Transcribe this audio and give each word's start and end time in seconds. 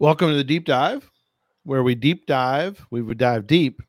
Welcome 0.00 0.28
to 0.28 0.36
the 0.36 0.44
deep 0.44 0.64
dive, 0.64 1.10
where 1.64 1.82
we 1.82 1.96
deep 1.96 2.26
dive, 2.26 2.86
we 2.90 3.02
would 3.02 3.18
dive 3.18 3.48
deep 3.48 3.82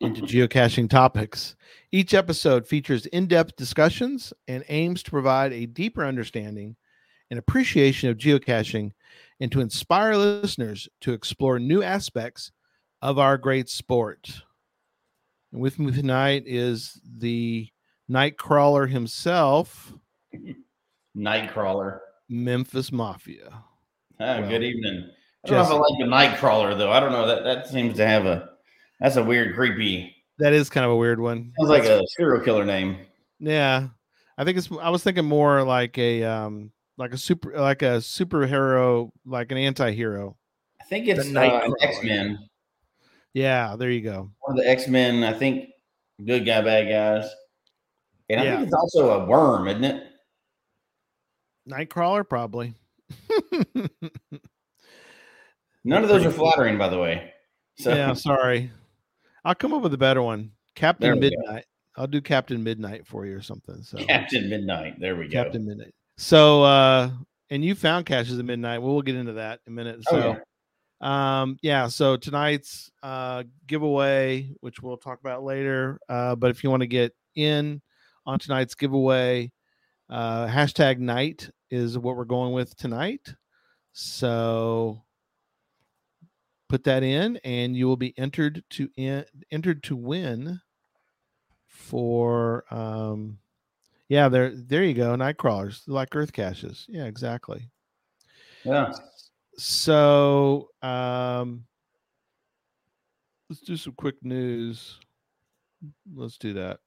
into 0.00 0.22
geocaching 0.22 0.88
topics. 0.88 1.56
Each 1.90 2.14
episode 2.14 2.64
features 2.64 3.06
in 3.06 3.26
depth 3.26 3.56
discussions 3.56 4.32
and 4.46 4.62
aims 4.68 5.02
to 5.02 5.10
provide 5.10 5.52
a 5.52 5.66
deeper 5.66 6.04
understanding 6.04 6.76
and 7.30 7.40
appreciation 7.40 8.08
of 8.08 8.18
geocaching 8.18 8.92
and 9.40 9.50
to 9.50 9.60
inspire 9.60 10.14
listeners 10.16 10.88
to 11.00 11.12
explore 11.12 11.58
new 11.58 11.82
aspects 11.82 12.52
of 13.02 13.18
our 13.18 13.36
great 13.36 13.68
sport. 13.68 14.30
And 15.52 15.60
with 15.60 15.80
me 15.80 15.90
tonight 15.90 16.44
is 16.46 17.00
the 17.04 17.68
Nightcrawler 18.08 18.88
himself, 18.88 19.92
Nightcrawler. 21.16 21.98
Memphis 22.28 22.92
Mafia. 22.92 23.48
Ah, 24.20 24.38
Well, 24.38 24.48
good 24.48 24.62
evening. 24.62 25.10
I 25.48 25.54
don't 25.54 25.58
know 25.58 25.62
if 25.62 25.66
I 25.66 25.70
Jesse. 25.70 25.80
like 25.80 25.98
the 25.98 26.46
Nightcrawler 26.46 26.78
though. 26.78 26.90
I 26.92 27.00
don't 27.00 27.12
know 27.12 27.26
that 27.26 27.44
that 27.44 27.68
seems 27.68 27.96
to 27.96 28.06
have 28.06 28.26
a 28.26 28.50
that's 29.00 29.16
a 29.16 29.22
weird, 29.24 29.54
creepy. 29.54 30.14
That 30.38 30.52
is 30.52 30.70
kind 30.70 30.84
of 30.84 30.92
a 30.92 30.96
weird 30.96 31.20
one. 31.20 31.52
Sounds 31.58 31.70
like 31.70 31.84
a 31.84 32.02
serial 32.16 32.42
killer 32.44 32.64
name. 32.64 32.98
Yeah, 33.40 33.88
I 34.36 34.44
think 34.44 34.58
it's. 34.58 34.68
I 34.80 34.90
was 34.90 35.02
thinking 35.02 35.24
more 35.24 35.62
like 35.64 35.96
a 35.98 36.24
um, 36.24 36.72
like 36.96 37.12
a 37.12 37.18
super, 37.18 37.52
like 37.58 37.82
a 37.82 37.98
superhero, 37.98 39.10
like 39.26 39.50
an 39.52 39.58
anti-hero. 39.58 40.36
I 40.80 40.84
think 40.84 41.06
it's 41.08 41.34
uh, 41.34 41.68
X 41.80 42.02
Men. 42.02 42.38
Yeah, 43.34 43.76
there 43.76 43.90
you 43.90 44.00
go. 44.00 44.30
One 44.40 44.58
of 44.58 44.64
the 44.64 44.68
X 44.68 44.88
Men. 44.88 45.22
I 45.24 45.32
think 45.32 45.68
good 46.24 46.44
guy, 46.46 46.60
bad 46.62 46.88
guys. 46.88 47.30
And 48.30 48.40
I 48.40 48.44
Yeah. 48.44 48.56
think 48.56 48.66
it's 48.68 48.74
also 48.74 49.10
a 49.10 49.24
worm, 49.26 49.68
isn't 49.68 49.84
it? 49.84 50.04
Nightcrawler, 51.68 52.28
probably. 52.28 52.74
None 55.88 56.02
of 56.02 56.08
those 56.08 56.24
are 56.24 56.30
flattering, 56.30 56.76
by 56.78 56.88
the 56.88 56.98
way. 56.98 57.32
So 57.78 57.94
yeah, 57.94 58.12
sorry. 58.14 58.70
I'll 59.44 59.54
come 59.54 59.72
up 59.72 59.82
with 59.82 59.94
a 59.94 59.98
better 59.98 60.22
one. 60.22 60.52
Captain 60.74 61.10
we 61.12 61.16
go. 61.16 61.20
Midnight. 61.20 61.64
I'll 61.96 62.06
do 62.06 62.20
Captain 62.20 62.62
Midnight 62.62 63.06
for 63.06 63.26
you 63.26 63.36
or 63.36 63.42
something. 63.42 63.82
So 63.82 63.98
Captain 63.98 64.48
Midnight. 64.48 65.00
There 65.00 65.16
we 65.16 65.28
go. 65.28 65.42
Captain 65.42 65.66
Midnight. 65.66 65.94
So 66.16 66.62
uh 66.62 67.10
and 67.50 67.64
you 67.64 67.74
found 67.74 68.04
caches 68.06 68.38
at 68.38 68.44
midnight. 68.44 68.82
Well, 68.82 68.92
we'll 68.92 69.02
get 69.02 69.16
into 69.16 69.32
that 69.34 69.60
in 69.66 69.72
a 69.72 69.76
minute. 69.76 70.00
Oh, 70.08 70.10
So 70.10 70.36
yeah. 71.00 71.40
um 71.40 71.56
yeah 71.62 71.86
so 71.88 72.16
tonight's 72.16 72.90
uh 73.02 73.44
giveaway 73.66 74.50
which 74.60 74.82
we'll 74.82 74.96
talk 74.96 75.20
about 75.20 75.42
later 75.44 75.98
uh 76.08 76.34
but 76.34 76.50
if 76.50 76.62
you 76.62 76.70
want 76.70 76.82
to 76.82 76.86
get 76.88 77.14
in 77.36 77.80
on 78.26 78.38
tonight's 78.38 78.74
giveaway 78.74 79.50
uh 80.10 80.46
hashtag 80.46 80.98
night 80.98 81.48
is 81.70 81.96
what 81.96 82.16
we're 82.16 82.24
going 82.24 82.52
with 82.52 82.76
tonight 82.76 83.32
so 83.92 85.02
put 86.68 86.84
that 86.84 87.02
in 87.02 87.38
and 87.44 87.76
you 87.76 87.86
will 87.86 87.96
be 87.96 88.16
entered 88.18 88.62
to 88.70 88.88
in, 88.96 89.24
entered 89.50 89.82
to 89.84 89.96
win 89.96 90.60
for 91.66 92.64
um 92.70 93.38
yeah 94.08 94.28
there 94.28 94.52
there 94.54 94.84
you 94.84 94.94
go 94.94 95.16
night 95.16 95.36
crawlers 95.36 95.82
like 95.86 96.14
earth 96.14 96.32
caches. 96.32 96.84
Yeah 96.88 97.04
exactly. 97.04 97.70
Yeah. 98.64 98.92
so 99.56 100.68
um 100.82 101.64
let's 103.48 103.62
do 103.62 103.76
some 103.76 103.94
quick 103.94 104.16
news. 104.22 104.98
Let's 106.12 106.36
do 106.38 106.54
that. 106.54 106.80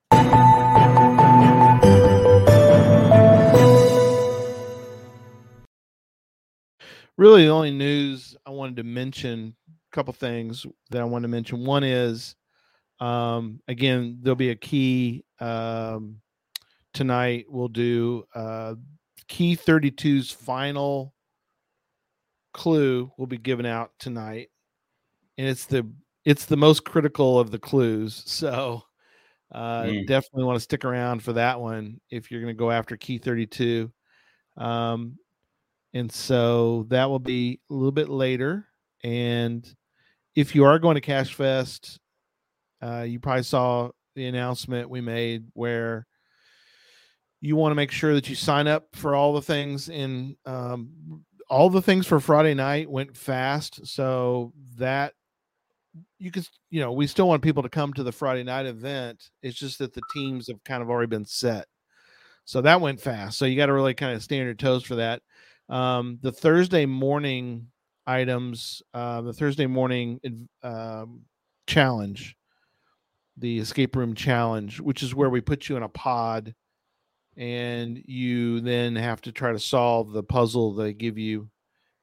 Really 7.17 7.43
the 7.43 7.51
only 7.51 7.71
news 7.71 8.35
i 8.45 8.49
wanted 8.49 8.77
to 8.77 8.83
mention 8.83 9.55
couple 9.91 10.13
things 10.13 10.65
that 10.89 11.01
i 11.01 11.05
want 11.05 11.23
to 11.23 11.27
mention 11.27 11.65
one 11.65 11.83
is 11.83 12.35
um 12.99 13.59
again 13.67 14.19
there'll 14.21 14.35
be 14.35 14.51
a 14.51 14.55
key 14.55 15.23
um 15.39 16.21
tonight 16.93 17.45
we'll 17.49 17.67
do 17.67 18.23
uh 18.35 18.75
key 19.27 19.55
32's 19.55 20.31
final 20.31 21.13
clue 22.53 23.11
will 23.17 23.27
be 23.27 23.37
given 23.37 23.65
out 23.65 23.91
tonight 23.99 24.49
and 25.37 25.47
it's 25.47 25.65
the 25.65 25.89
it's 26.25 26.45
the 26.45 26.57
most 26.57 26.83
critical 26.83 27.39
of 27.39 27.51
the 27.51 27.59
clues 27.59 28.23
so 28.25 28.83
uh 29.53 29.83
Mm. 29.83 30.05
definitely 30.07 30.43
want 30.45 30.55
to 30.57 30.61
stick 30.61 30.85
around 30.85 31.23
for 31.23 31.33
that 31.33 31.59
one 31.59 31.99
if 32.09 32.31
you're 32.31 32.41
going 32.41 32.53
to 32.53 32.59
go 32.59 32.71
after 32.71 32.97
key 32.97 33.17
32 33.17 33.91
um 34.57 35.17
and 35.93 36.11
so 36.11 36.83
that 36.89 37.09
will 37.09 37.19
be 37.19 37.59
a 37.69 37.73
little 37.73 37.91
bit 37.91 38.09
later 38.09 38.67
and 39.03 39.75
if 40.35 40.55
you 40.55 40.63
are 40.63 40.79
going 40.79 40.95
to 40.95 41.01
cache 41.01 41.33
fest 41.33 41.99
uh 42.81 43.05
you 43.07 43.19
probably 43.19 43.43
saw 43.43 43.89
the 44.15 44.25
announcement 44.25 44.89
we 44.89 45.01
made 45.01 45.45
where 45.53 46.05
you 47.41 47.55
want 47.55 47.71
to 47.71 47.75
make 47.75 47.91
sure 47.91 48.13
that 48.13 48.29
you 48.29 48.35
sign 48.35 48.67
up 48.67 48.85
for 48.93 49.15
all 49.15 49.33
the 49.33 49.41
things 49.41 49.89
in 49.89 50.37
um, 50.45 51.23
all 51.49 51.69
the 51.69 51.81
things 51.81 52.07
for 52.07 52.19
Friday 52.19 52.53
night 52.53 52.89
went 52.89 53.17
fast, 53.17 53.85
so 53.85 54.53
that 54.77 55.13
you 56.17 56.31
can, 56.31 56.45
you 56.69 56.79
know, 56.79 56.93
we 56.93 57.07
still 57.07 57.27
want 57.27 57.41
people 57.41 57.63
to 57.63 57.69
come 57.69 57.93
to 57.93 58.03
the 58.03 58.11
Friday 58.11 58.43
night 58.43 58.67
event. 58.67 59.29
It's 59.41 59.57
just 59.57 59.79
that 59.79 59.93
the 59.93 60.03
teams 60.13 60.47
have 60.47 60.63
kind 60.63 60.81
of 60.81 60.89
already 60.89 61.09
been 61.09 61.25
set, 61.25 61.65
so 62.45 62.61
that 62.61 62.79
went 62.79 63.01
fast. 63.01 63.37
So 63.37 63.45
you 63.45 63.57
got 63.57 63.65
to 63.65 63.73
really 63.73 63.95
kind 63.95 64.15
of 64.15 64.23
stand 64.23 64.45
your 64.45 64.53
toes 64.53 64.83
for 64.83 64.95
that. 64.95 65.21
Um, 65.67 66.19
the 66.21 66.31
Thursday 66.31 66.85
morning 66.85 67.67
items, 68.15 68.81
uh, 68.93 69.21
the 69.21 69.33
Thursday 69.33 69.67
morning 69.67 70.19
um, 70.63 71.21
challenge, 71.67 72.35
the 73.37 73.59
escape 73.59 73.95
room 73.95 74.15
challenge, 74.15 74.79
which 74.79 75.03
is 75.03 75.15
where 75.15 75.29
we 75.29 75.41
put 75.41 75.69
you 75.69 75.77
in 75.77 75.83
a 75.83 75.89
pod 75.89 76.53
and 77.37 78.01
you 78.05 78.59
then 78.61 78.95
have 78.95 79.21
to 79.21 79.31
try 79.31 79.51
to 79.51 79.59
solve 79.59 80.11
the 80.11 80.23
puzzle 80.23 80.73
they 80.73 80.93
give 80.93 81.17
you. 81.17 81.49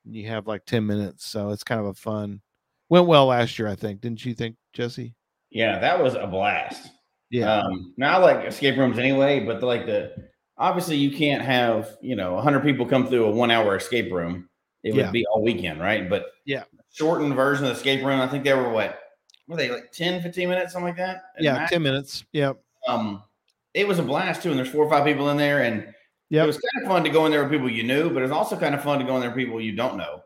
And 0.04 0.16
you 0.16 0.28
have 0.28 0.46
like 0.46 0.64
10 0.64 0.86
minutes. 0.86 1.26
So 1.26 1.50
it's 1.50 1.64
kind 1.64 1.80
of 1.80 1.86
a 1.86 1.94
fun. 1.94 2.40
Went 2.88 3.06
well 3.06 3.26
last 3.26 3.58
year, 3.58 3.68
I 3.68 3.74
think. 3.74 4.00
Didn't 4.00 4.24
you 4.24 4.34
think, 4.34 4.56
Jesse? 4.72 5.14
Yeah, 5.50 5.78
that 5.78 6.02
was 6.02 6.14
a 6.14 6.26
blast. 6.26 6.90
Yeah. 7.30 7.58
Um, 7.58 7.92
now 7.96 8.18
I 8.18 8.32
like 8.32 8.46
escape 8.46 8.78
rooms 8.78 8.98
anyway, 8.98 9.40
but 9.40 9.62
like 9.62 9.86
the 9.86 10.12
obviously 10.56 10.96
you 10.96 11.10
can't 11.10 11.42
have 11.42 11.96
you 12.00 12.16
know 12.16 12.34
100 12.34 12.62
people 12.62 12.86
come 12.86 13.06
through 13.06 13.26
a 13.26 13.30
one 13.30 13.50
hour 13.50 13.76
escape 13.76 14.10
room. 14.12 14.48
It 14.88 14.94
would 14.94 15.04
Yeah. 15.06 15.10
be 15.10 15.26
all 15.26 15.42
weekend, 15.42 15.80
right? 15.80 16.08
But 16.08 16.26
Yeah. 16.44 16.64
shortened 16.92 17.34
version 17.34 17.64
of 17.64 17.70
the 17.70 17.76
escape 17.76 18.04
room. 18.04 18.20
I 18.20 18.26
think 18.26 18.44
they 18.44 18.54
were 18.54 18.70
what 18.70 18.98
were 19.46 19.56
they 19.56 19.70
like 19.70 19.92
10, 19.92 20.20
15 20.22 20.48
minutes, 20.48 20.72
something 20.72 20.88
like 20.88 20.96
that? 20.98 21.22
yeah. 21.40 21.54
max? 21.54 21.70
10 21.72 21.82
minutes. 21.82 22.24
Yeah. 22.32 22.52
Um, 22.86 23.22
it 23.74 23.86
was 23.88 23.98
a 23.98 24.02
blast 24.02 24.42
too, 24.42 24.50
and 24.50 24.58
there's 24.58 24.68
four 24.70 24.84
or 24.84 24.90
five 24.90 25.04
people 25.04 25.30
in 25.30 25.36
there, 25.36 25.62
and 25.62 25.92
Yep. 26.30 26.44
it 26.44 26.46
was 26.46 26.58
kind 26.58 26.84
of 26.84 26.90
fun 26.92 27.04
to 27.04 27.10
go 27.10 27.24
in 27.26 27.32
there 27.32 27.42
with 27.42 27.50
people 27.52 27.70
you 27.70 27.82
knew, 27.82 28.10
but 28.10 28.22
it's 28.22 28.32
also 28.32 28.56
kind 28.58 28.74
of 28.74 28.82
fun 28.82 28.98
to 28.98 29.04
go 29.06 29.14
in 29.14 29.20
there 29.22 29.30
with 29.30 29.38
people 29.38 29.60
you 29.60 29.72
don't 29.72 29.96
know. 29.96 30.22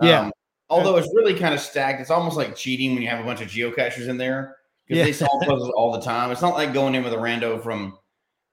Yeah. 0.00 0.20
Um, 0.20 0.32
although 0.70 0.96
it's 0.96 1.08
really 1.14 1.34
kind 1.34 1.52
of 1.52 1.60
stacked, 1.60 2.00
it's 2.00 2.10
almost 2.10 2.36
like 2.38 2.56
cheating 2.56 2.94
when 2.94 3.02
you 3.02 3.08
have 3.08 3.20
a 3.20 3.24
bunch 3.24 3.42
of 3.42 3.48
geocachers 3.48 4.08
in 4.08 4.16
there 4.16 4.56
because 4.86 4.98
Yeah. 4.98 5.04
they 5.04 5.12
solve 5.12 5.42
puzzles 5.46 5.70
all 5.76 5.92
the 5.92 6.00
time. 6.00 6.30
It's 6.30 6.40
not 6.42 6.54
like 6.54 6.72
going 6.72 6.94
in 6.94 7.02
with 7.04 7.12
a 7.12 7.16
rando 7.16 7.62
from, 7.62 7.98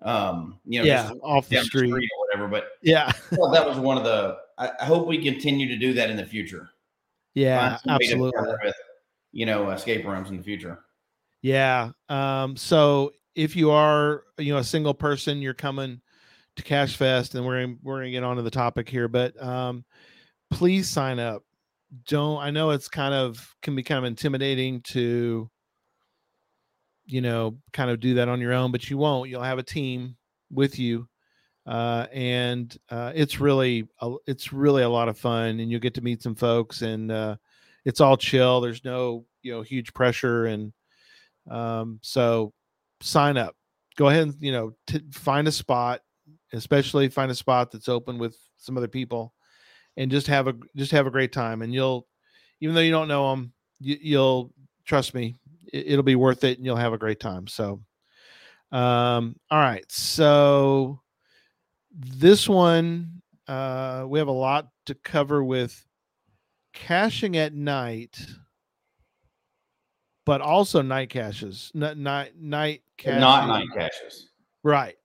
um, 0.02 0.60
you 0.66 0.80
know, 0.80 0.86
yeah. 0.86 1.04
just 1.08 1.14
Off 1.24 1.48
the 1.48 1.56
down 1.56 1.66
street. 1.66 1.92
or 1.94 2.02
whatever. 2.28 2.48
But 2.50 2.68
Yeah. 2.82 3.10
Thought 3.34 3.54
that 3.54 3.66
was 3.68 3.78
one 3.78 3.98
of 3.98 4.04
the 4.04 4.38
I, 4.58 4.72
I 4.80 4.86
hope 4.86 5.08
we 5.08 5.24
continue 5.24 5.68
to 5.68 5.78
do 5.78 5.94
that 5.94 6.10
in 6.10 6.18
the 6.18 6.26
future. 6.26 6.70
Yeah, 7.34 7.78
Find 7.78 7.82
some 7.82 7.92
way 7.92 7.98
to 7.98 8.14
absolutely. 8.14 8.56
With, 8.64 8.76
you 9.32 9.46
know, 9.46 9.70
escape 9.70 10.06
rooms 10.06 10.30
in 10.30 10.38
the 10.38 10.44
future. 10.44 10.80
Yeah. 11.42 11.92
Um, 12.10 12.56
so 12.58 13.12
if 13.36 13.56
you 13.56 13.72
are, 13.72 14.24
you 14.38 14.54
know, 14.54 14.60
a 14.60 14.64
single 14.64 14.94
person, 14.94 15.42
you're 15.42 15.54
coming 15.54 16.02
to 16.56 16.64
Cache 16.64 16.96
Fest, 16.96 17.36
and 17.36 17.46
we're 17.46 17.76
we're 17.84 18.00
gonna 18.00 18.12
get 18.12 18.24
onto 18.24 18.42
the 18.42 18.52
topic 18.52 18.90
here, 18.90 19.08
but 19.08 19.40
um, 19.42 19.86
please 20.50 20.90
sign 20.90 21.20
up. 21.20 21.44
Don't 22.08 22.42
I 22.42 22.50
know 22.50 22.72
it's 22.72 22.90
kind 22.90 23.14
of 23.14 23.56
can 23.62 23.76
be 23.76 23.84
kind 23.84 24.00
of 24.00 24.06
intimidating 24.06 24.82
to, 24.88 25.50
you 27.06 27.22
know, 27.22 27.58
kind 27.74 27.92
of 27.92 28.00
do 28.00 28.16
that 28.16 28.28
on 28.28 28.42
your 28.42 28.54
own, 28.54 28.72
but 28.72 28.90
you 28.90 28.98
won't. 28.98 29.30
You'll 29.30 29.44
have 29.44 29.60
a 29.60 29.64
team 29.64 30.18
with 30.52 30.80
you, 30.80 31.08
uh, 31.68 32.08
and 32.14 32.78
uh, 32.90 33.12
it's 33.14 33.40
really 33.40 33.88
a, 34.02 34.16
it's 34.26 34.54
really 34.54 34.84
a 34.84 34.90
lot 34.90 35.10
of 35.10 35.18
fun, 35.18 35.60
and 35.60 35.70
you'll 35.70 35.82
get 35.82 35.94
to 35.96 36.02
meet 36.02 36.24
some 36.24 36.36
folks, 36.36 36.82
and 36.82 37.12
uh, 37.12 37.36
it's 37.84 38.00
all 38.00 38.16
chill. 38.16 38.62
There's 38.62 38.86
no 38.86 39.26
you 39.44 39.54
know 39.54 39.62
huge 39.62 39.94
pressure 39.94 40.46
and 40.46 40.72
um, 41.50 42.00
so 42.02 42.54
sign 43.02 43.38
up. 43.38 43.56
Go 43.98 44.08
ahead 44.08 44.24
and 44.24 44.36
you 44.40 44.54
know 44.54 44.74
t- 44.88 45.02
find 45.12 45.48
a 45.48 45.52
spot, 45.52 46.02
especially 46.54 47.10
find 47.10 47.32
a 47.32 47.36
spot 47.36 47.72
that's 47.72 47.90
open 47.90 48.18
with 48.18 48.38
some 48.58 48.78
other 48.78 48.88
people, 48.88 49.34
and 49.98 50.10
just 50.10 50.28
have 50.28 50.48
a 50.48 50.54
just 50.76 50.92
have 50.92 51.08
a 51.08 51.12
great 51.12 51.34
time. 51.34 51.62
And 51.62 51.74
you'll, 51.74 52.08
even 52.62 52.76
though 52.76 52.82
you 52.82 52.92
don't 52.92 53.10
know 53.10 53.30
them, 53.32 53.52
you, 53.82 53.98
you'll 54.00 54.54
trust 54.86 55.14
me, 55.14 55.36
it, 55.74 55.88
it'll 55.88 56.04
be 56.04 56.16
worth 56.16 56.46
it, 56.46 56.58
and 56.58 56.66
you'll 56.66 56.78
have 56.78 56.94
a 56.94 56.98
great 56.98 57.20
time. 57.20 57.46
So, 57.48 57.82
um, 58.72 59.36
all 59.52 59.60
right. 59.60 59.86
So 59.92 61.02
this 61.98 62.48
one, 62.48 63.22
uh, 63.48 64.06
we 64.08 64.20
have 64.20 64.28
a 64.28 64.32
lot 64.32 64.70
to 64.86 64.96
cover 64.96 65.44
with 65.44 65.84
caching 66.74 67.38
at 67.38 67.54
night 67.54 68.20
but 70.26 70.42
also 70.42 70.82
night 70.82 71.10
caches, 71.10 71.72
n- 71.74 72.04
night 72.04 72.34
night 72.38 72.82
caches. 72.98 73.22
Not 73.22 73.48
night 73.48 73.68
caches. 73.74 74.30
right? 74.62 74.96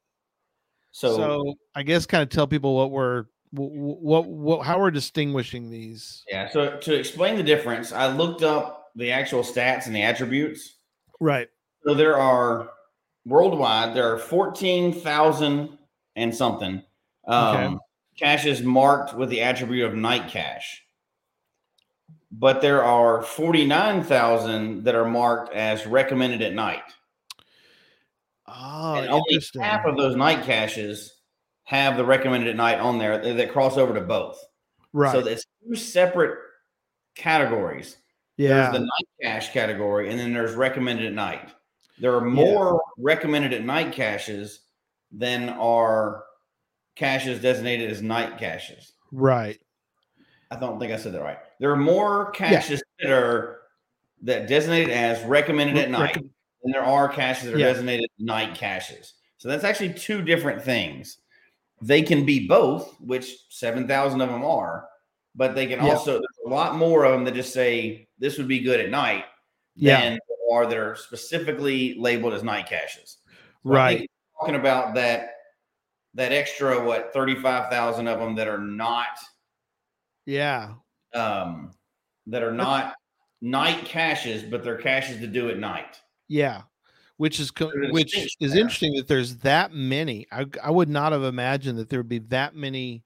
So, 0.91 1.17
So, 1.17 1.55
I 1.77 1.85
guess 1.85 2.07
kind 2.07 2.23
of 2.25 2.29
tell 2.29 2.47
people 2.49 2.75
what 2.77 2.91
we're 2.91 3.23
wh- 3.53 4.03
what 4.03 4.27
what 4.27 4.67
how 4.67 4.81
we're 4.81 4.91
distinguishing 4.91 5.71
these. 5.71 6.25
yeah. 6.29 6.51
So 6.51 6.77
to 6.77 6.95
explain 6.95 7.37
the 7.37 7.43
difference, 7.45 7.93
I 7.93 8.09
looked 8.13 8.43
up 8.43 8.91
the 8.97 9.13
actual 9.13 9.43
stats 9.45 9.87
and 9.87 9.95
the 9.95 10.03
attributes. 10.03 10.79
Right. 11.21 11.49
So 11.87 11.95
there 11.95 12.17
are 12.19 12.71
worldwide 13.25 13.95
there 13.95 14.13
are 14.13 14.19
fourteen 14.19 14.93
thousand 14.93 15.79
and 16.17 16.35
something 16.35 16.83
um, 17.27 17.57
Okay. 17.57 17.77
caches 18.19 18.63
marked 18.63 19.15
with 19.15 19.29
the 19.31 19.41
attribute 19.43 19.85
of 19.87 19.95
night 19.95 20.29
cache, 20.29 20.83
but 22.31 22.61
there 22.61 22.83
are 22.85 23.23
forty 23.23 23.67
nine 23.67 24.03
thousand 24.03 24.85
that 24.85 24.95
are 24.95 25.09
marked 25.09 25.53
as 25.55 25.87
recommended 25.87 26.43
at 26.43 26.53
night. 26.55 26.83
Oh, 28.47 28.95
and 28.97 29.09
only 29.09 29.41
half 29.61 29.85
of 29.87 29.97
those 29.97 30.17
night 30.17 30.45
caches 30.45 31.15
have 31.65 31.97
the 31.97 32.05
recommended 32.05 32.49
at 32.51 32.57
night 32.57 32.79
on 32.81 32.99
there 32.99 33.19
that, 33.23 33.37
that 33.37 33.53
cross 33.53 33.77
over 33.79 33.95
to 33.95 34.01
both. 34.01 34.39
right. 34.93 35.13
So 35.13 35.21
it's 35.21 35.47
two 35.67 35.75
separate 35.77 36.39
categories. 37.15 37.97
yeah. 38.37 38.49
There's 38.71 38.73
the 38.73 38.79
night 38.81 39.09
cache 39.23 39.53
category, 39.53 40.11
and 40.11 40.19
then 40.19 40.33
there's 40.35 40.55
recommended 40.55 41.07
at 41.07 41.13
night. 41.15 41.51
There 41.99 42.15
are 42.15 42.21
more 42.25 42.83
recommended 42.99 43.53
at 43.55 43.65
night 43.65 43.93
caches 43.93 44.61
than 45.13 45.51
are 45.51 46.25
caches 46.97 47.41
designated 47.41 47.91
as 47.91 48.03
night 48.03 48.39
caches. 48.39 48.93
right. 49.13 49.59
I 50.51 50.57
don't 50.57 50.79
think 50.79 50.93
I 50.93 50.97
said 50.97 51.15
that 51.15 51.23
right. 51.23 51.39
There 51.61 51.71
are 51.71 51.77
more 51.77 52.31
caches 52.33 52.83
that 53.01 53.11
are 53.11 53.63
that 54.23 54.47
designated 54.49 54.91
as 54.91 55.23
recommended 55.25 55.79
at 55.79 55.91
night 55.91 56.15
Recom- 56.17 56.29
than 56.63 56.73
there 56.73 56.85
are 56.85 57.09
caches 57.09 57.45
that 57.47 57.55
are 57.55 57.59
Yeah. 57.59 57.69
designated 57.73 58.11
night 58.19 58.55
caches. 58.55 59.15
So 59.39 59.49
that's 59.49 59.65
actually 59.65 59.95
two 59.95 60.21
different 60.23 60.63
things. 60.63 61.19
They 61.81 62.03
can 62.03 62.25
be 62.27 62.47
both, 62.47 62.95
which 63.01 63.35
7,000 63.49 64.21
of 64.21 64.29
them 64.29 64.45
are, 64.45 64.87
but 65.35 65.55
they 65.55 65.67
can 65.67 65.83
Yeah. 65.85 65.93
also, 65.95 66.13
there's 66.13 66.39
a 66.47 66.51
lot 66.51 66.77
more 66.77 67.05
of 67.05 67.13
them 67.13 67.25
that 67.25 67.35
just 67.35 67.55
say 67.55 68.07
this 68.19 68.37
would 68.39 68.47
be 68.47 68.61
good 68.61 68.79
at 68.79 68.91
night 68.91 69.25
Yeah. 69.75 70.01
than 70.01 70.19
are 70.53 70.67
that 70.67 70.77
are 70.77 70.95
specifically 70.97 71.95
labeled 71.99 72.35
as 72.35 72.43
night 72.43 72.67
caches. 72.69 73.17
So 73.27 73.71
Right. 73.71 74.11
Talking 74.43 74.55
about 74.61 74.95
that 74.95 75.31
that 76.15 76.33
extra 76.33 76.85
what 76.85 77.13
35,000 77.15 78.07
of 78.07 78.19
them 78.19 78.35
that 78.35 78.49
are 78.49 78.59
not 78.59 79.07
Yeah. 80.27 80.75
um 81.15 81.73
that 82.27 82.43
are 82.43 82.53
not 82.53 82.95
night 83.41 83.85
caches, 83.85 84.43
but 84.43 84.63
they're 84.63 84.77
caches 84.79 85.19
to 85.21 85.27
do 85.27 85.49
at 85.51 85.59
night. 85.59 86.01
Yeah. 86.29 86.63
Which 87.17 87.41
is 87.41 87.51
co- 87.51 87.71
which 87.91 88.17
is 88.17 88.37
there. 88.53 88.61
interesting 88.61 88.95
that 88.95 89.09
there's 89.09 89.37
that 89.39 89.73
many. 89.73 90.27
I 90.33 90.47
I 90.63 90.71
would 90.71 90.89
not 90.89 91.13
have 91.13 91.23
imagined 91.25 91.79
that 91.79 91.89
there 91.89 91.99
would 92.01 92.09
be 92.09 92.19
that 92.19 92.55
many 92.55 93.05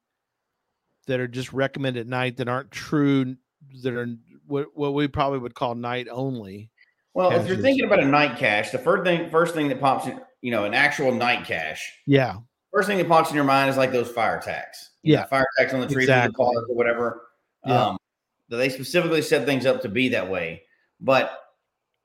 that 1.07 1.19
are 1.19 1.27
just 1.27 1.53
recommended 1.53 2.01
at 2.01 2.07
night 2.07 2.37
that 2.37 2.47
aren't 2.49 2.71
true 2.71 3.35
that 3.83 3.93
are 3.93 4.07
what 4.45 4.67
what 4.75 4.93
we 4.93 5.07
probably 5.07 5.39
would 5.39 5.55
call 5.55 5.75
night 5.75 6.07
only. 6.09 6.71
Well, 7.13 7.31
if 7.31 7.47
you're 7.47 7.57
thinking 7.57 7.85
about 7.85 7.99
a 7.99 8.05
night 8.05 8.37
cache, 8.37 8.71
the 8.71 8.77
first 8.79 9.03
thing 9.03 9.29
first 9.29 9.53
thing 9.55 9.67
that 9.69 9.79
pops 9.79 10.07
in, 10.07 10.19
you 10.47 10.51
know, 10.51 10.63
an 10.63 10.73
actual 10.73 11.11
night 11.11 11.43
cache, 11.45 11.91
Yeah. 12.05 12.37
first 12.71 12.87
thing 12.87 12.97
that 12.99 13.09
pops 13.09 13.29
in 13.31 13.35
your 13.35 13.43
mind 13.43 13.69
is 13.69 13.75
like 13.75 13.91
those 13.91 14.09
fire 14.09 14.39
tacks. 14.39 14.91
You 15.03 15.15
know, 15.15 15.19
Yeah. 15.19 15.25
fire 15.25 15.45
tacks 15.59 15.73
on 15.73 15.81
the 15.81 15.87
trees 15.87 16.05
Exactly. 16.05 16.31
the 16.37 16.65
or 16.69 16.73
whatever. 16.73 17.27
Yeah. 17.65 17.87
Um, 17.87 17.97
they 18.47 18.69
specifically 18.69 19.21
set 19.21 19.45
things 19.45 19.65
up 19.65 19.81
to 19.81 19.89
be 19.89 20.07
that 20.07 20.29
way, 20.29 20.63
but 21.01 21.37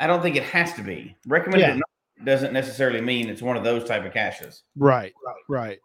I 0.01 0.09
don't 0.09 0.23
think 0.23 0.35
it 0.35 0.43
has 0.43 0.73
to 0.73 0.83
be 0.83 1.15
recommended. 1.25 1.77
Yeah. 1.77 2.25
Doesn't 2.25 2.53
necessarily 2.53 3.01
mean 3.01 3.29
it's 3.29 3.43
one 3.43 3.57
of 3.57 3.63
those 3.63 3.85
type 3.85 4.05
of 4.05 4.13
caches. 4.13 4.65
Right. 4.75 5.13
Right. 5.49 5.79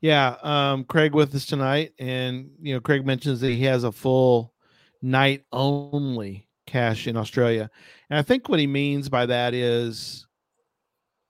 Yeah. 0.00 0.36
Um, 0.42 0.84
Craig 0.84 1.12
with 1.14 1.34
us 1.34 1.44
tonight, 1.44 1.92
and 1.98 2.50
you 2.62 2.72
know, 2.72 2.80
Craig 2.80 3.04
mentions 3.04 3.42
that 3.42 3.50
he 3.50 3.64
has 3.64 3.84
a 3.84 3.92
full 3.92 4.54
night 5.02 5.44
only 5.52 6.48
cache 6.66 7.06
in 7.06 7.18
Australia, 7.18 7.70
and 8.08 8.18
I 8.18 8.22
think 8.22 8.48
what 8.48 8.60
he 8.60 8.66
means 8.66 9.10
by 9.10 9.26
that 9.26 9.52
is, 9.52 10.26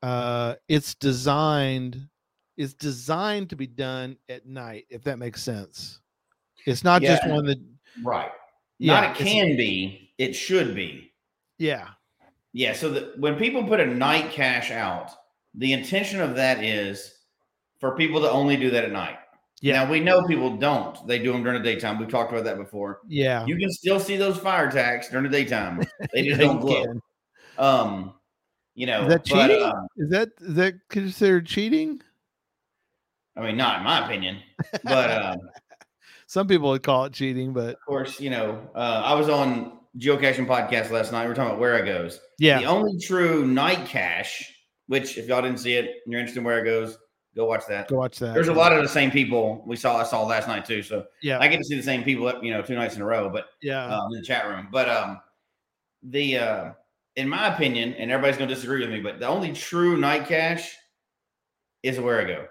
uh, 0.03 0.55
it's 0.69 0.95
designed, 0.95 2.09
it's 2.57 2.75
designed 2.75 3.51
to 3.51 3.57
be 3.57 3.67
done 3.67 4.17
at 4.29 4.47
night, 4.47 4.87
if 4.91 5.03
that 5.05 5.19
makes 5.19 5.43
sense. 5.43 6.01
It's 6.67 6.85
not 6.85 7.03
just 7.03 7.27
one 7.29 7.47
that, 7.47 7.59
Right. 8.03 8.31
yeah, 8.79 9.01
Not 9.01 9.21
it 9.21 9.25
can 9.25 9.57
be. 9.57 10.13
It 10.19 10.35
should 10.35 10.75
be. 10.75 11.13
yeah, 11.59 11.89
Yeah. 12.53 12.73
So 12.75 12.91
that 12.91 13.19
when 13.19 13.37
people 13.37 13.65
put 13.65 13.81
a 13.81 13.87
night 13.87 14.31
cache 14.33 14.71
out, 14.71 15.11
the 15.55 15.73
intention 15.73 16.21
of 16.21 16.35
that 16.37 16.63
is 16.63 17.15
for 17.81 17.97
people 17.97 18.21
to 18.21 18.31
only 18.31 18.57
do 18.57 18.71
that 18.71 18.85
at 18.85 18.93
night. 18.93 19.19
yeah, 19.61 19.85
Now 19.85 19.91
we 19.91 20.01
know 20.01 20.25
people 20.27 20.57
don't. 20.57 21.05
They 21.07 21.19
do 21.21 21.33
them 21.33 21.43
during 21.43 21.63
the 21.63 21.69
daytime. 21.73 21.99
We've 21.99 22.09
talked 22.09 22.33
about 22.33 22.45
that 22.45 22.59
before. 22.59 23.01
yeah. 23.09 23.45
You 23.47 23.57
can 23.57 23.71
still 23.71 23.99
see 24.01 24.17
those 24.17 24.37
fire 24.39 24.71
tacks 24.71 25.09
during 25.09 25.25
the 25.25 25.37
daytime. 25.37 25.81
They 26.13 26.23
just 26.29 26.41
Yeah, 26.41 26.47
don't 26.47 26.61
glow. 26.61 26.85
Um, 27.57 28.15
you 28.79 28.87
know, 28.87 29.03
Is 29.03 29.09
that 29.09 29.29
but, 29.29 29.49
cheating? 29.49 29.63
um, 29.65 29.89
Is 29.97 30.11
that 30.11 30.29
is 30.41 30.55
that 30.55 30.75
considered 30.89 31.47
cheating? 31.47 32.01
I 33.37 33.41
mean, 33.41 33.57
not 33.57 33.79
in 33.79 33.85
my 33.85 34.05
opinion, 34.05 34.39
but 34.85 35.11
um, 35.11 35.41
Some 36.29 36.47
people 36.47 36.69
would 36.71 36.85
call 36.85 37.07
it 37.07 37.13
cheating, 37.13 37.53
but 37.53 37.71
of 37.71 37.81
course, 37.87 38.21
you 38.21 38.31
know, 38.31 38.61
uh, 38.77 39.03
I 39.05 39.15
was 39.15 39.29
on 39.29 39.81
geocaching 39.99 40.47
podcast 40.47 40.91
last 40.91 41.11
night. 41.11 41.25
We 41.25 41.33
are 41.33 41.35
talking 41.35 41.51
about 41.51 41.59
where 41.59 41.77
it 41.77 41.87
goes. 41.87 42.21
yeah, 42.39 42.59
The 42.61 42.67
only 42.67 42.99
true 42.99 43.47
night 43.47 43.85
cache, 43.87 44.55
which 44.87 45.19
if 45.19 45.27
y'all 45.27 45.43
didn't 45.43 45.59
see 45.59 45.73
it, 45.73 45.87
and 46.05 46.13
you're 46.13 46.21
interested 46.21 46.41
in 46.41 46.45
where 46.45 46.61
it 46.61 46.65
goes, 46.65 46.99
go 47.35 47.47
watch 47.47 47.67
that. 47.69 47.89
go 47.89 47.97
watch 47.97 48.19
that. 48.21 48.33
There's 48.35 48.49
a 48.49 48.53
lot 48.53 48.73
of 48.73 48.83
the 48.83 48.89
same 48.89 49.11
people 49.11 49.65
we 49.67 49.75
saw. 49.75 49.97
I 49.97 50.05
saw 50.05 50.25
last 50.25 50.47
night 50.47 50.65
too. 50.65 50.83
So 50.85 51.07
yeah, 51.21 51.39
I 51.41 51.49
get 51.49 51.57
to 51.59 51.65
see 51.65 51.77
the 51.77 51.83
same 51.83 52.05
people, 52.05 52.33
you 52.45 52.53
know, 52.53 52.63
two 52.63 52.77
nights 52.77 52.95
in 52.95 53.03
a 53.03 53.07
row. 53.07 53.29
But 53.29 53.47
yeah. 53.61 53.87
um, 53.87 54.13
in 54.13 54.21
the 54.21 54.25
chat 54.25 54.47
room. 54.47 54.69
But 54.71 54.89
um, 54.89 55.21
the 56.05 56.39
uh, 56.39 56.71
in 57.19 57.29
my 57.29 57.53
opinion, 57.53 57.95
and 57.95 58.13
everybody's 58.13 58.39
gonna 58.39 58.55
disagree 58.55 58.81
with 58.81 58.91
me, 58.91 59.01
but 59.01 59.19
the 59.19 59.27
only 59.27 59.53
true 59.53 59.97
night 59.97 60.29
cache 60.29 60.77
is 61.83 61.99
a 61.99 62.01
Wherigo. 62.01 62.47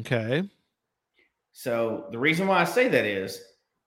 Okay. 0.00 0.44
So 1.52 2.06
the 2.10 2.18
reason 2.18 2.46
why 2.46 2.60
I 2.60 2.64
say 2.64 2.86
that 2.88 3.06
is 3.06 3.40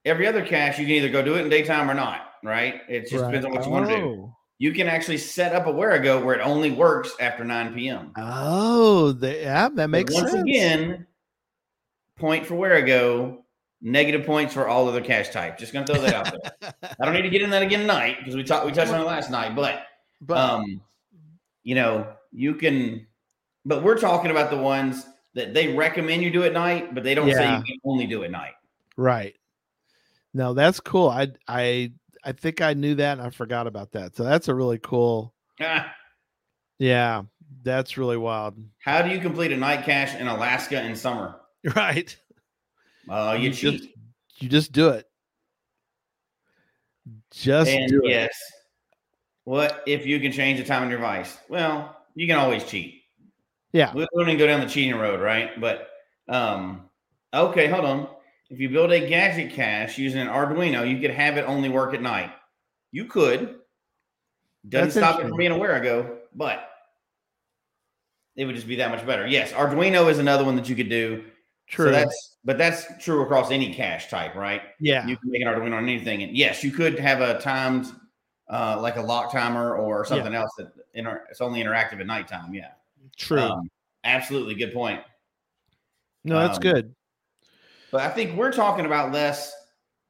every 0.06 0.26
other 0.26 0.44
cache 0.44 0.80
you 0.80 0.86
can 0.86 0.96
either 0.96 1.10
go 1.10 1.22
do 1.22 1.36
it 1.36 1.42
in 1.42 1.50
daytime 1.50 1.90
or 1.90 1.94
not, 1.94 2.22
right? 2.44 2.82
It 2.90 3.10
just 3.10 3.26
depends 3.26 3.46
on 3.46 3.52
what 3.52 3.64
you 3.64 3.72
want 3.72 3.88
to 3.88 3.96
do. 3.96 4.02
Oh. 4.04 4.34
You 4.58 4.74
can 4.74 4.88
actually 4.88 5.20
set 5.20 5.54
up 5.54 5.68
a 5.68 5.72
Wherigo 5.72 6.26
where 6.26 6.34
it 6.34 6.42
only 6.42 6.72
works 6.72 7.12
after 7.20 7.44
9 7.44 7.76
p.m. 7.76 8.14
Oh, 8.18 9.12
the, 9.12 9.36
yeah, 9.36 9.70
that 9.76 9.90
makes 9.92 10.12
once 10.16 10.32
sense. 10.32 10.34
Once 10.34 10.50
again, 10.50 11.06
point 12.16 12.44
for 12.44 12.56
Wherigo, 12.56 13.44
negative 13.82 14.26
points 14.26 14.54
for 14.54 14.68
all 14.68 14.88
other 14.88 15.02
cache 15.02 15.30
types. 15.30 15.60
Just 15.60 15.74
gonna 15.74 15.86
throw 15.86 16.02
that 16.02 16.14
out 16.14 16.34
there. 16.62 16.74
I 17.00 17.06
don't 17.06 17.14
need 17.14 17.22
to 17.24 17.30
get 17.30 17.42
in 17.42 17.50
that 17.52 17.62
again 17.62 17.82
tonight 17.82 18.18
because 18.20 18.36
we 18.36 18.44
talked 18.44 18.66
we 18.66 18.72
touched 18.72 18.92
on 18.92 19.02
it 19.02 19.06
last 19.06 19.30
night, 19.30 19.56
but 19.56 19.86
but 20.22 20.38
um 20.38 20.82
you 21.64 21.76
know 21.76 22.08
you 22.32 22.56
can 22.56 23.06
but 23.66 23.84
we're 23.84 23.98
talking 23.98 24.32
about 24.32 24.50
the 24.50 24.58
ones 24.58 25.06
that 25.36 25.54
they 25.54 25.76
recommend 25.76 26.24
you 26.24 26.32
do 26.32 26.44
at 26.44 26.54
night 26.54 26.96
but 26.96 27.04
they 27.04 27.14
don't 27.14 27.28
say 27.32 27.44
you 27.52 27.64
can 27.64 27.78
only 27.86 28.08
do 28.08 28.24
at 28.24 28.32
night 28.32 28.54
Right. 28.96 29.36
No, 30.34 30.54
that's 30.54 30.80
cool. 30.80 31.08
I 31.10 31.28
I 31.48 31.92
I 32.24 32.32
think 32.32 32.62
I 32.62 32.74
knew 32.74 32.96
that 32.96 33.18
and 33.20 33.26
I 33.26 33.30
forgot 33.30 33.68
about 33.68 33.92
that. 33.92 34.16
So 34.16 34.24
that's 34.24 34.48
a 34.48 34.56
really 34.56 34.80
cool. 34.80 35.34
Ah, 35.62 35.94
Yeah, 36.80 37.24
that's 37.64 37.98
really 37.98 38.18
wild. 38.18 38.56
How 38.80 39.02
do 39.02 39.10
you 39.10 39.20
complete 39.20 39.52
a 39.52 39.58
night 39.58 39.86
cache 39.86 40.16
in 40.16 40.28
Alaska 40.28 40.84
in 40.84 40.96
summer? 40.96 41.36
Right. 41.76 42.16
Uh, 43.10 43.38
you, 43.40 43.52
cheat. 43.52 43.80
just 43.80 43.90
you 44.40 44.50
just 44.50 44.72
do 44.72 44.90
it. 44.90 45.06
Just 47.32 47.72
and 47.72 47.90
do 47.90 48.04
it. 48.04 48.10
yes, 48.10 48.38
what 49.44 49.84
if 49.86 50.06
you 50.06 50.20
can 50.20 50.32
change 50.32 50.60
the 50.60 50.66
time 50.66 50.84
on 50.84 50.90
your 50.90 51.00
device? 51.00 51.38
Well, 51.48 51.96
you 52.16 52.28
can 52.28 52.38
always 52.38 52.64
cheat. 52.64 53.04
Yeah. 53.72 53.94
We 53.94 54.08
don't 54.14 54.28
even 54.28 54.38
go 54.38 54.48
down 54.48 54.60
the 54.60 54.68
cheating 54.68 54.96
road, 54.96 55.22
right? 55.22 55.60
But 55.60 55.90
um, 56.28 56.90
okay, 57.34 57.68
hold 57.68 57.86
on. 57.86 58.08
If 58.50 58.60
you 58.60 58.70
build 58.70 58.92
a 58.92 59.08
gadget 59.08 59.54
cache 59.54 59.98
using 59.98 60.22
an 60.22 60.28
Arduino, 60.28 60.90
you 60.90 61.00
could 61.00 61.12
have 61.12 61.38
it 61.38 61.44
only 61.44 61.70
work 61.70 61.94
at 61.94 62.02
night. 62.02 62.32
You 62.92 63.06
could. 63.06 63.56
Doesn't 64.68 64.90
That's 64.90 64.96
stop 64.96 65.20
it 65.20 65.28
from 65.28 65.38
being 65.38 65.52
aware. 65.52 65.76
I 65.76 65.80
go, 65.80 66.18
but 66.34 66.70
it 68.36 68.46
would 68.46 68.56
just 68.56 68.68
be 68.68 68.78
that 68.78 68.92
much 68.92 69.06
better. 69.06 69.28
Yes, 69.28 69.52
Arduino 69.52 70.10
is 70.10 70.20
another 70.20 70.44
one 70.44 70.56
that 70.56 70.70
you 70.70 70.76
could 70.76 70.90
do. 70.90 71.24
True. 71.68 71.88
So 71.88 71.92
that's 71.92 72.38
but 72.46 72.58
that's 72.58 72.86
true 73.04 73.22
across 73.22 73.52
any 73.52 73.74
cache 73.74 74.10
type, 74.10 74.36
right? 74.36 74.62
yeah. 74.80 75.06
You 75.06 75.18
can 75.18 75.30
make 75.30 75.42
an 75.42 75.48
Arduino 75.48 75.76
on 75.76 75.84
anything, 75.84 76.24
and 76.24 76.36
yes, 76.36 76.64
you 76.64 76.72
could 76.72 76.98
have 76.98 77.20
a 77.20 77.40
timed, 77.42 77.88
uh, 78.50 78.80
like 78.82 78.96
a 78.96 79.02
lock 79.02 79.34
timer 79.34 79.76
or 79.76 80.06
something 80.06 80.34
else 80.34 80.52
that 80.58 80.72
inter- 80.94 81.26
it's 81.30 81.42
only 81.42 81.62
interactive 81.62 82.00
at 82.00 82.08
nighttime. 82.08 82.54
Yeah, 82.54 82.70
True. 83.18 83.42
Um, 83.42 83.70
absolutely, 84.06 84.56
good 84.56 84.74
point. 84.74 85.02
no, 86.24 86.40
that's 86.40 86.58
um, 86.58 86.62
good. 86.62 86.96
But 87.92 88.02
I 88.02 88.10
think 88.10 88.38
we're 88.38 88.54
talking 88.54 88.86
about 88.86 89.12
less 89.12 89.54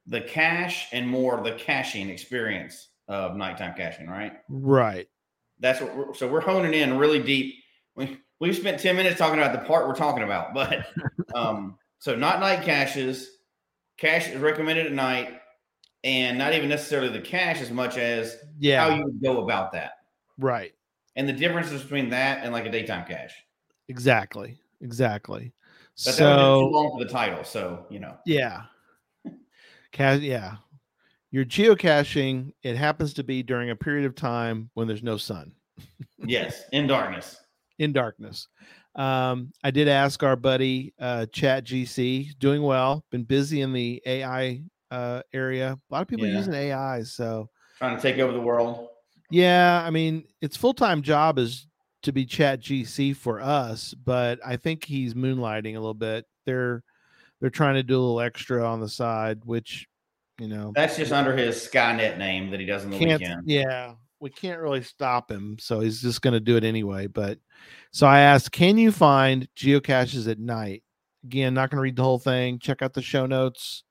the 0.06 0.22
cache 0.22 0.88
and 0.92 1.08
more 1.08 1.42
the 1.42 1.54
caching 1.54 2.10
experience 2.10 2.90
of 3.08 3.36
nighttime 3.36 3.74
caching, 3.76 4.08
right? 4.08 4.34
Right. 4.48 5.08
That's 5.60 5.82
what. 5.82 5.96
We're, 5.96 6.14
so 6.14 6.28
we're 6.28 6.42
honing 6.42 6.76
in 6.76 7.00
really 7.00 7.22
deep. 7.22 7.56
We 7.96 8.20
we've 8.40 8.56
spent 8.56 8.80
ten 8.80 8.96
minutes 8.96 9.18
talking 9.18 9.40
about 9.40 9.54
the 9.60 9.66
part 9.68 9.88
we're 9.88 9.96
talking 9.96 10.24
about, 10.24 10.54
but 10.54 10.88
um, 11.36 11.78
so 12.00 12.16
not 12.16 12.40
night 12.40 12.64
caches. 12.64 13.30
Cache 13.98 14.30
is 14.30 14.38
recommended 14.40 14.86
at 14.86 14.92
night, 14.94 15.40
and 16.04 16.38
not 16.38 16.54
even 16.54 16.70
necessarily 16.70 17.10
the 17.10 17.22
cache 17.22 17.62
as 17.62 17.72
much 17.72 17.98
as 17.98 18.38
Yeah. 18.60 18.88
how 18.88 18.96
you 18.96 19.04
would 19.04 19.22
go 19.24 19.44
about 19.44 19.72
that, 19.72 19.94
right. 20.38 20.74
and 21.16 21.28
the 21.28 21.34
differences 21.34 21.82
between 21.82 22.10
that 22.12 22.44
and 22.44 22.54
like 22.54 22.66
a 22.68 22.72
daytime 22.72 23.06
cache. 23.08 23.34
Exactly. 23.90 24.58
Exactly. 24.82 25.52
But 26.06 26.14
so 26.14 26.60
long 26.68 26.92
for 26.96 27.04
the 27.04 27.10
title, 27.12 27.44
so 27.44 27.88
you 27.90 28.00
know. 28.00 28.18
yeah. 28.26 28.64
Yeah. 30.00 30.58
Your 31.32 31.44
geocaching, 31.44 32.54
it 32.62 32.76
happens 32.76 33.14
to 33.16 33.24
be 33.24 33.42
during 33.42 33.72
a 33.72 33.76
period 33.76 34.06
of 34.06 34.14
time 34.16 34.70
when 34.76 34.88
there's 34.88 35.02
no 35.04 35.18
sun. 35.18 35.54
Yes, 36.20 36.64
in 36.72 36.86
darkness. 36.88 37.38
In 37.80 37.94
darkness. 37.94 38.48
Um, 38.96 39.52
I 39.64 39.72
did 39.72 39.88
ask 39.88 40.24
our 40.24 40.36
buddy 40.36 40.94
uh, 41.00 41.28
Chat 41.28 41.64
GC, 41.66 42.38
doing 42.40 42.64
well, 42.64 43.04
been 43.12 43.24
busy 43.24 43.62
in 43.62 43.74
the 43.74 44.02
AI 44.06 44.62
uh, 44.90 45.22
area. 45.34 45.74
A 45.90 45.94
lot 45.94 46.02
of 46.02 46.08
people 46.08 46.26
Yeah. 46.26 46.38
using 46.38 46.54
AI. 46.54 47.04
So, 47.04 47.50
Trying 47.78 47.96
to 47.96 48.02
take 48.02 48.18
over 48.18 48.34
the 48.34 48.42
world. 48.42 48.88
yeah, 49.30 49.84
I 49.86 49.92
mean, 49.92 50.24
its 50.42 50.58
full 50.58 50.74
time 50.74 51.02
job 51.04 51.38
is 51.38 51.68
to 52.04 52.12
be 52.12 52.26
Chat 52.26 52.60
GC 52.62 53.16
for 53.16 53.40
us, 53.40 53.94
but 53.94 54.40
I 54.46 54.56
think 54.58 54.84
he's 54.86 55.14
moonlighting 55.14 55.72
a 55.76 55.80
little 55.80 55.94
bit. 55.94 56.26
They're 56.46 56.84
they're 57.40 57.50
trying 57.52 57.76
to 57.76 57.84
do 57.84 57.96
a 57.98 58.02
little 58.02 58.22
extra 58.22 58.66
on 58.68 58.80
the 58.80 58.90
side, 58.90 59.42
which 59.46 59.86
you 60.40 60.48
know 60.48 60.72
That's 60.74 60.98
just 60.98 61.12
under 61.12 61.36
his 61.38 61.56
Skynet 61.58 62.18
name 62.18 62.50
that 62.50 62.60
he 62.60 62.66
does 62.66 62.84
in 62.84 62.90
the 62.90 62.98
can't 62.98 63.22
weekend. 63.22 63.42
yeah 63.46 63.94
we 64.20 64.30
can't 64.30 64.60
really 64.60 64.82
stop 64.82 65.30
him 65.30 65.58
so 65.60 65.80
he's 65.80 66.02
just 66.02 66.22
going 66.22 66.34
to 66.34 66.40
do 66.40 66.58
it 66.58 66.64
anyway 66.64 67.08
but 67.08 67.38
so 67.92 68.08
i 68.08 68.20
asked 68.20 68.52
can 68.52 68.78
you 68.78 68.92
find 68.92 69.48
geocaches 69.56 70.30
at 70.30 70.40
night? 70.40 70.84
Again 71.24 71.54
not 71.54 71.70
going 71.70 71.78
to 71.78 71.82
read 71.84 71.96
the 71.96 72.04
whole 72.04 72.20
thing 72.20 72.60
check 72.60 72.82
out 72.82 72.94
the 72.94 73.02
show 73.02 73.26
notes 73.26 73.84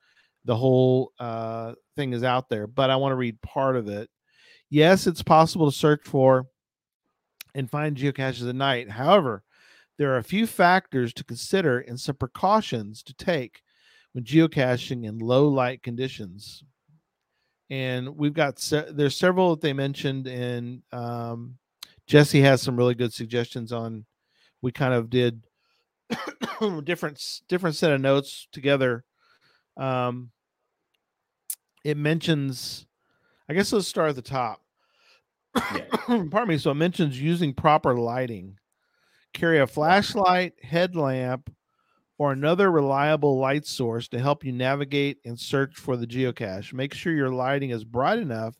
the 0.45 0.57
whole 0.57 1.13
uh, 1.19 1.73
thing 1.97 2.13
is 2.13 2.23
out 2.23 2.49
there 2.49 2.67
but 2.67 2.91
i 2.91 2.97
want 2.97 3.13
to 3.13 3.17
read 3.17 3.41
part 3.43 3.77
of 3.77 3.89
it. 3.89 4.09
Yes 4.71 5.07
it's 5.07 5.23
possible 5.23 5.71
to 5.71 5.77
search 5.77 6.03
for 6.05 6.47
and 7.55 7.71
find 7.71 7.97
geocaches 7.97 8.49
at 8.49 8.55
night. 8.55 8.91
However 8.91 9.43
there 9.99 10.13
are 10.13 10.19
a 10.19 10.25
few 10.25 10.47
factors 10.47 11.13
to 11.15 11.25
consider 11.25 11.79
and 11.81 11.99
some 11.99 12.17
precautions 12.17 13.03
to 13.05 13.15
take 13.15 13.63
when 14.13 14.25
geocaching 14.25 15.05
in 15.05 15.19
low 15.19 15.49
light 15.49 15.83
conditions 15.83 16.65
and 17.71 18.17
we've 18.17 18.35
got 18.35 18.59
se- 18.59 18.91
there's 18.93 19.17
several 19.17 19.51
that 19.51 19.61
they 19.61 19.73
mentioned 19.73 20.27
and 20.27 20.83
um, 20.93 21.57
jesse 22.07 22.41
has 22.41 22.63
some 22.63 22.77
really 22.77 22.95
good 22.95 23.13
suggestions 23.13 23.73
on 23.73 24.05
we 24.63 24.73
kind 24.73 24.95
of 24.95 25.11
did 25.11 25.43
different 26.85 27.23
different 27.49 27.77
set 27.77 27.93
of 27.93 28.01
notes 28.01 28.49
together. 28.53 29.05
Um, 29.77 30.31
it 31.85 31.97
mentions 31.97 32.87
i 33.49 33.55
guess 33.55 33.73
let's 33.73 33.87
start 33.87 34.11
at 34.11 34.17
the 34.17 34.23
top. 34.23 34.61
Pardon 35.55 36.49
me 36.49 36.59
so 36.59 36.71
it 36.71 36.75
mentions 36.75 37.21
using 37.21 37.55
proper 37.55 37.95
lighting. 37.95 38.59
Carry 39.33 39.61
a 39.61 39.67
flashlight 39.67 40.55
headlamp 40.63 41.53
or 42.19 42.33
another 42.33 42.71
reliable 42.71 43.39
light 43.39 43.67
source 43.67 44.09
to 44.09 44.19
help 44.19 44.45
you 44.45 44.53
navigate 44.53 45.19
and 45.25 45.39
search 45.39 45.75
for 45.77 45.97
the 45.97 46.07
geocache. 46.07 46.73
Make 46.73 46.95
sure 46.95 47.13
your 47.13 47.31
lighting 47.31 47.71
is 47.71 47.85
bright 47.85 48.19
enough 48.19 48.55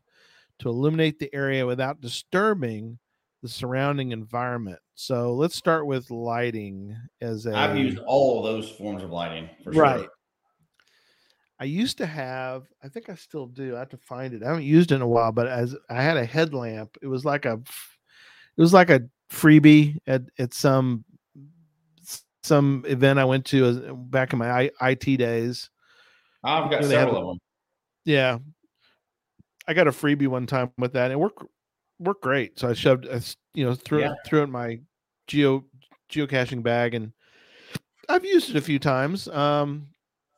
to 0.59 0.69
illuminate 0.69 1.19
the 1.19 1.35
area 1.35 1.67
without 1.67 2.01
disturbing 2.01 2.99
the 3.43 3.49
surrounding 3.49 4.13
environment. 4.13 4.79
So 4.95 5.35
let's 5.35 5.55
start 5.55 5.87
with 5.87 6.11
lighting 6.11 6.97
as 7.21 7.47
a 7.47 7.55
I've 7.55 7.77
used 7.77 7.99
all 8.07 8.39
of 8.39 8.53
those 8.53 8.71
forms 8.71 9.03
of 9.03 9.11
lighting 9.11 9.49
for 9.63 9.73
sure. 9.73 9.83
Right. 9.83 10.09
I 11.59 11.65
used 11.65 11.99
to 11.99 12.07
have, 12.07 12.65
I 12.83 12.89
think 12.89 13.09
I 13.09 13.15
still 13.15 13.47
do. 13.47 13.77
I 13.77 13.79
have 13.79 13.89
to 13.91 13.97
find 13.97 14.35
it. 14.35 14.43
I 14.43 14.49
haven't 14.49 14.65
used 14.65 14.93
it 14.93 14.97
in 14.97 15.03
a 15.03 15.09
while, 15.09 15.33
but 15.33 15.47
as 15.47 15.75
I 15.89 16.03
had 16.03 16.19
a 16.19 16.25
headlamp, 16.25 16.97
it 17.01 17.07
was 17.07 17.25
like 17.25 17.47
a 17.47 17.55
it 17.55 18.61
was 18.61 18.75
like 18.75 18.91
a 18.91 19.03
freebie 19.31 19.97
at 20.07 20.23
at 20.39 20.53
some 20.53 21.05
some 22.47 22.85
event 22.87 23.19
I 23.19 23.25
went 23.25 23.45
to 23.47 23.95
back 23.95 24.33
in 24.33 24.39
my 24.39 24.51
I, 24.51 24.71
IT 24.91 25.17
days. 25.19 25.69
I've 26.45 26.71
got 26.71 26.85
several 26.85 27.17
of 27.19 27.27
them. 27.29 27.39
Yeah. 28.05 28.39
I 29.69 29.75
got 29.75 29.89
a 29.89 29.91
freebie 29.91 30.29
one 30.29 30.47
time 30.47 30.71
with 30.79 30.93
that 30.93 31.05
and 31.07 31.13
it 31.15 31.19
worked 31.19 31.43
worked 31.99 32.23
great. 32.23 32.59
So 32.59 32.69
I 32.69 32.73
shoved 32.75 33.09
I 33.09 33.21
you 33.55 33.65
know 33.65 33.75
threw 33.75 34.01
Yeah. 34.01 34.13
it 34.13 34.19
threw 34.25 34.43
in 34.43 34.51
my 34.51 34.79
geo 35.27 35.65
geocaching 36.11 36.63
bag 36.63 36.95
and 36.95 37.13
I've 38.09 38.25
used 38.25 38.51
it 38.51 38.57
a 38.57 38.61
few 38.61 38.79
times. 38.79 39.27
Um 39.29 39.89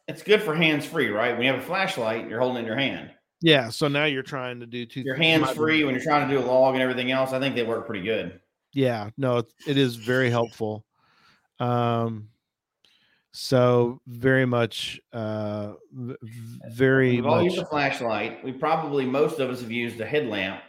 It's 0.06 0.22
good 0.22 0.42
for 0.42 0.54
hands 0.54 0.86
free, 0.86 1.08
right? 1.10 1.32
When 1.34 1.42
you 1.42 1.52
have 1.52 1.60
a 1.60 1.66
flashlight, 1.66 2.28
you're 2.28 2.40
holding 2.40 2.56
it 2.56 2.60
in 2.60 2.66
your 2.66 2.78
hand. 2.78 3.10
yeah, 3.42 3.68
so 3.68 3.86
now 3.86 4.06
you're 4.06 4.22
trying 4.22 4.60
to 4.60 4.66
do 4.66 4.86
two 4.86 5.02
Your 5.02 5.14
hands 5.14 5.50
free 5.50 5.84
when 5.84 5.94
you're 5.94 6.02
trying 6.02 6.26
to 6.26 6.34
do 6.34 6.40
a 6.42 6.46
log 6.46 6.74
and 6.74 6.82
everything 6.82 7.10
else. 7.12 7.32
I 7.34 7.38
think 7.38 7.54
they 7.54 7.64
work 7.64 7.86
pretty 7.86 8.04
good. 8.04 8.40
Yeah, 8.72 9.10
no, 9.18 9.38
it 9.66 9.76
is 9.76 9.96
very 9.96 10.30
helpful. 10.30 10.84
Um 11.60 12.28
so 13.32 14.00
very 14.06 14.46
much 14.46 15.00
uh 15.12 15.74
very 16.70 17.16
We've 17.16 17.26
all 17.26 17.36
much 17.36 17.44
used 17.44 17.58
a 17.58 17.66
flashlight. 17.66 18.42
We 18.44 18.52
probably 18.52 19.04
most 19.04 19.38
of 19.38 19.50
us 19.50 19.60
have 19.60 19.70
used 19.70 20.00
a 20.00 20.06
headlamp, 20.06 20.62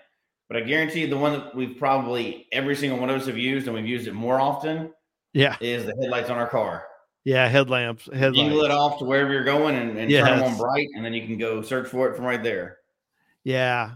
but 0.47 0.57
I 0.57 0.61
guarantee 0.61 1.05
the 1.05 1.17
one 1.17 1.33
that 1.33 1.55
we've 1.55 1.77
probably 1.77 2.47
every 2.51 2.75
single 2.75 2.99
one 2.99 3.09
of 3.09 3.19
us 3.21 3.27
have 3.27 3.37
used, 3.37 3.67
and 3.67 3.75
we've 3.75 3.85
used 3.87 4.07
it 4.07 4.13
more 4.13 4.39
often, 4.39 4.91
yeah, 5.33 5.55
is 5.61 5.85
the 5.85 5.95
headlights 6.01 6.29
on 6.29 6.37
our 6.37 6.49
car. 6.49 6.85
yeah, 7.23 7.47
headlamps, 7.47 8.07
You 8.07 8.13
headlights. 8.19 8.55
let 8.55 8.71
off 8.71 8.99
to 8.99 9.05
wherever 9.05 9.31
you're 9.31 9.43
going 9.45 9.75
and, 9.75 9.97
and 9.97 10.11
turn 10.11 10.39
them 10.39 10.43
on 10.51 10.57
bright, 10.57 10.87
and 10.95 11.03
then 11.05 11.13
you 11.13 11.25
can 11.25 11.37
go 11.37 11.61
search 11.61 11.87
for 11.87 12.09
it 12.09 12.15
from 12.15 12.25
right 12.25 12.43
there. 12.43 12.77
Yeah. 13.43 13.91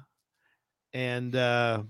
And 0.94 1.36
uh 1.36 1.84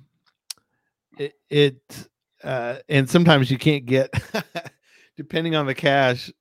it 1.20 1.34
it 1.50 2.08
uh 2.44 2.78
and 2.90 3.08
sometimes 3.10 3.52
you 3.52 3.58
can't 3.58 3.86
get 3.86 4.10
depending 5.18 5.56
on 5.56 5.66
the 5.66 5.76
cache, 5.76 6.32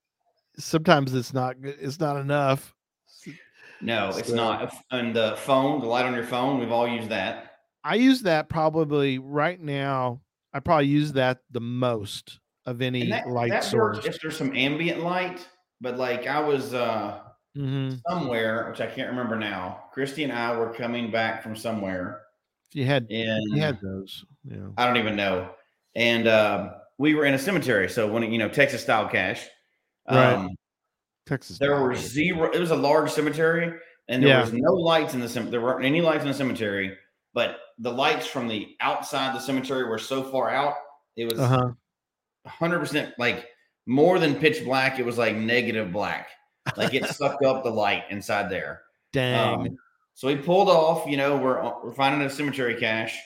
sometimes 0.59 1.15
it's 1.15 1.33
not 1.33 1.57
it's 1.63 2.01
not 2.01 2.17
enough. 2.17 2.75
No, 3.81 4.11
it's 4.11 4.29
So- 4.29 4.35
not. 4.37 4.73
And 4.93 5.15
the 5.15 5.35
phone, 5.39 5.81
the 5.81 5.87
light 5.87 6.05
on 6.07 6.15
your 6.15 6.25
phone, 6.25 6.61
we've 6.61 6.71
all 6.71 6.87
used 6.87 7.09
that. 7.09 7.57
I 7.85 7.97
use 7.97 8.23
that 8.23 8.49
probably 8.49 9.19
right 9.19 9.61
now. 9.61 10.21
I 10.53 10.61
probably 10.61 10.87
use 10.87 11.13
that 11.15 11.39
the 11.51 11.61
most 11.61 12.39
of 12.65 12.81
any 12.81 13.09
that, 13.11 13.27
light 13.29 13.51
that 13.51 13.65
source. 13.65 13.97
works 13.97 14.07
if 14.07 14.21
there's 14.23 14.37
some 14.37 14.55
ambient 14.55 15.03
light. 15.03 15.49
But 15.81 15.97
like 15.99 16.27
I 16.29 16.39
was 16.39 16.75
uh 16.75 17.23
Mhm. 17.57 18.01
somewhere, 18.09 18.71
which 18.71 18.81
I 18.81 18.87
can't 18.87 19.11
remember 19.11 19.37
now. 19.37 19.85
Christy 19.93 20.23
and 20.25 20.33
I 20.33 20.57
were 20.57 20.73
coming 20.73 21.11
back 21.11 21.43
from 21.43 21.55
somewhere 21.57 22.21
If 22.71 22.77
you 22.77 22.85
had 22.87 23.07
in 23.11 23.43
you 23.49 23.61
had 23.61 23.79
those, 23.83 24.25
know. 24.45 24.73
I 24.79 24.87
don't 24.87 24.97
even 24.97 25.17
know. 25.17 25.51
And 25.97 26.27
uh, 26.29 26.75
we 27.03 27.15
were 27.17 27.25
in 27.25 27.35
a 27.35 27.39
cemetery, 27.39 27.89
so 27.89 28.07
when 28.11 28.23
you 28.33 28.39
know 28.39 28.49
Texas 28.49 28.83
style 28.83 29.09
cache. 29.09 29.45
Right. 30.09 30.35
Um, 30.35 30.51
Texas. 31.27 31.59
There 31.59 31.81
were 31.81 31.95
zero. 31.95 32.51
It 32.53 32.59
was 32.61 32.71
a 32.71 32.77
large 32.77 33.11
cemetery, 33.11 33.73
and 34.09 34.23
there 34.23 34.31
Yeah. 34.31 34.41
was 34.41 34.53
no 34.53 34.73
lights 34.73 35.15
in 35.15 35.21
the 35.21 35.29
cemetery. 35.29 35.51
There 35.53 35.61
weren't 35.61 35.85
any 35.85 36.01
lights 36.01 36.23
in 36.23 36.29
the 36.29 36.35
cemetery, 36.35 36.97
but 37.35 37.59
the 37.79 37.93
lights 37.93 38.27
from 38.27 38.49
the 38.49 38.77
outside 38.81 39.35
the 39.35 39.41
cemetery 39.41 39.85
were 39.89 39.99
so 39.99 40.23
far 40.23 40.51
out. 40.51 40.75
It 41.17 41.27
was 41.31 41.39
Uh 41.41 41.47
huh. 41.49 41.71
hundred 42.47 42.79
percent 42.81 43.15
like 43.19 43.47
more 43.87 44.19
than 44.19 44.35
pitch 44.37 44.65
black. 44.65 44.99
It 44.99 45.05
was 45.07 45.19
like 45.19 45.35
negative 45.37 45.93
black. 45.93 46.29
Like 46.77 46.95
it 46.95 47.05
sucked 47.19 47.45
up 47.45 47.65
the 47.65 47.71
light 47.71 48.05
inside 48.11 48.49
there. 48.51 48.83
Dang. 49.13 49.55
Um, 49.67 49.79
so 50.15 50.29
we 50.29 50.37
pulled 50.37 50.69
off. 50.69 51.07
You 51.09 51.17
know, 51.17 51.37
we're 51.37 51.61
we're 51.83 51.95
finding 51.95 52.23
a 52.27 52.31
cemetery 52.31 52.77
cache. 52.77 53.17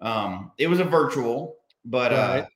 Um, 0.00 0.52
it 0.58 0.66
was 0.68 0.80
a 0.80 0.84
virtual, 0.84 1.56
but 1.84 2.12
uh, 2.12 2.16
Right. 2.16 2.46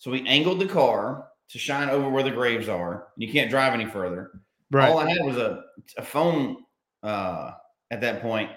So 0.00 0.10
we 0.10 0.26
angled 0.26 0.58
the 0.58 0.66
car 0.66 1.28
to 1.50 1.58
shine 1.58 1.90
over 1.90 2.08
where 2.08 2.22
the 2.22 2.30
graves 2.30 2.68
are. 2.68 3.08
And 3.14 3.22
You 3.22 3.30
can't 3.32 3.50
drive 3.50 3.74
any 3.74 3.84
further. 3.84 4.32
right. 4.70 4.90
All 4.90 4.98
I 4.98 5.10
had 5.10 5.24
was 5.24 5.36
a 5.36 5.62
a 5.96 6.02
phone 6.02 6.56
uh, 7.02 7.52
at 7.90 8.00
that 8.00 8.22
point. 8.22 8.50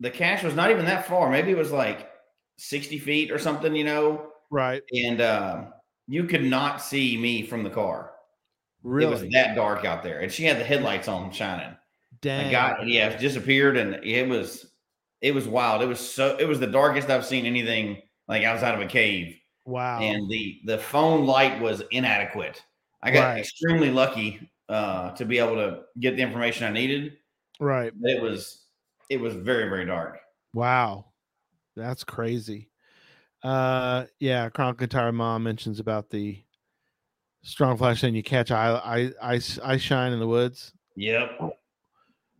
The 0.00 0.10
cache 0.10 0.44
was 0.44 0.54
not 0.54 0.70
even 0.70 0.84
that 0.84 1.06
far. 1.06 1.30
Maybe 1.30 1.50
it 1.50 1.56
was 1.56 1.72
like 1.72 2.10
sixty 2.58 2.98
feet 2.98 3.30
or 3.30 3.38
something. 3.38 3.74
You 3.74 3.84
know, 3.84 4.32
right. 4.50 4.82
and 4.92 5.20
uh, 5.20 5.64
you 6.06 6.24
could 6.24 6.44
not 6.44 6.82
see 6.82 7.16
me 7.16 7.46
from 7.46 7.62
the 7.62 7.70
car. 7.70 8.12
Really? 8.82 9.06
It 9.06 9.22
was 9.22 9.32
that 9.32 9.54
dark 9.54 9.84
out 9.84 10.02
there, 10.02 10.20
and 10.20 10.30
she 10.30 10.44
had 10.44 10.58
the 10.58 10.64
headlights 10.64 11.08
on 11.08 11.32
shining. 11.32 11.76
Dang. 12.20 12.48
I 12.48 12.50
got 12.50 12.86
yeah, 12.86 13.08
it 13.08 13.20
disappeared, 13.20 13.78
and 13.78 14.04
it 14.04 14.28
was 14.28 14.70
it 15.22 15.34
was 15.34 15.48
wild. 15.48 15.82
It 15.82 15.86
was 15.86 16.00
so 16.00 16.36
it 16.38 16.48
was 16.48 16.60
the 16.60 16.66
darkest 16.66 17.08
I've 17.08 17.24
seen 17.24 17.46
anything 17.46 18.02
like 18.28 18.44
outside 18.44 18.74
of 18.74 18.80
a 18.80 18.86
cave, 18.86 19.36
wow. 19.70 20.00
and 20.00 20.28
the 20.30 20.60
the 20.64 20.78
phone 20.78 21.26
light 21.26 21.60
was 21.60 21.82
inadequate. 21.90 22.62
I 23.02 23.10
got 23.10 23.28
Right. 23.28 23.38
extremely 23.38 23.90
lucky 23.90 24.50
uh, 24.68 25.12
to 25.12 25.24
be 25.24 25.38
able 25.38 25.56
to 25.56 25.82
get 25.98 26.16
the 26.16 26.22
information 26.22 26.66
I 26.66 26.70
needed, 26.70 27.16
right. 27.58 27.92
but 27.98 28.10
it 28.10 28.20
was 28.22 28.64
it 29.08 29.20
was 29.20 29.34
very 29.34 29.68
very 29.68 29.86
dark. 29.86 30.18
Wow. 30.54 31.06
That's 31.76 32.04
crazy. 32.04 32.70
Uh 33.42 34.06
yeah, 34.18 34.48
Chronicle 34.50 34.86
Tire 34.86 35.12
Mom 35.12 35.44
mentions 35.44 35.80
about 35.80 36.10
the 36.10 36.42
strong 37.42 37.76
flash 37.78 38.02
and 38.02 38.14
you 38.14 38.22
catch 38.22 38.50
I 38.50 39.10
I 39.22 39.40
I 39.62 39.76
shine 39.78 40.12
in 40.12 40.20
the 40.20 40.26
woods. 40.26 40.72
Yep. 40.96 41.40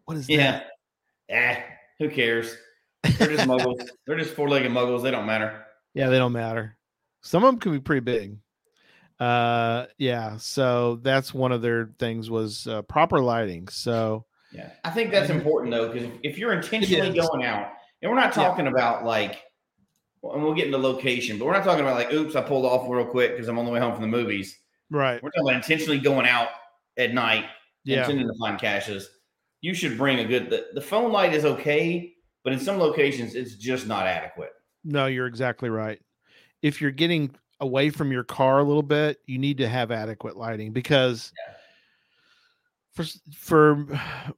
What 0.05 0.17
is 0.19 0.29
Yeah. 0.29 0.63
that? 1.29 1.63
Ah, 1.63 1.65
who 1.99 2.11
cares? 2.11 2.55
They're 3.03 3.29
just 3.29 3.49
muggles. 3.49 3.89
They're 4.07 4.19
just 4.19 4.35
four 4.35 4.49
legged 4.49 4.73
muggles. 4.73 5.03
They 5.03 5.11
don't 5.11 5.27
matter. 5.27 5.65
Yeah, 5.95 6.09
they 6.11 6.19
don't 6.19 6.33
matter. 6.33 6.77
Some 7.23 7.45
of 7.45 7.53
them 7.53 7.61
can 7.61 7.73
be 7.73 7.81
pretty 7.81 8.01
big. 8.01 8.37
Uh 9.19 9.87
yeah, 9.99 10.39
so 10.39 10.97
that's 11.03 11.35
one 11.35 11.53
of 11.53 11.61
their 11.61 11.91
things 11.99 12.31
was 12.31 12.67
uh, 12.67 12.81
proper 12.83 13.21
lighting. 13.21 13.69
So 13.69 14.25
Yeah, 14.53 14.71
I 14.83 14.91
think 14.91 15.11
that's 15.11 15.29
important 15.31 15.73
though, 15.73 15.93
because 15.93 16.09
if, 16.23 16.39
you're 16.39 16.53
intentionally 16.55 17.15
going 17.19 17.45
out, 17.45 17.73
and 18.01 18.11
we're 18.11 18.17
not 18.17 18.35
Yeah. 18.35 18.45
talking 18.45 18.67
about 18.67 19.05
like, 19.05 19.43
and 20.23 20.43
we'll 20.43 20.55
get 20.55 20.67
into 20.67 20.79
location, 20.79 21.39
but 21.39 21.45
we're 21.45 21.53
not 21.53 21.65
talking 21.65 21.83
about 21.85 21.97
like, 21.97 22.13
oops, 22.15 22.35
I 22.35 22.41
pulled 22.41 22.65
off 22.65 22.89
real 22.89 23.05
quick 23.05 23.33
because 23.33 23.49
I'm 23.49 23.59
on 23.59 23.67
the 23.67 23.71
way 23.71 23.79
home 23.81 23.93
from 23.93 24.03
the 24.03 24.09
movies. 24.09 24.59
right. 24.91 25.23
We're 25.23 25.31
talking 25.31 25.49
about 25.51 25.57
intentionally 25.57 25.99
going 25.99 26.27
out 26.27 26.49
at 26.97 27.13
night, 27.13 27.45
Yeah. 27.85 28.01
intending 28.01 28.27
to 28.27 28.35
find 28.39 28.59
caches. 28.59 29.09
You 29.61 29.75
should 29.75 29.99
bring 29.99 30.21
a 30.21 30.25
good. 30.25 30.49
The, 30.49 30.69
the 30.73 30.81
phone 30.81 31.13
light 31.13 31.35
is 31.35 31.45
okay, 31.45 32.15
but 32.43 32.55
in 32.55 32.59
some 32.59 32.79
locations, 32.79 33.35
it's 33.35 33.57
just 33.57 33.87
not 33.87 34.07
adequate. 34.07 34.53
No, 34.83 35.05
you're 35.07 35.27
exactly 35.27 35.69
right. 35.69 36.01
If 36.63 36.81
you're 36.81 36.91
getting 36.91 37.35
away 37.61 37.91
from 37.91 38.11
your 38.11 38.25
car 38.25 38.59
a 38.59 38.65
little 38.65 38.83
bit, 38.83 39.19
you 39.27 39.39
need 39.39 39.59
to 39.59 39.69
have 39.69 39.91
adequate 39.91 40.37
lighting 40.37 40.73
because 40.73 41.33
for 42.93 43.05
for 43.35 43.87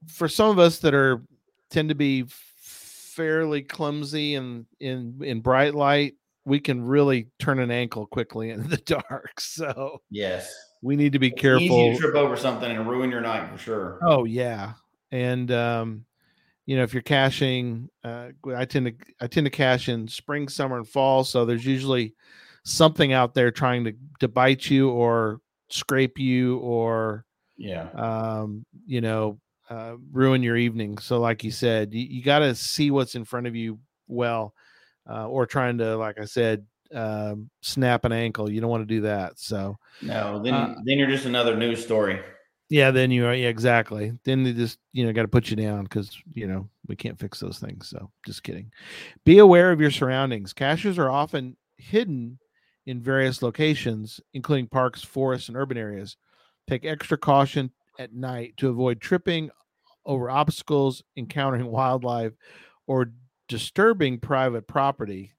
for 0.07 0.29
some 0.29 0.51
of 0.51 0.59
us 0.59 0.79
that 0.81 0.95
are 0.95 1.23
tend 1.71 1.89
to 1.89 1.95
be 1.95 2.25
fairly 2.29 3.63
clumsy 3.63 4.35
and 4.35 4.67
in 4.81 5.21
in 5.23 5.41
bright 5.41 5.75
light, 5.75 6.15
we 6.45 6.61
can 6.61 6.83
really 6.83 7.29
turn 7.39 7.59
an 7.59 7.71
ankle 7.71 8.07
quickly 8.07 8.51
in 8.51 8.69
the 8.69 8.77
dark. 9.09 9.41
So 9.41 10.03
Yes, 10.11 10.55
we 10.83 10.97
need 10.97 11.13
to 11.13 11.19
be 11.19 11.29
It's 11.29 11.41
careful. 11.41 11.65
Easy 11.65 11.93
to 11.93 11.99
trip 11.99 12.15
over 12.15 12.37
something 12.37 12.71
and 12.71 12.89
ruin 12.89 13.11
your 13.11 13.21
night 13.21 13.51
for 13.51 13.59
sure. 13.59 13.99
Oh 14.03 14.25
yeah, 14.25 14.75
and 15.11 15.51
um, 15.51 16.05
you 16.67 16.77
know 16.77 16.83
if 16.83 16.93
you're 16.93 17.03
caching, 17.03 17.89
uh, 18.05 18.29
I 18.55 18.65
tend 18.65 18.87
to 18.87 18.95
I 19.21 19.27
tend 19.27 19.47
to 19.47 19.51
cache 19.51 19.89
in 19.89 20.09
spring, 20.09 20.49
summer, 20.49 20.77
and 20.77 20.89
fall. 20.89 21.25
So 21.25 21.45
there's 21.45 21.67
usually 21.67 22.15
something 22.65 23.13
out 23.13 23.35
there 23.35 23.51
trying 23.51 23.85
to 23.85 23.93
to 24.21 24.29
bite 24.29 24.71
you 24.71 24.91
or 24.91 25.41
scrape 25.71 26.19
you 26.19 26.59
or 26.59 27.25
Yeah, 27.57 27.89
um, 27.95 28.65
you 28.87 29.01
know 29.01 29.39
uh, 29.71 29.97
ruin 30.13 30.43
your 30.43 30.57
evening. 30.57 30.99
So 30.99 31.19
like 31.19 31.45
you 31.45 31.51
said, 31.51 31.93
you, 31.95 32.03
you 32.03 32.23
got 32.23 32.41
to 32.41 32.55
see 32.55 32.91
what's 32.91 33.15
in 33.15 33.25
front 33.25 33.47
of 33.47 33.57
you 33.57 33.79
well, 34.07 34.55
uh, 35.09 35.27
or 35.29 35.47
trying 35.47 35.79
to 35.79 35.97
like 35.97 36.19
I 36.21 36.27
said. 36.27 36.67
Um, 36.95 37.49
snap 37.63 38.05
an 38.05 38.13
ankle. 38.13 38.51
You 38.51 38.61
don't 38.61 38.69
want 38.69 38.87
to 38.87 38.95
do 38.95 39.01
that. 39.01 39.39
So, 39.39 39.79
no, 40.03 40.43
then 40.43 40.53
Uh, 40.53 40.75
then 40.85 40.99
you're 40.99 41.09
just 41.09 41.25
another 41.25 41.57
news 41.57 41.83
story. 41.83 42.21
Yeah, 42.73 42.91
then 42.91 43.11
you 43.11 43.27
are 43.27 43.35
yeah, 43.35 43.51
exactly. 43.51 44.15
Then 44.25 44.45
they 44.45 44.55
just 44.55 44.79
you 44.95 45.05
know 45.05 45.13
got 45.13 45.23
to 45.23 45.29
put 45.29 45.51
you 45.51 45.57
down 45.57 45.83
because 45.83 46.17
you 46.33 46.47
know 46.47 46.71
we 46.87 46.97
can't 46.97 47.19
fix 47.19 47.39
those 47.39 47.59
things. 47.59 47.87
So 47.91 48.11
just 48.25 48.43
kidding. 48.43 48.73
Be 49.27 49.41
aware 49.41 49.73
of 49.73 49.81
your 49.83 49.91
surroundings. 49.91 50.55
Caches 50.55 50.99
are 50.99 51.11
often 51.11 51.59
hidden 51.77 52.39
in 52.87 52.99
various 52.99 53.43
locations, 53.43 54.21
including 54.33 54.69
parks, 54.69 55.03
forests, 55.03 55.49
and 55.49 55.57
urban 55.59 55.77
areas. 55.77 56.17
Take 56.67 56.87
extra 56.87 57.19
caution 57.19 57.71
at 57.99 58.15
night 58.15 58.55
to 58.57 58.71
avoid 58.71 59.03
tripping 59.03 59.51
over 60.07 60.31
obstacles, 60.31 61.03
encountering 61.19 61.67
wildlife, 61.67 62.33
or 62.87 63.13
disturbing 63.49 64.19
private 64.19 64.67
property. 64.67 65.35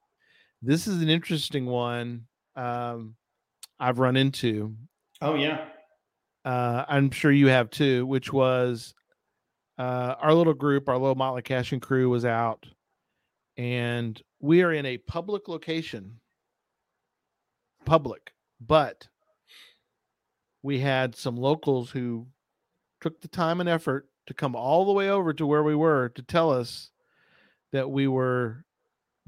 This 0.62 0.86
is 0.86 1.02
an 1.02 1.10
interesting 1.10 1.66
one 1.66 2.28
um, 2.56 3.16
I've 3.80 3.98
run 3.98 4.18
into 4.18 4.76
Oh 5.20 5.34
yeah, 5.34 5.66
uh, 6.46 6.86
I'm 6.88 7.12
sure 7.12 7.32
you 7.32 7.48
have 7.48 7.70
too, 7.70 8.06
which 8.06 8.32
was 8.34 8.94
uh, 9.78 10.16
our 10.20 10.34
little 10.34 10.54
group, 10.54 10.90
our 10.90 10.98
little 10.98 11.16
Motley 11.16 11.42
Caching 11.42 11.80
crew 11.80 12.10
was 12.10 12.26
out, 12.26 12.66
and 13.58 14.22
we 14.40 14.62
are 14.62 14.72
in 14.74 14.86
a 14.86 14.98
public 14.98 15.48
location, 15.48 16.20
public, 17.86 18.34
but 18.60 19.08
we 20.62 20.80
had 20.80 21.16
some 21.16 21.36
locals 21.38 21.90
who 21.90 22.28
took 23.02 23.20
the 23.22 23.28
time 23.28 23.60
and 23.60 23.68
effort 23.70 24.08
to 24.28 24.34
come 24.34 24.56
all 24.56 24.86
the 24.86 24.94
way 24.94 25.10
over 25.10 25.34
to 25.34 25.46
where 25.46 25.64
we 25.64 25.76
were 25.76 26.10
to 26.10 26.22
tell 26.22 26.52
us 26.52 26.92
that 27.74 27.90
we 27.90 28.08
were 28.08 28.64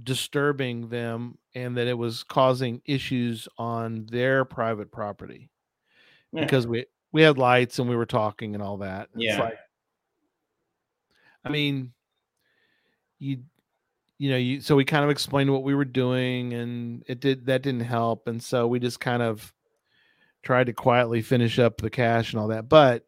disturbing 0.02 0.88
them 0.90 1.38
and 1.54 1.76
that 1.76 1.88
it 1.88 1.98
was 1.98 2.24
causing 2.24 2.82
issues 2.86 3.48
on 3.58 4.06
their 4.12 4.46
private 4.46 4.92
property 4.92 5.50
Yeah. 6.32 6.42
because 6.42 6.68
we 6.68 6.86
we 7.16 7.22
had 7.22 7.38
lights 7.38 7.80
and 7.80 7.88
we 7.90 7.96
were 7.96 8.06
talking 8.06 8.56
and 8.56 8.62
all 8.62 8.76
that. 8.76 9.08
It's 9.14 9.24
Yeah. 9.24 9.40
like 9.40 9.58
I 11.46 11.50
mean 11.50 11.94
you 13.20 13.38
you 14.18 14.32
know, 14.32 14.38
you 14.38 14.60
so 14.60 14.76
we 14.76 14.84
kind 14.84 15.06
of 15.06 15.10
explained 15.10 15.50
what 15.50 15.64
we 15.64 15.74
were 15.74 15.86
doing 15.86 16.54
and 16.54 17.06
it 17.08 17.22
did 17.22 17.46
that 17.46 17.62
didn't 17.62 17.86
help 17.86 18.28
and 18.28 18.44
so 18.44 18.68
we 18.68 18.82
just 18.82 19.00
kind 19.00 19.24
of 19.24 19.54
tried 20.44 20.66
to 20.66 20.74
quietly 20.74 21.22
finish 21.22 21.58
up 21.58 21.78
the 21.78 21.90
cache 21.90 22.34
and 22.34 22.42
all 22.42 22.50
that. 22.50 22.68
But 22.68 23.08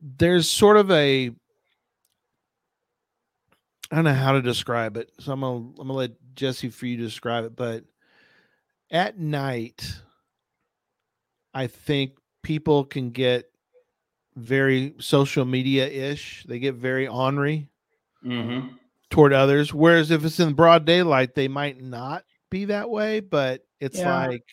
there's 0.00 0.50
sort 0.50 0.78
of 0.78 0.90
a 0.90 1.30
I 3.92 3.94
don't 3.94 4.04
know 4.04 4.14
how 4.14 4.32
to 4.32 4.42
describe 4.42 4.96
it. 4.96 5.12
So 5.20 5.30
I'm 5.32 5.42
gonna 5.42 5.58
I'm 5.58 5.74
gonna 5.76 5.92
let 5.92 6.34
Jesse 6.34 6.70
for 6.70 6.86
you 6.86 6.96
to 6.96 7.04
describe 7.04 7.44
it, 7.44 7.54
but 7.54 7.84
at 8.90 9.16
night 9.16 10.00
I 11.54 11.66
think 11.66 12.12
people 12.42 12.84
can 12.84 13.10
get 13.10 13.50
very 14.36 14.94
social 14.98 15.44
media 15.44 15.86
ish. 15.88 16.44
They 16.48 16.58
get 16.58 16.76
very 16.76 17.06
ornery 17.08 17.68
mm-hmm. 18.24 18.68
toward 19.10 19.32
others. 19.32 19.74
Whereas 19.74 20.10
if 20.10 20.24
it's 20.24 20.40
in 20.40 20.54
broad 20.54 20.84
daylight, 20.84 21.34
they 21.34 21.48
might 21.48 21.80
not 21.80 22.24
be 22.50 22.66
that 22.66 22.88
way, 22.90 23.20
but 23.20 23.64
it's 23.80 23.98
Yeah. 23.98 24.26
like, 24.26 24.44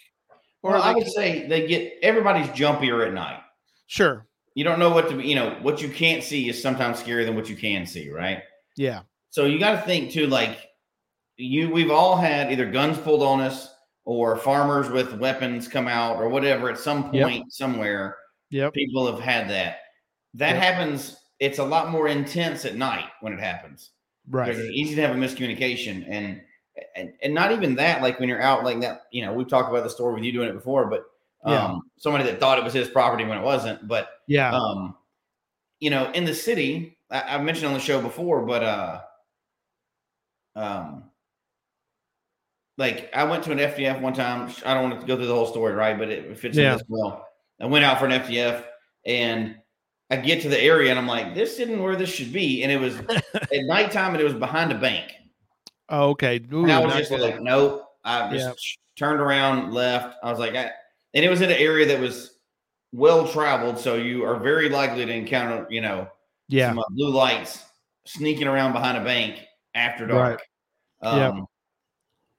or 0.63 0.71
Well, 0.73 0.81
I 0.81 0.93
would 0.93 1.03
can- 1.03 1.13
say 1.13 1.47
they 1.47 1.67
get 1.67 1.93
everybody's 2.01 2.47
jumpier 2.47 3.05
at 3.05 3.13
night. 3.13 3.41
sure. 3.87 4.25
You 4.55 4.63
don't 4.63 4.79
know 4.79 4.89
what 4.89 5.07
to, 5.11 5.21
you 5.21 5.35
know, 5.35 5.55
what 5.61 5.83
you 5.83 5.89
can't 5.89 6.23
see 6.23 6.49
is 6.49 6.59
sometimes 6.59 7.01
scarier 7.01 7.23
than 7.25 7.35
what 7.35 7.47
you 7.47 7.55
can 7.55 7.85
see, 7.85 8.09
right? 8.09 8.41
Yeah. 8.75 9.01
So 9.29 9.45
you 9.45 9.59
got 9.59 9.73
to 9.73 9.81
think 9.81 10.11
too, 10.11 10.25
like 10.25 10.57
you, 11.37 11.69
we've 11.69 11.91
all 11.91 12.17
had 12.17 12.51
either 12.51 12.65
guns 12.69 12.97
pulled 12.97 13.21
on 13.21 13.39
us 13.39 13.71
or 14.07 14.37
farmers 14.37 14.89
with 14.89 15.11
weapons 15.19 15.67
come 15.67 15.85
out 15.85 16.15
or 16.15 16.29
whatever 16.29 16.69
at 16.69 16.79
some 16.79 17.13
Yep. 17.13 17.27
point 17.27 17.51
somewhere. 17.51 18.17
Yep. 18.51 18.73
People 18.73 19.05
have 19.05 19.19
had 19.19 19.49
that. 19.49 19.79
That 20.33 20.55
Yep. 20.55 20.63
happens. 20.63 21.17
It's 21.39 21.59
a 21.59 21.63
lot 21.63 21.89
more 21.89 22.07
intense 22.07 22.63
at 22.63 22.75
night 22.75 23.09
when 23.19 23.33
it 23.33 23.39
happens. 23.41 23.91
Right. 24.29 24.49
It's 24.55 24.59
easy 24.71 24.95
to 24.95 25.01
have 25.01 25.13
a 25.13 25.19
miscommunication 25.19 26.05
and, 26.07 26.41
and 26.95 27.11
and 27.21 27.33
not 27.33 27.51
even 27.51 27.75
that. 27.75 28.01
Like 28.01 28.17
when 28.21 28.29
you're 28.29 28.41
out 28.41 28.63
like 28.63 28.79
that, 28.79 29.07
you 29.11 29.25
know, 29.25 29.33
we've 29.33 29.47
talked 29.49 29.69
about 29.69 29.83
the 29.83 29.89
story 29.89 30.13
with 30.13 30.23
you 30.23 30.31
doing 30.31 30.47
it 30.49 30.53
before, 30.53 30.85
but 30.87 31.05
Um, 31.43 31.53
Yeah. 31.53 31.77
somebody 31.97 32.23
that 32.25 32.39
thought 32.39 32.57
it 32.57 32.63
was 32.63 32.73
his 32.73 32.87
property 32.89 33.25
when 33.25 33.37
it 33.37 33.43
wasn't. 33.43 33.87
But 33.89 34.21
Yeah. 34.27 34.53
um, 34.55 34.95
you 35.79 35.89
know, 35.89 36.09
in 36.13 36.23
the 36.23 36.33
city, 36.33 36.97
I, 37.11 37.35
I 37.35 37.37
mentioned 37.41 37.67
on 37.67 37.73
the 37.73 37.79
show 37.79 38.01
before, 38.01 38.41
but 38.45 38.63
uh, 38.63 39.01
um, 40.55 41.11
like 42.77 43.09
I 43.15 43.23
went 43.23 43.43
to 43.45 43.51
an 43.51 43.57
FTF 43.57 44.01
one 44.01 44.13
time. 44.13 44.53
I 44.65 44.73
don't 44.73 44.89
want 44.89 45.01
to 45.01 45.07
go 45.07 45.15
through 45.15 45.27
the 45.27 45.33
whole 45.35 45.47
story, 45.47 45.73
right? 45.73 45.97
But 45.97 46.09
it 46.09 46.37
fits 46.37 46.57
Yeah. 46.57 46.73
in 46.73 46.75
as 46.75 46.83
well. 46.87 47.25
I 47.59 47.65
went 47.65 47.83
out 47.85 47.99
for 47.99 48.05
an 48.05 48.11
FTF 48.11 48.63
and 49.05 49.55
I 50.09 50.17
get 50.17 50.41
to 50.43 50.49
the 50.49 50.61
area 50.61 50.89
and 50.91 50.99
I'm 50.99 51.07
like, 51.07 51.33
this 51.33 51.59
isn't 51.59 51.81
where 51.81 51.95
this 51.95 52.09
should 52.13 52.31
be. 52.31 52.63
And 52.63 52.71
it 52.71 52.79
was 52.79 52.95
at 53.33 53.49
nighttime 53.65 54.11
and 54.13 54.21
it 54.21 54.23
was 54.23 54.33
behind 54.35 54.71
a 54.71 54.75
bank. 54.77 55.11
oh, 55.89 56.09
okay. 56.11 56.39
Ooh, 56.53 56.63
And 56.63 56.71
I 56.71 56.85
was 56.85 56.93
just 56.93 57.11
like, 57.11 57.41
nope. 57.41 57.83
I 58.03 58.31
just 58.31 58.45
Yeah. 58.45 58.53
turned 59.07 59.19
around, 59.21 59.73
left. 59.73 60.15
I 60.23 60.29
was 60.29 60.39
like, 60.39 60.55
I, 60.55 60.71
and 61.13 61.25
it 61.25 61.29
was 61.29 61.41
in 61.41 61.49
an 61.49 61.57
area 61.57 61.87
that 61.87 61.99
was 61.99 62.37
well 62.93 63.27
traveled, 63.27 63.79
so 63.79 63.95
you 63.95 64.23
are 64.23 64.39
very 64.39 64.69
likely 64.69 65.05
to 65.05 65.11
encounter, 65.11 65.65
you 65.69 65.81
know, 65.81 66.07
yeah. 66.47 66.69
some 66.69 66.79
uh, 66.79 66.83
blue 66.91 67.09
lights 67.09 67.65
sneaking 68.05 68.47
around 68.47 68.71
behind 68.71 68.97
a 68.97 69.03
bank 69.03 69.39
after 69.75 70.05
dark. 70.07 70.41
Yeah. 71.03 71.27
Um, 71.29 71.47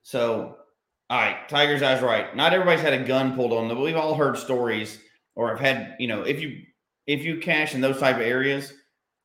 So, 0.09 0.57
all 1.11 1.21
right, 1.21 1.47
Tiger's 1.47 1.83
eyes 1.83 2.01
right. 2.01 2.35
Not 2.35 2.51
everybody's 2.51 2.81
had 2.81 2.93
a 2.93 3.03
gun 3.03 3.35
pulled 3.35 3.53
on 3.53 3.67
them, 3.67 3.77
but 3.77 3.83
we've 3.83 3.95
all 3.95 4.15
heard 4.15 4.39
stories 4.39 4.99
or 5.35 5.49
have 5.49 5.59
had, 5.59 5.97
you 5.99 6.07
know, 6.07 6.23
if 6.23 6.41
you 6.41 6.63
if 7.05 7.23
you 7.23 7.37
cache 7.37 7.75
in 7.75 7.81
those 7.81 7.99
type 7.99 8.15
of 8.15 8.23
areas, 8.23 8.73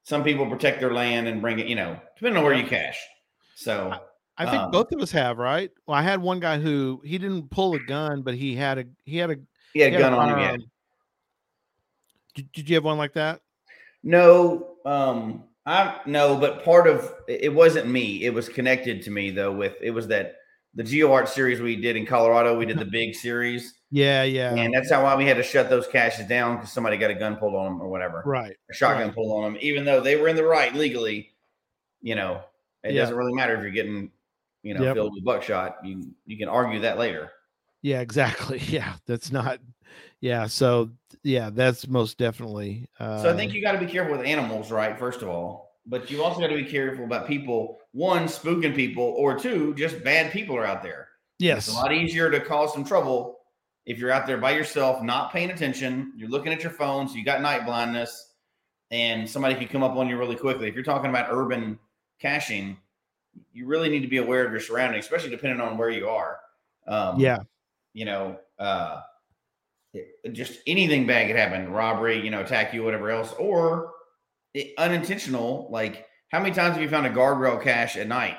some 0.02 0.22
people 0.22 0.46
protect 0.46 0.80
their 0.80 0.92
land 0.92 1.26
and 1.26 1.40
bring 1.40 1.58
it, 1.58 1.68
you 1.68 1.74
know, 1.74 1.98
depending 2.16 2.36
on 2.36 2.44
where 2.44 2.52
you 2.52 2.66
cache. 2.66 3.00
So, 3.54 3.98
I 4.36 4.44
think 4.44 4.62
um, 4.64 4.72
both 4.72 4.92
of 4.92 5.00
us 5.00 5.10
have, 5.12 5.38
right? 5.38 5.70
Well, 5.86 5.96
I 5.96 6.02
had 6.02 6.20
one 6.20 6.38
guy 6.38 6.58
who 6.58 7.00
he 7.02 7.16
didn't 7.16 7.48
pull 7.48 7.72
a 7.72 7.80
gun, 7.80 8.20
but 8.20 8.34
he 8.34 8.54
had 8.54 8.76
a 8.76 8.84
he 9.04 9.16
had 9.16 9.30
a 9.30 9.36
he 9.72 9.80
had 9.80 9.90
he 9.90 9.96
a 9.96 10.02
had 10.02 10.10
gun 10.10 10.12
on 10.12 10.28
him. 10.28 10.38
Yeah. 10.38 10.56
Did, 12.34 12.52
did 12.52 12.68
you 12.68 12.74
have 12.74 12.84
one 12.84 12.98
like 12.98 13.14
that? 13.14 13.40
No, 14.02 14.74
um, 14.84 15.44
I 15.64 16.00
no, 16.04 16.36
but 16.36 16.62
part 16.62 16.86
of 16.86 17.10
it 17.26 17.54
wasn't 17.54 17.88
me. 17.88 18.24
It 18.24 18.34
was 18.34 18.50
connected 18.50 19.00
to 19.04 19.10
me 19.10 19.30
though. 19.30 19.50
With 19.50 19.76
it 19.80 19.90
was 19.90 20.08
that 20.08 20.34
the 20.74 20.82
GeoArt 20.82 21.28
series 21.28 21.60
we 21.60 21.76
did 21.76 21.96
in 21.96 22.04
Colorado. 22.06 22.56
We 22.58 22.66
did 22.66 22.78
the 22.78 22.84
big 22.84 23.14
series, 23.14 23.74
Yeah, 23.90 24.24
yeah. 24.24 24.54
and 24.54 24.74
that's 24.74 24.90
how 24.90 25.02
why 25.04 25.14
we 25.14 25.24
had 25.24 25.36
to 25.36 25.42
shut 25.42 25.70
those 25.70 25.86
caches 25.86 26.26
down 26.26 26.56
because 26.56 26.72
somebody 26.72 26.96
got 26.96 27.10
a 27.10 27.14
gun 27.14 27.36
pulled 27.36 27.54
on 27.54 27.66
them 27.66 27.80
or 27.82 27.88
whatever, 27.88 28.22
right. 28.26 28.56
a 28.70 28.74
shotgun 28.74 29.06
right. 29.06 29.14
pulled 29.14 29.44
on 29.44 29.52
them, 29.52 29.60
even 29.62 29.84
though 29.84 30.00
they 30.00 30.16
were 30.16 30.28
in 30.28 30.36
the 30.36 30.44
right 30.44 30.74
legally. 30.74 31.30
You 32.02 32.16
know, 32.16 32.42
it 32.82 32.92
Yeah. 32.94 33.02
doesn't 33.02 33.16
really 33.16 33.32
matter 33.32 33.54
if 33.54 33.62
you're 33.62 33.70
getting, 33.70 34.10
you 34.62 34.74
know, 34.74 34.82
Yep. 34.82 34.94
filled 34.94 35.12
with 35.14 35.24
buckshot. 35.24 35.76
You 35.84 36.12
you 36.26 36.36
can 36.36 36.48
argue 36.48 36.80
that 36.80 36.98
later. 36.98 37.30
Yeah, 37.82 38.00
exactly. 38.00 38.58
Yeah, 38.68 38.94
that's 39.06 39.30
not. 39.30 39.60
Yeah, 40.20 40.46
so 40.46 40.90
yeah, 41.22 41.50
that's 41.50 41.86
most 41.86 42.18
definitely. 42.18 42.88
Uh, 42.98 43.22
So 43.22 43.32
I 43.32 43.36
think 43.36 43.52
you 43.52 43.62
got 43.62 43.72
to 43.72 43.78
be 43.78 43.86
careful 43.86 44.16
with 44.16 44.26
animals, 44.26 44.70
right? 44.72 44.98
First 44.98 45.22
of 45.22 45.28
all, 45.28 45.63
but 45.86 46.10
you 46.10 46.22
also 46.22 46.40
got 46.40 46.48
to 46.48 46.56
be 46.56 46.64
careful 46.64 47.04
about 47.04 47.26
people. 47.26 47.78
One, 47.92 48.24
spooking 48.24 48.74
people, 48.74 49.14
or 49.16 49.38
two, 49.38 49.74
just 49.74 50.02
bad 50.02 50.32
people 50.32 50.56
are 50.56 50.64
out 50.64 50.82
there. 50.82 51.08
yes, 51.38 51.68
It's 51.68 51.76
a 51.76 51.80
lot 51.80 51.92
easier 51.92 52.30
to 52.30 52.40
cause 52.40 52.72
some 52.72 52.84
trouble 52.84 53.38
if 53.86 53.98
you're 53.98 54.10
out 54.10 54.26
there 54.26 54.38
by 54.38 54.52
yourself, 54.52 55.02
not 55.02 55.32
paying 55.32 55.50
attention. 55.50 56.12
You're 56.16 56.30
looking 56.30 56.52
at 56.52 56.62
your 56.62 56.72
phone, 56.72 57.08
so 57.08 57.16
you 57.16 57.24
got 57.24 57.42
night 57.42 57.66
blindness, 57.66 58.32
and 58.90 59.28
somebody 59.28 59.54
could 59.54 59.70
come 59.70 59.82
up 59.82 59.96
on 59.96 60.08
you 60.08 60.18
really 60.18 60.36
quickly. 60.36 60.68
If 60.68 60.74
you're 60.74 60.84
talking 60.84 61.10
about 61.10 61.28
urban 61.30 61.78
caching, 62.18 62.78
you 63.52 63.66
really 63.66 63.88
need 63.88 64.00
to 64.00 64.08
be 64.08 64.18
aware 64.18 64.44
of 64.44 64.52
your 64.52 64.60
surroundings, 64.60 65.04
especially 65.04 65.30
depending 65.30 65.60
on 65.60 65.76
where 65.76 65.90
you 65.90 66.08
are. 66.08 66.38
Um, 66.86 67.20
yeah, 67.20 67.40
you 67.92 68.04
know, 68.04 68.38
uh, 68.58 69.00
just 70.32 70.60
anything 70.66 71.06
bad 71.06 71.26
could 71.26 71.36
happen 71.36 71.70
robbery, 71.70 72.22
you 72.22 72.30
know, 72.30 72.40
attack 72.40 72.74
you, 72.74 72.82
whatever 72.82 73.10
else, 73.10 73.32
or 73.38 73.93
it, 74.54 74.72
unintentional. 74.78 75.68
Like, 75.70 76.06
how 76.30 76.40
many 76.40 76.54
times 76.54 76.74
have 76.74 76.82
you 76.82 76.88
found 76.88 77.06
a 77.06 77.10
guardrail 77.10 77.62
cache 77.62 77.96
at 77.96 78.08
night? 78.08 78.36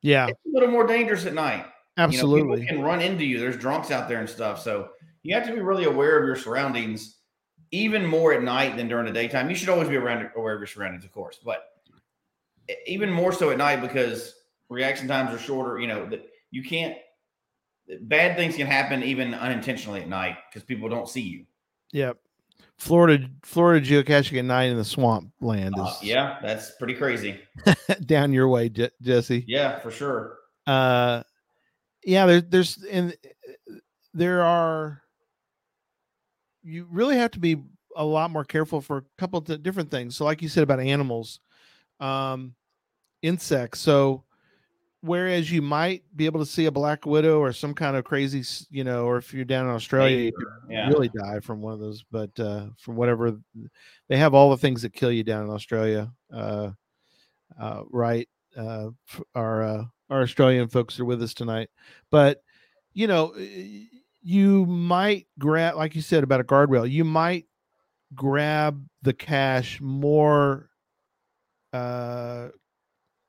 yeah, 0.00 0.28
It's 0.28 0.40
a 0.46 0.48
little 0.52 0.70
more 0.70 0.86
dangerous 0.86 1.26
at 1.26 1.34
night. 1.34 1.66
You 1.96 2.02
know, 2.02 2.04
absolutely. 2.04 2.60
people 2.60 2.76
can 2.76 2.84
run 2.84 3.00
into 3.00 3.24
you. 3.24 3.38
There's 3.38 3.56
drunks 3.56 3.90
out 3.90 4.08
there 4.08 4.18
and 4.18 4.28
stuff. 4.28 4.60
So 4.62 4.88
you 5.22 5.34
have 5.34 5.46
to 5.46 5.52
be 5.52 5.60
really 5.60 5.84
aware 5.84 6.18
of 6.18 6.24
your 6.24 6.36
surroundings, 6.36 7.18
even 7.70 8.04
more 8.06 8.32
at 8.32 8.42
night 8.42 8.76
than 8.76 8.88
during 8.88 9.06
the 9.06 9.12
daytime. 9.12 9.48
You 9.48 9.56
should 9.56 9.68
always 9.68 9.88
be 9.88 9.96
around 9.96 10.28
aware 10.34 10.54
of 10.54 10.60
your 10.60 10.66
surroundings, 10.66 11.04
of 11.04 11.12
course, 11.12 11.38
but 11.44 11.64
even 12.86 13.10
more 13.10 13.32
so 13.32 13.50
at 13.50 13.58
night 13.58 13.80
because 13.80 14.34
reaction 14.68 15.06
times 15.06 15.34
are 15.34 15.38
shorter. 15.38 15.78
You 15.78 15.86
know 15.86 16.06
that 16.06 16.26
you 16.50 16.62
can't. 16.62 16.96
Bad 18.02 18.36
things 18.36 18.56
can 18.56 18.66
happen 18.66 19.02
even 19.02 19.34
unintentionally 19.34 20.00
at 20.00 20.08
night 20.08 20.36
because 20.48 20.62
people 20.62 20.88
don't 20.88 21.08
see 21.08 21.20
you. 21.20 21.44
Yep. 21.92 22.16
Florida, 22.82 23.28
Florida 23.44 23.86
geocaching 23.86 24.40
at 24.40 24.44
night 24.44 24.64
in 24.64 24.76
the 24.76 24.84
swamp 24.84 25.30
land 25.40 25.76
is 25.78 25.84
Uh, 25.84 25.96
yeah, 26.02 26.38
that's 26.42 26.72
pretty 26.72 26.94
crazy. 26.94 27.40
down 28.06 28.32
your 28.32 28.48
way, 28.48 28.68
Je- 28.68 28.90
Jesse. 29.00 29.44
Yeah, 29.46 29.78
for 29.78 29.92
sure. 29.92 30.38
uh 30.66 31.22
yeah 32.04 32.26
there, 32.26 32.40
there's 32.40 32.82
and 32.90 33.16
there 34.12 34.42
are 34.42 35.00
you 36.64 36.88
really 36.90 37.16
have 37.16 37.30
to 37.32 37.38
be 37.38 37.62
a 37.96 38.04
lot 38.04 38.30
more 38.32 38.44
careful 38.44 38.80
for 38.80 38.96
a 38.98 39.04
couple 39.16 39.38
of 39.38 39.62
different 39.62 39.90
things 39.90 40.16
so 40.16 40.24
like 40.24 40.42
you 40.42 40.48
said 40.48 40.64
about 40.64 40.80
animals 40.80 41.38
um 42.00 42.54
insects 43.22 43.78
so 43.78 44.24
whereas 45.02 45.50
you 45.50 45.60
might 45.60 46.02
be 46.16 46.26
able 46.26 46.40
to 46.40 46.46
see 46.46 46.66
a 46.66 46.70
black 46.70 47.04
widow 47.04 47.40
or 47.40 47.52
some 47.52 47.74
kind 47.74 47.96
of 47.96 48.04
crazy 48.04 48.42
you 48.70 48.84
know 48.84 49.04
or 49.04 49.16
if 49.18 49.34
you're 49.34 49.44
down 49.44 49.66
in 49.66 49.72
australia 49.72 50.16
you 50.16 50.32
could 50.32 50.46
Yeah. 50.70 50.88
really 50.88 51.08
die 51.08 51.40
from 51.40 51.60
one 51.60 51.74
of 51.74 51.80
those 51.80 52.04
but 52.10 52.30
uh 52.38 52.66
from 52.78 52.96
whatever 52.96 53.36
they 54.08 54.16
have 54.16 54.32
all 54.32 54.50
the 54.50 54.56
things 54.56 54.82
that 54.82 54.92
kill 54.92 55.10
you 55.12 55.24
down 55.24 55.44
in 55.44 55.50
australia 55.50 56.10
uh 56.32 56.70
uh 57.60 57.82
right 57.90 58.28
uh 58.56 58.90
our 59.34 59.62
uh 59.62 59.84
our 60.08 60.22
australian 60.22 60.68
folks 60.68 60.98
are 61.00 61.04
with 61.04 61.22
us 61.22 61.34
tonight 61.34 61.68
but 62.10 62.42
you 62.94 63.06
know 63.06 63.34
you 64.22 64.64
might 64.66 65.26
grab 65.38 65.74
like 65.74 65.96
you 65.96 66.00
said 66.02 66.22
about 66.22 66.40
a 66.40 66.44
guardrail 66.44 66.88
you 66.88 67.04
might 67.04 67.46
grab 68.14 68.86
the 69.02 69.12
cache 69.12 69.80
more 69.80 70.68
uh 71.72 72.48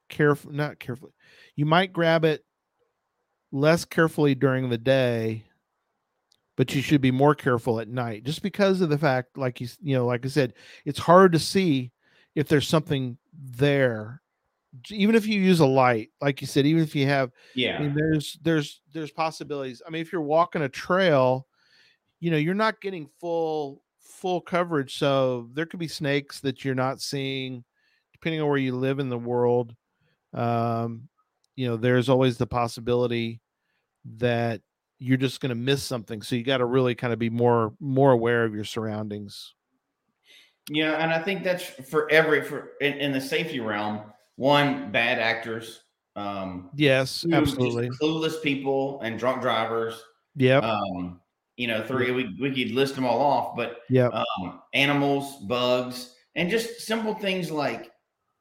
careful 0.09 0.51
not 0.51 0.77
carefully 0.79 1.11
you 1.55 1.65
might 1.65 1.93
grab 1.93 2.25
it 2.25 2.43
less 3.51 3.85
carefully 3.85 4.35
during 4.35 4.69
the 4.69 4.77
day 4.77 5.43
but 6.55 6.73
you 6.75 6.81
should 6.81 7.01
be 7.01 7.11
more 7.11 7.35
careful 7.35 7.79
at 7.79 7.87
night 7.87 8.23
just 8.23 8.41
because 8.41 8.81
of 8.81 8.89
the 8.89 8.97
fact 8.97 9.37
like 9.37 9.61
you 9.61 9.67
you 9.81 9.95
know 9.95 10.05
like 10.05 10.25
i 10.25 10.29
said 10.29 10.53
it's 10.85 10.99
hard 10.99 11.31
to 11.31 11.39
see 11.39 11.91
if 12.35 12.47
there's 12.47 12.67
something 12.67 13.17
there 13.33 14.23
even 14.89 15.15
if 15.15 15.27
you 15.27 15.39
use 15.39 15.59
a 15.59 15.65
light 15.65 16.09
like 16.21 16.41
you 16.41 16.47
said 16.47 16.65
even 16.65 16.81
if 16.81 16.95
you 16.95 17.05
have 17.05 17.31
Yeah. 17.53 17.77
I 17.77 17.81
mean, 17.81 17.93
there's 17.93 18.39
there's 18.41 18.81
there's 18.91 19.11
possibilities. 19.11 19.81
I 19.85 19.89
mean, 19.89 20.01
if 20.01 20.11
you're 20.11 20.21
walking 20.21 20.63
a 20.63 20.69
trail, 20.69 21.47
you 22.19 22.31
know, 22.31 22.37
you're 22.37 22.55
not 22.55 22.81
getting 22.81 23.07
full 23.19 23.83
full 23.99 24.41
coverage, 24.41 24.97
so 24.97 25.49
there 25.53 25.65
could 25.65 25.79
be 25.79 25.87
snakes 25.87 26.39
that 26.41 26.65
you're 26.65 26.75
not 26.75 27.01
seeing, 27.01 27.63
depending 28.13 28.41
on 28.41 28.47
where 28.47 28.57
you 28.57 28.75
live 28.75 28.99
in 28.99 29.09
the 29.09 29.17
world. 29.17 29.75
Um, 30.33 31.07
you 31.55 31.67
know, 31.67 31.77
there's 31.77 32.09
always 32.09 32.37
the 32.37 32.47
possibility 32.47 33.41
that 34.17 34.61
you're 34.99 35.17
just 35.17 35.41
going 35.41 35.49
to 35.49 35.55
miss 35.55 35.83
something. 35.83 36.21
So 36.21 36.35
you 36.35 36.43
got 36.43 36.57
to 36.57 36.65
really 36.65 36.95
kind 36.95 37.13
of 37.13 37.19
be 37.19 37.29
more 37.29 37.73
more 37.79 38.11
aware 38.11 38.43
of 38.45 38.55
your 38.55 38.63
surroundings. 38.63 39.53
Yeah, 40.69 40.93
and 40.93 41.11
I 41.11 41.19
think 41.19 41.43
that's 41.43 41.63
for 41.63 42.09
every 42.09 42.41
for 42.41 42.71
in, 42.79 42.93
in 42.93 43.11
the 43.11 43.21
safety 43.21 43.59
realm. 43.59 44.01
One, 44.35 44.91
bad 44.91 45.19
actors. 45.19 45.81
Um, 46.15 46.69
Yes, 46.75 47.25
absolutely. 47.31 47.89
clueless 47.89 48.41
people 48.41 49.01
and 49.01 49.19
drunk 49.19 49.41
drivers. 49.41 50.01
Yeah. 50.35 50.59
Um, 50.59 51.19
you 51.57 51.67
know, 51.67 51.83
three. 51.85 52.11
We 52.11 52.35
we 52.39 52.49
could 52.49 52.73
list 52.73 52.95
them 52.95 53.05
all 53.05 53.21
off, 53.21 53.55
but 53.55 53.81
yeah. 53.89 54.07
um, 54.07 54.61
animals, 54.73 55.37
bugs, 55.43 56.15
and 56.35 56.49
just 56.49 56.81
simple 56.81 57.13
things 57.13 57.51
like 57.51 57.91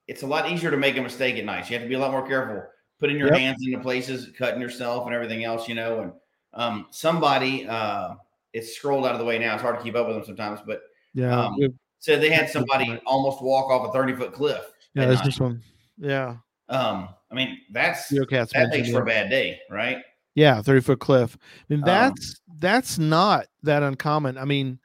it's 0.08 0.22
a 0.22 0.26
lot 0.26 0.50
easier 0.50 0.70
to 0.70 0.76
make 0.76 0.96
a 0.96 1.02
mistake 1.02 1.36
at 1.36 1.44
night. 1.44 1.68
You 1.68 1.76
have 1.76 1.82
to 1.82 1.88
be 1.88 1.94
a 1.94 1.98
lot 1.98 2.10
more 2.10 2.26
careful, 2.26 2.62
putting 3.02 3.18
your 3.18 3.28
Yep. 3.28 3.36
hands 3.38 3.66
into 3.66 3.78
places, 3.80 4.30
cutting 4.38 4.60
yourself, 4.60 5.04
and 5.06 5.14
everything 5.14 5.44
else. 5.44 5.68
You 5.68 5.74
know, 5.74 6.00
and 6.00 6.12
um, 6.54 6.86
somebody 6.90 7.66
uh, 7.66 8.14
it's 8.54 8.76
scrolled 8.76 9.04
out 9.04 9.12
of 9.12 9.18
the 9.18 9.24
way 9.24 9.38
now. 9.38 9.54
It's 9.54 9.62
hard 9.62 9.76
to 9.76 9.82
keep 9.82 9.96
up 9.96 10.06
with 10.06 10.16
them 10.16 10.24
sometimes, 10.24 10.60
but 10.66 10.82
yeah. 11.14 11.38
um, 11.38 11.56
we've- 11.58 11.74
said 11.98 12.20
they 12.20 12.30
had 12.30 12.46
That's 12.46 12.56
a 12.56 12.58
good 12.60 12.68
somebody 12.68 12.90
point. 12.90 13.02
almost 13.06 13.40
walk 13.42 13.70
off 13.70 13.88
a 13.88 13.92
thirty 13.92 14.12
foot 14.14 14.32
cliff. 14.32 14.64
yeah. 14.94 15.02
at 15.02 15.06
There's 15.08 15.22
this 15.22 15.38
one. 15.40 15.62
Yeah. 15.98 16.36
Um, 16.68 17.08
I 17.30 17.34
mean 17.34 17.58
that's 17.70 18.10
Geocats 18.10 18.50
that 18.50 18.70
makes 18.70 18.90
for 18.90 19.02
a 19.02 19.04
bad 19.06 19.30
day, 19.30 19.60
right? 19.70 19.98
Yeah, 20.34 20.62
30 20.62 20.80
foot 20.80 20.98
cliff. 21.00 21.36
I 21.36 21.64
mean, 21.68 21.80
Um, 21.80 21.84
that's 21.86 22.40
that's 22.58 22.98
not 22.98 23.46
that 23.62 23.82
uncommon. 23.84 24.36
I 24.38 24.44
mean, 24.46 24.78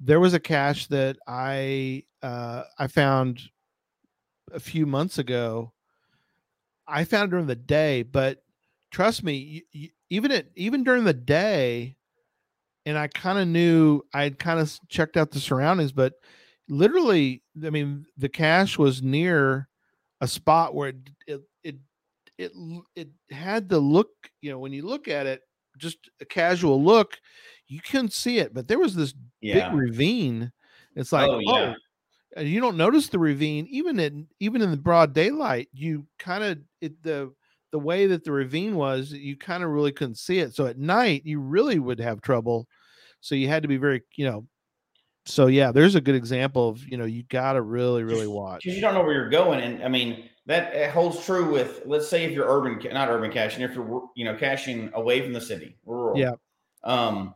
there 0.00 0.20
was 0.20 0.32
a 0.32 0.40
cache 0.40 0.86
that 0.86 1.16
I 1.26 2.04
uh 2.22 2.62
I 2.78 2.86
found 2.86 3.40
a 4.52 4.60
few 4.60 4.86
months 4.86 5.18
ago. 5.18 5.72
I 6.92 7.04
found 7.04 7.30
during 7.32 7.46
the 7.46 7.56
day, 7.56 8.02
but 8.04 8.44
trust 8.92 9.24
me, 9.24 9.36
you, 9.36 9.62
you, 9.72 9.90
even 10.10 10.30
at 10.32 10.46
even 10.56 10.84
during 10.84 11.04
the 11.04 11.14
day, 11.14 11.96
and 12.86 12.98
I 12.98 13.08
kind 13.08 13.38
of 13.38 13.48
knew 13.48 14.02
I 14.14 14.24
had 14.24 14.38
kind 14.38 14.60
of 14.60 14.78
checked 14.88 15.16
out 15.16 15.30
the 15.30 15.40
surroundings, 15.40 15.92
but 15.92 16.14
literally, 16.68 17.42
I 17.64 17.70
mean, 17.70 18.06
the 18.16 18.28
cache 18.28 18.78
was 18.78 19.02
near 19.02 19.68
a 20.20 20.28
spot 20.28 20.74
where 20.74 20.90
it 20.90 20.96
it 21.26 21.40
it 21.64 21.76
it, 22.38 22.52
it 22.96 23.08
had 23.30 23.68
the 23.68 23.78
look. 23.80 24.10
You 24.40 24.50
know, 24.50 24.58
when 24.58 24.72
you 24.72 24.82
look 24.82 25.08
at 25.08 25.26
it, 25.26 25.42
just 25.78 26.10
a 26.20 26.24
casual 26.24 26.82
look, 26.82 27.18
you 27.68 27.80
couldn't 27.80 28.12
see 28.12 28.38
it, 28.38 28.54
but 28.54 28.68
there 28.68 28.78
was 28.78 28.94
this 28.94 29.14
Yeah. 29.40 29.54
big 29.54 29.72
ravine. 29.72 30.52
It's 30.96 31.12
like, 31.12 31.28
Oh, 31.30 31.38
yeah. 31.40 31.72
oh, 31.72 31.74
you 32.38 32.60
don't 32.60 32.76
notice 32.76 33.08
the 33.08 33.18
ravine 33.18 33.66
even 33.70 33.98
in 33.98 34.26
even 34.40 34.62
in 34.62 34.70
the 34.70 34.76
broad 34.76 35.12
daylight. 35.12 35.68
You 35.72 36.06
kind 36.18 36.44
of 36.44 36.58
it 36.80 37.02
the 37.02 37.32
the 37.72 37.78
way 37.78 38.06
that 38.06 38.24
the 38.24 38.32
ravine 38.32 38.74
was, 38.76 39.12
you 39.12 39.36
kind 39.36 39.64
of 39.64 39.70
really 39.70 39.92
couldn't 39.92 40.18
see 40.18 40.38
it. 40.38 40.54
So 40.54 40.66
at 40.66 40.78
night, 40.78 41.22
you 41.24 41.40
really 41.40 41.78
would 41.78 42.00
have 42.00 42.20
trouble. 42.20 42.68
So 43.20 43.34
you 43.34 43.48
had 43.48 43.62
to 43.62 43.68
be 43.68 43.78
very, 43.78 44.02
you 44.16 44.26
know. 44.26 44.46
So 45.24 45.46
yeah, 45.46 45.72
there's 45.72 45.94
a 45.94 46.00
good 46.00 46.16
example 46.16 46.68
of 46.68 46.86
you 46.86 46.96
know 46.96 47.04
you 47.04 47.22
got 47.24 47.52
to 47.52 47.62
really 47.62 48.02
really 48.02 48.26
watch. 48.26 48.64
because 48.64 48.74
you 48.76 48.82
don't 48.82 48.94
know 48.94 49.02
where 49.02 49.14
you're 49.14 49.30
going. 49.30 49.60
And 49.60 49.82
I 49.84 49.88
mean, 49.88 50.28
that 50.46 50.90
holds 50.90 51.24
true 51.24 51.50
with, 51.50 51.82
let's 51.86 52.08
say, 52.08 52.24
if 52.24 52.32
you're 52.32 52.48
urban, 52.48 52.80
not 52.92 53.08
urban 53.08 53.30
caching, 53.30 53.62
if 53.62 53.74
you're, 53.74 54.08
you 54.16 54.24
know, 54.24 54.34
caching 54.34 54.90
away 54.94 55.22
from 55.22 55.32
the 55.32 55.40
city, 55.40 55.76
rural. 55.86 56.18
Yeah. 56.18 56.32
Um, 56.82 57.34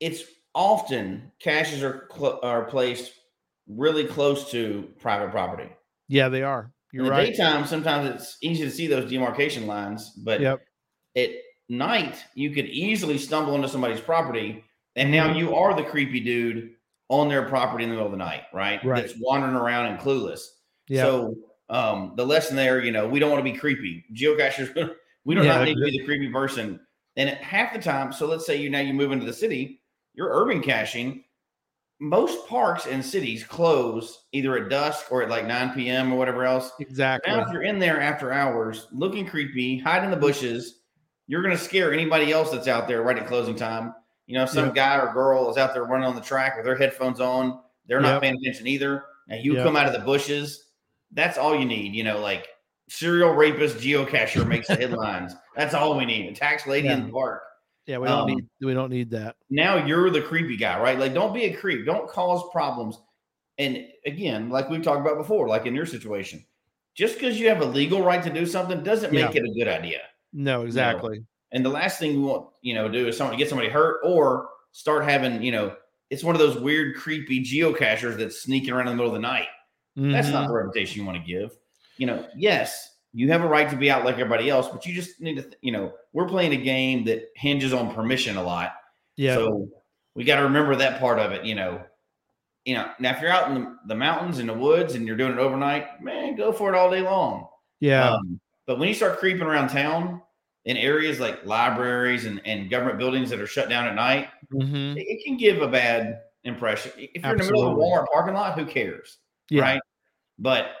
it's 0.00 0.24
often 0.54 1.30
caches 1.38 1.82
are, 1.82 2.08
cl- 2.12 2.40
are 2.42 2.64
placed 2.64 3.12
really 3.68 4.04
close 4.06 4.50
to 4.50 4.88
private 5.00 5.30
property. 5.30 5.68
Yeah, 6.08 6.28
they 6.28 6.42
are. 6.42 6.72
You're 6.92 7.04
In 7.04 7.06
the 7.06 7.10
right. 7.10 7.26
daytime, 7.30 7.66
sometimes 7.66 8.08
it's 8.08 8.38
easy 8.40 8.64
to 8.64 8.70
see 8.70 8.86
those 8.86 9.10
demarcation 9.10 9.66
lines, 9.66 10.10
but 10.10 10.40
Yep. 10.40 10.60
at 11.16 11.30
night, 11.68 12.24
you 12.34 12.50
could 12.50 12.66
easily 12.66 13.18
stumble 13.18 13.54
into 13.54 13.68
somebody's 13.68 14.00
property, 14.00 14.64
and 14.94 15.10
now 15.10 15.26
Mm-hmm. 15.28 15.38
you 15.38 15.54
are 15.54 15.74
the 15.74 15.82
creepy 15.82 16.20
dude 16.20 16.70
on 17.08 17.28
their 17.28 17.42
property 17.48 17.84
in 17.84 17.90
the 17.90 17.94
middle 17.96 18.06
of 18.06 18.12
the 18.12 18.18
night, 18.18 18.42
right? 18.52 18.82
Right. 18.84 19.02
That's 19.06 19.18
wandering 19.20 19.54
around 19.56 19.86
and 19.86 19.98
clueless. 19.98 20.40
Yeah. 20.88 21.02
So 21.02 21.34
um, 21.68 22.12
the 22.16 22.24
lesson 22.24 22.56
there, 22.56 22.82
you 22.84 22.92
know, 22.92 23.08
we 23.08 23.18
don't 23.18 23.30
want 23.30 23.44
to 23.44 23.52
be 23.52 23.58
creepy. 23.58 24.04
Geocachers, 24.14 24.72
we 25.24 25.34
do 25.34 25.42
Yeah, 25.42 25.56
not 25.56 25.64
need 25.64 25.74
to 25.74 25.84
be 25.84 25.98
the 25.98 26.04
creepy 26.04 26.30
person. 26.30 26.80
And 27.16 27.28
at 27.28 27.38
half 27.42 27.72
the 27.72 27.80
time, 27.80 28.12
so 28.12 28.26
let's 28.26 28.46
say 28.46 28.56
you 28.56 28.70
now 28.70 28.80
you 28.80 28.94
move 28.94 29.10
into 29.12 29.26
the 29.26 29.32
city, 29.32 29.82
you're 30.14 30.30
urban 30.30 30.60
caching. 30.62 31.24
Most 31.98 32.46
parks 32.46 32.86
and 32.86 33.04
cities 33.04 33.42
close 33.42 34.26
either 34.32 34.56
at 34.58 34.68
dusk 34.68 35.10
or 35.10 35.22
at 35.22 35.30
like 35.30 35.46
9 35.46 35.70
p.m. 35.74 36.12
or 36.12 36.16
whatever 36.18 36.44
else. 36.44 36.70
exactly. 36.78 37.32
Now, 37.32 37.40
if 37.42 37.50
you're 37.52 37.62
in 37.62 37.78
there 37.78 38.00
after 38.00 38.32
hours, 38.32 38.86
looking 38.92 39.26
creepy, 39.26 39.78
hide 39.78 40.04
in 40.04 40.10
the 40.10 40.16
bushes, 40.16 40.80
you're 41.26 41.42
going 41.42 41.56
to 41.56 41.62
scare 41.62 41.92
anybody 41.92 42.32
else 42.32 42.50
that's 42.50 42.68
out 42.68 42.86
there 42.86 43.02
right 43.02 43.18
at 43.18 43.26
closing 43.26 43.56
time. 43.56 43.94
You 44.26 44.36
know, 44.38 44.44
some 44.44 44.66
Yep. 44.66 44.74
guy 44.74 44.98
or 44.98 45.12
girl 45.14 45.48
is 45.50 45.56
out 45.56 45.72
there 45.72 45.84
running 45.84 46.06
on 46.06 46.14
the 46.14 46.20
track 46.20 46.56
with 46.56 46.66
their 46.66 46.76
headphones 46.76 47.18
on, 47.20 47.60
they're 47.86 48.00
not 48.00 48.14
Yep. 48.14 48.22
paying 48.22 48.36
attention 48.42 48.66
either. 48.66 49.04
Now 49.28 49.36
you 49.36 49.54
Yep. 49.54 49.64
come 49.64 49.76
out 49.76 49.86
of 49.86 49.92
the 49.94 50.00
bushes, 50.00 50.72
that's 51.12 51.38
all 51.38 51.58
you 51.58 51.64
need. 51.64 51.94
You 51.94 52.04
know, 52.04 52.20
like 52.20 52.46
serial 52.88 53.32
rapist 53.32 53.78
geocacher 53.78 54.46
makes 54.46 54.68
the 54.68 54.76
headlines. 54.76 55.34
That's 55.56 55.72
all 55.74 55.96
we 55.96 56.04
need. 56.04 56.28
A 56.30 56.34
tax 56.34 56.66
lady 56.66 56.88
in 56.88 57.06
the 57.06 57.12
park. 57.12 57.42
Yeah, 57.86 57.98
we 57.98 58.08
don't 58.08 58.20
um, 58.20 58.36
need 58.36 58.46
we 58.60 58.74
don't 58.74 58.90
need 58.90 59.10
that. 59.10 59.36
Now 59.50 59.84
you're 59.84 60.10
the 60.10 60.22
creepy 60.22 60.56
guy, 60.56 60.80
right? 60.80 60.98
Like, 60.98 61.14
don't 61.14 61.32
be 61.32 61.44
a 61.44 61.54
creep. 61.54 61.86
Don't 61.86 62.08
cause 62.08 62.42
problems. 62.52 62.98
And 63.58 63.86
again, 64.04 64.50
like 64.50 64.68
we've 64.68 64.82
talked 64.82 65.00
about 65.00 65.16
before, 65.16 65.48
like 65.48 65.66
in 65.66 65.74
your 65.74 65.86
situation, 65.86 66.44
just 66.94 67.14
because 67.14 67.38
you 67.38 67.48
have 67.48 67.60
a 67.60 67.64
legal 67.64 68.02
right 68.02 68.22
to 68.22 68.30
do 68.30 68.44
something 68.44 68.82
doesn't 68.82 69.12
make 69.12 69.34
it 69.34 69.44
a 69.44 69.54
good 69.54 69.68
idea. 69.68 70.00
No, 70.32 70.62
exactly. 70.62 71.24
And 71.52 71.64
the 71.64 71.70
last 71.70 71.98
thing 71.98 72.16
we 72.16 72.28
want, 72.28 72.48
you 72.60 72.74
know, 72.74 72.88
do 72.88 73.08
is 73.08 73.16
someone 73.16 73.38
get 73.38 73.48
somebody 73.48 73.70
hurt 73.70 74.00
or 74.04 74.48
start 74.72 75.04
having, 75.04 75.42
you 75.42 75.52
know, 75.52 75.74
it's 76.10 76.22
one 76.22 76.34
of 76.34 76.40
those 76.40 76.58
weird, 76.58 76.96
creepy 76.96 77.42
geocachers 77.42 78.18
that's 78.18 78.42
sneaking 78.42 78.70
around 78.70 78.88
in 78.88 78.92
the 78.92 78.96
middle 78.96 79.14
of 79.14 79.14
the 79.14 79.26
night. 79.26 79.46
That's 79.96 80.28
Mhm. 80.28 80.32
not 80.32 80.48
the 80.48 80.54
reputation 80.54 81.00
you 81.00 81.06
want 81.06 81.18
to 81.18 81.24
give. 81.24 81.56
You 81.96 82.06
know, 82.06 82.28
yes, 82.36 82.95
you 83.16 83.30
have 83.32 83.42
a 83.42 83.48
right 83.48 83.68
to 83.70 83.76
be 83.76 83.90
out 83.90 84.04
like 84.04 84.14
everybody 84.14 84.50
else, 84.50 84.68
but 84.68 84.84
you 84.84 84.92
just 84.94 85.20
need 85.20 85.36
to, 85.36 85.42
th- 85.42 85.54
you 85.62 85.72
know, 85.72 85.92
we're 86.12 86.28
playing 86.28 86.52
a 86.52 86.56
game 86.56 87.04
that 87.06 87.30
hinges 87.34 87.72
on 87.72 87.92
permission 87.94 88.36
a 88.36 88.42
lot. 88.42 88.74
yeah. 89.16 89.34
So 89.34 89.68
we 90.14 90.24
got 90.24 90.36
to 90.36 90.42
remember 90.42 90.76
that 90.76 91.00
part 91.00 91.18
of 91.18 91.32
it. 91.32 91.44
You 91.44 91.54
know, 91.54 91.82
you 92.66 92.74
know. 92.74 92.90
Now, 92.98 93.12
if 93.14 93.20
you're 93.20 93.30
out 93.30 93.50
in 93.50 93.54
the, 93.62 93.76
the 93.88 93.94
mountains 93.94 94.38
in 94.38 94.46
the 94.46 94.52
woods 94.54 94.94
and 94.94 95.06
you're 95.06 95.16
doing 95.16 95.32
it 95.32 95.38
overnight, 95.38 96.02
man, 96.02 96.36
go 96.36 96.52
for 96.52 96.72
it 96.72 96.76
all 96.76 96.90
day 96.90 97.00
long. 97.00 97.48
yeah. 97.80 98.10
Um, 98.14 98.38
but 98.66 98.78
when 98.78 98.88
you 98.88 98.94
start 98.94 99.18
creeping 99.18 99.42
around 99.42 99.68
town 99.68 100.20
in 100.64 100.76
areas 100.76 101.20
like 101.20 101.46
libraries 101.46 102.24
and, 102.24 102.40
and 102.44 102.68
government 102.68 102.98
buildings 102.98 103.30
that 103.30 103.40
are 103.40 103.46
shut 103.46 103.68
down 103.68 103.86
at 103.86 103.94
night, 103.94 104.28
Mhm. 104.52 104.96
it, 104.96 105.04
it 105.06 105.24
can 105.24 105.36
give 105.36 105.62
a 105.62 105.68
bad 105.68 106.20
impression. 106.44 106.90
If 106.96 107.22
you're 107.22 107.32
in 107.32 107.38
the 107.38 107.44
middle 107.44 107.62
of 107.62 107.68
a 107.68 107.70
Absolutely. 107.72 107.84
Walmart 107.96 108.06
parking 108.12 108.34
lot, 108.34 108.58
who 108.58 108.66
cares? 108.66 109.18
Yeah. 109.48 109.62
Right. 109.62 109.80
But 110.38 110.72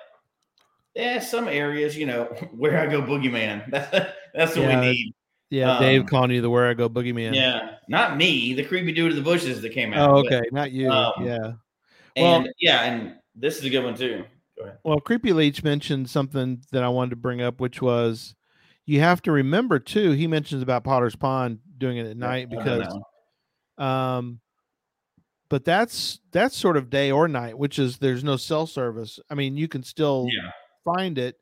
yeah, 0.96 1.20
some 1.20 1.46
areas, 1.46 1.96
you 1.96 2.06
know, 2.06 2.24
Wherigo 2.56 3.06
boogeyman. 3.06 3.70
That's 4.34 4.56
what 4.56 4.64
Yeah. 4.68 4.80
we 4.80 4.86
need. 4.92 5.14
Yeah, 5.48 5.78
Dave 5.78 6.00
um, 6.00 6.06
calling 6.08 6.32
you 6.32 6.40
the 6.42 6.50
Wherigo 6.50 6.88
boogeyman. 6.88 7.32
Yeah. 7.34 7.76
Not 7.88 8.16
me, 8.16 8.52
the 8.54 8.64
creepy 8.64 8.90
dude 8.90 9.12
in 9.12 9.16
the 9.16 9.22
bushes 9.22 9.62
that 9.62 9.70
came 9.70 9.92
out. 9.94 10.10
Oh, 10.10 10.22
but- 10.24 10.32
okay. 10.32 10.46
Not 10.50 10.72
you. 10.72 10.90
um, 10.90 11.12
yeah. 11.20 11.52
And 12.16 12.44
Well- 12.44 12.52
yeah, 12.58 12.82
and 12.82 13.14
this 13.36 13.58
is 13.58 13.64
a 13.64 13.70
good 13.70 13.84
one 13.84 13.94
too. 13.94 14.24
Go 14.58 14.64
ahead. 14.64 14.78
Well, 14.82 14.98
Creepy 15.00 15.32
Leech 15.34 15.62
mentioned 15.62 16.08
something 16.08 16.62
that 16.72 16.82
I 16.82 16.88
wanted 16.88 17.10
to 17.10 17.16
bring 17.16 17.42
up, 17.42 17.60
which 17.60 17.80
was 17.82 18.34
you 18.86 19.00
have 19.00 19.20
to 19.22 19.32
remember 19.32 19.78
too. 19.78 20.12
He 20.12 20.26
mentions 20.26 20.62
about 20.62 20.82
Potter's 20.82 21.14
Pond 21.14 21.58
doing 21.76 21.98
it 21.98 22.06
at 22.06 22.16
night 22.16 22.48
because 22.48 22.88
um 23.76 24.40
but 25.50 25.64
that's 25.66 26.20
that's 26.32 26.56
sort 26.56 26.78
of 26.78 26.88
day 26.88 27.10
or 27.10 27.28
night 27.28 27.58
which 27.58 27.78
is 27.78 27.98
there's 27.98 28.24
no 28.24 28.38
cell 28.38 28.66
service 28.66 29.20
i 29.28 29.34
mean 29.34 29.58
you 29.58 29.68
can 29.68 29.82
still 29.82 30.26
yeah, 30.30 30.50
find 30.86 31.18
it 31.18 31.36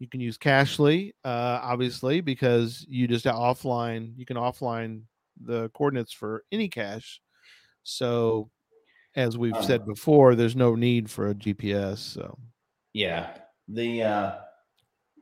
you 0.00 0.08
can 0.08 0.20
use 0.20 0.36
Cachly 0.38 1.12
uh 1.24 1.60
obviously 1.62 2.20
because 2.20 2.84
you 2.88 3.06
just 3.06 3.24
offline 3.26 4.12
you 4.16 4.24
can 4.26 4.36
offline 4.36 5.02
the 5.40 5.68
coordinates 5.70 6.12
for 6.12 6.42
any 6.50 6.68
cache 6.68 7.20
so 7.84 8.50
as 9.16 9.36
we've 9.38 9.54
said 9.64 9.80
Um, 9.82 9.86
before 9.86 10.34
there's 10.34 10.56
no 10.56 10.74
need 10.74 11.10
for 11.10 11.28
a 11.28 11.34
gps 11.34 11.98
so 11.98 12.38
yeah. 12.94 13.36
The 13.68 14.02
uh 14.02 14.32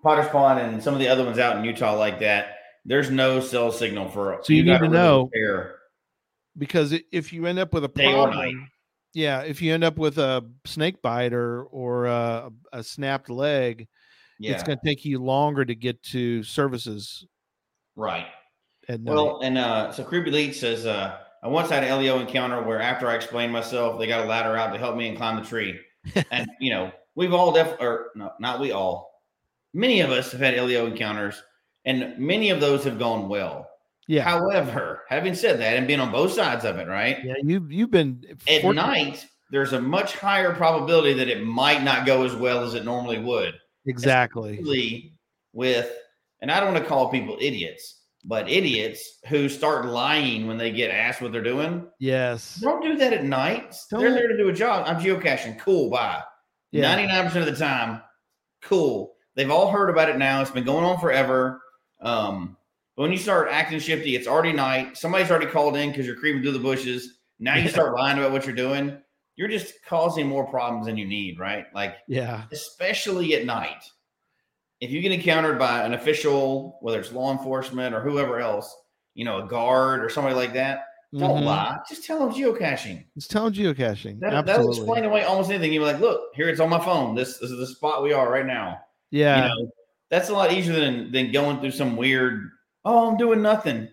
Potter's 0.02 0.29
Pond 0.29 0.61
and 0.61 0.83
some 0.83 0.94
of 0.94 1.00
the 1.00 1.09
other 1.09 1.24
ones 1.24 1.38
out 1.38 1.57
in 1.59 1.64
Utah 1.64 1.96
like 1.98 2.20
that, 2.20 2.57
there's 2.85 3.11
no 3.11 3.40
cell 3.40 3.72
signal 3.72 4.09
for 4.09 4.38
So 4.42 4.52
you 4.52 4.62
need 4.62 4.68
gotta 4.68 4.83
really 4.85 4.94
know- 4.94 5.31
because 6.57 6.94
if 7.12 7.33
you 7.33 7.46
end 7.46 7.59
up 7.59 7.74
with 7.74 7.85
a 7.85 7.88
problem. 7.88 8.68
Yeah 9.16 9.40
if 9.40 9.62
you 9.62 9.72
end 9.72 9.83
up 9.83 9.96
with 9.96 10.18
a 10.18 10.44
snake 10.66 11.00
bite 11.00 11.33
or 11.33 11.64
or 11.64 12.05
a, 12.05 12.50
a 12.72 12.83
snapped 12.85 13.31
leg 13.31 13.88
Yeah, 14.38 14.52
it's 14.52 14.62
going 14.62 14.79
to 14.79 14.85
take 14.85 15.05
you 15.05 15.18
longer 15.18 15.64
to 15.64 15.74
get 15.74 16.02
to 16.05 16.42
services 16.42 17.26
right. 17.96 18.26
night. 18.88 19.14
Well, 19.14 19.40
and 19.42 19.57
uh, 19.57 19.92
so 19.92 20.05
Creepy 20.05 20.31
Leech 20.31 20.61
says, 20.61 20.85
uh, 20.85 21.18
I 21.42 21.48
once 21.48 21.70
had 21.70 21.83
an 21.83 21.98
LEO 21.98 22.20
encounter 22.20 22.62
where 22.62 22.81
after 22.81 23.09
I 23.09 23.14
explained 23.14 23.52
myself, 23.52 23.98
they 23.98 24.07
got 24.07 24.24
a 24.24 24.29
ladder 24.29 24.57
out 24.57 24.72
to 24.72 24.79
help 24.79 24.96
me 24.96 25.09
and 25.09 25.16
climb 25.16 25.37
the 25.37 25.42
tree. 25.48 25.81
and, 26.31 26.46
you 26.61 26.70
know, 26.70 26.92
we've 27.14 27.33
all 27.33 27.52
def 27.52 27.76
or 27.81 28.11
no, 28.14 28.33
not 28.38 28.61
we 28.61 28.72
all, 28.72 29.22
many 29.72 30.00
of 30.00 30.11
us 30.11 30.31
have 30.33 30.40
had 30.40 30.55
LEO 30.55 30.87
encounters 30.87 31.42
and 31.85 32.18
many 32.18 32.50
of 32.50 32.61
those 32.61 32.85
have 32.85 32.98
gone 32.98 33.29
well. 33.29 33.68
Yeah, 34.07 34.23
However, 34.23 35.03
having 35.09 35.35
said 35.35 35.59
that 35.61 35.77
and 35.77 35.87
being 35.87 36.01
on 36.01 36.12
both 36.12 36.33
sides 36.33 36.64
of 36.64 36.77
it, 36.79 36.88
right? 36.88 37.19
yeah, 37.25 37.35
you 37.42 37.66
you've 37.71 37.90
been 37.90 38.23
At 38.49 38.62
fortunate- 38.62 38.75
night, 38.75 39.27
there's 39.51 39.73
a 39.73 39.81
much 39.81 40.14
higher 40.16 40.53
probability 40.53 41.12
that 41.14 41.29
it 41.29 41.45
might 41.45 41.83
not 41.83 42.07
go 42.07 42.25
as 42.25 42.35
well 42.35 42.64
as 42.64 42.75
it 42.75 42.85
normally 42.85 43.19
would. 43.19 43.55
exactly. 43.87 44.53
Especially 44.55 45.12
with, 45.53 45.90
and 46.40 46.51
I 46.51 46.61
don't 46.61 46.73
want 46.73 46.83
to 46.85 46.88
call 46.88 47.09
people 47.11 47.37
idiots, 47.40 48.03
but 48.25 48.49
idiots 48.51 49.19
who 49.29 49.49
start 49.49 49.87
lying 49.87 50.47
when 50.49 50.59
they 50.59 50.73
get 50.73 50.90
asked 50.90 51.23
what 51.23 51.31
they're 51.33 51.42
doing. 51.42 51.87
Yes, 52.01 52.57
Don't 52.57 52.83
do 52.83 52.97
that 52.97 53.12
at 53.12 53.25
night. 53.25 53.75
They're 53.90 54.12
there 54.12 54.27
to 54.29 54.37
do 54.37 54.49
a 54.49 54.53
job. 54.53 54.85
I'm 54.87 55.01
geocaching. 55.01 55.59
Cool. 55.61 55.90
Bye. 55.90 56.23
yeah, 56.73 56.97
99% 56.97 57.37
of 57.37 57.47
the 57.47 57.55
time, 57.57 58.03
cool. 58.62 59.14
They've 59.37 59.51
all 59.51 59.71
heard 59.71 59.90
about 59.90 60.09
it 60.09 60.19
now. 60.19 60.40
It's 60.42 60.51
been 60.51 60.64
going 60.64 60.85
on 60.85 60.99
forever. 60.99 61.62
Um, 62.01 62.57
but 62.96 63.02
when 63.02 63.12
you 63.12 63.18
start 63.18 63.48
acting 63.50 63.78
shifty, 63.78 64.16
it's 64.16 64.26
already 64.26 64.52
night. 64.52 64.96
Somebody's 64.96 65.30
already 65.30 65.46
called 65.46 65.76
in 65.76 65.90
because 65.90 66.06
you're 66.06 66.16
creeping 66.16 66.42
through 66.42 66.52
the 66.52 66.59
bushes. 66.59 67.18
Now 67.38 67.56
you 67.56 67.68
start 67.68 67.94
lying 67.94 68.18
about 68.18 68.32
what 68.32 68.46
you're 68.46 68.54
doing. 68.56 68.98
You're 69.37 69.48
just 69.48 69.74
causing 69.87 70.26
more 70.26 70.46
problems 70.46 70.87
than 70.87 70.96
you 70.96 71.06
need, 71.06 71.38
right? 71.38 71.66
Like, 71.74 71.96
yeah, 72.09 72.44
especially 72.52 73.35
at 73.35 73.44
night. 73.44 73.85
If 74.80 74.90
you 74.90 75.00
get 75.02 75.12
encountered 75.12 75.59
by 75.59 75.82
an 75.85 75.94
official, 75.94 76.78
whether 76.80 76.98
it's 77.00 77.12
law 77.12 77.32
enforcement 77.32 77.94
or 77.94 78.00
whoever 78.00 78.40
else, 78.40 78.74
you 79.14 79.24
know, 79.24 79.42
a 79.44 79.46
guard 79.46 80.02
or 80.04 80.09
somebody 80.09 80.35
like 80.35 80.52
that, 80.54 80.85
don't 81.12 81.42
Mhm. 81.42 81.44
lie. 81.44 81.76
Just 81.88 82.04
tell 82.04 82.18
them 82.18 82.30
geocaching. 82.35 83.04
It's 83.14 83.28
telling 83.28 83.52
geocaching. 83.54 84.20
That, 84.20 84.44
that'll 84.44 84.70
explain 84.70 85.04
away 85.04 85.22
almost 85.24 85.50
anything. 85.50 85.72
You're 85.72 85.85
like, 85.85 86.00
look, 86.00 86.20
here 86.35 86.48
it's 86.48 86.61
on 86.61 86.68
my 86.68 86.82
phone. 86.85 87.14
This, 87.14 87.38
this 87.38 87.50
is 87.50 87.59
the 87.59 87.66
spot 87.66 88.02
we 88.02 88.12
are 88.12 88.30
right 88.30 88.44
now. 88.46 88.78
yeah, 89.11 89.44
You 89.44 89.48
know, 89.64 89.70
that's 90.11 90.28
a 90.30 90.32
lot 90.35 90.52
easier 90.52 90.78
than 90.78 91.12
than 91.12 91.30
going 91.32 91.61
through 91.61 91.70
some 91.72 91.96
weird. 91.96 92.50
Oh, 92.87 93.11
I'm 93.11 93.16
doing 93.16 93.42
nothing. 93.42 93.88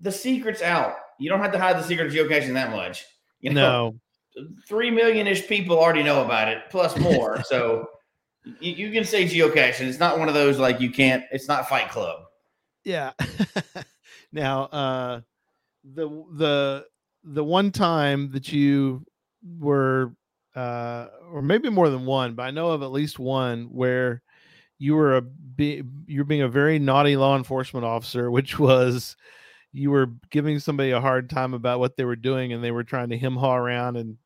The 0.00 0.12
secret's 0.12 0.60
out. 0.60 0.94
you 1.18 1.30
don't 1.30 1.40
have 1.40 1.52
to 1.52 1.58
hide 1.58 1.78
the 1.78 1.82
secret 1.82 2.08
of 2.08 2.12
geocaching 2.12 2.52
that 2.52 2.70
much. 2.70 3.06
You 3.40 3.54
know, 3.54 3.94
no, 4.36 4.44
three 4.68 4.90
million 4.90 5.26
ish 5.26 5.48
people 5.48 5.78
already 5.78 6.02
know 6.02 6.22
about 6.22 6.48
it, 6.48 6.64
plus 6.70 6.96
more. 6.98 7.42
so 7.48 7.88
you, 8.60 8.72
you 8.72 8.92
can 8.92 9.04
say 9.04 9.24
geocaching. 9.24 9.86
It's 9.88 9.98
not 9.98 10.18
one 10.18 10.28
of 10.28 10.34
those 10.34 10.58
like 10.58 10.80
you 10.80 10.90
can't. 10.90 11.24
It's 11.32 11.48
not 11.48 11.66
Fight 11.66 11.88
Club. 11.88 12.24
yeah. 12.84 13.12
now, 14.32 14.64
uh, 14.64 15.20
the 15.94 16.08
the 16.34 16.86
the 17.24 17.44
one 17.44 17.70
time 17.70 18.30
that 18.32 18.52
you 18.52 19.02
were, 19.58 20.12
uh, 20.54 21.06
or 21.32 21.40
maybe 21.40 21.70
more 21.70 21.88
than 21.88 22.04
one, 22.04 22.34
but 22.34 22.42
I 22.42 22.50
know 22.50 22.72
of 22.72 22.82
at 22.82 22.92
least 22.92 23.18
one 23.18 23.64
where 23.72 24.22
you 24.78 24.94
were 24.94 25.16
a 25.16 25.22
you're 26.06 26.24
being 26.24 26.42
a 26.42 26.48
very 26.48 26.78
naughty 26.78 27.16
law 27.16 27.36
enforcement 27.36 27.84
officer, 27.84 28.30
which 28.36 28.58
was 28.58 29.16
you 29.72 29.90
were 29.90 30.10
giving 30.30 30.58
somebody 30.58 30.90
a 30.90 31.00
hard 31.00 31.28
time 31.28 31.54
about 31.54 31.80
what 31.80 31.96
they 31.96 32.04
were 32.04 32.16
doing, 32.16 32.52
and 32.52 32.62
they 32.62 32.70
were 32.70 32.84
trying 32.84 33.10
to 33.10 33.18
hem 33.18 33.36
haw 33.36 33.56
around, 33.56 33.96
and 33.96 34.16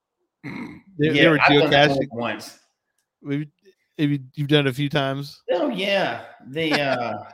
they, 0.99 1.09
they 1.09 1.29
were 1.29 1.41
I've 1.41 1.49
done 1.49 1.71
that 1.71 1.91
geocaching. 1.91 2.09
once. 2.13 2.59
We've, 3.23 3.47
you, 3.99 4.19
you've 4.35 4.49
done 4.49 4.67
it 4.67 4.71
a 4.71 4.75
few 4.75 4.89
times. 4.89 5.43
Oh 5.51 5.69
yeah, 5.69 6.25
the 6.49 6.73
uh, 6.73 7.11
and 7.11 7.25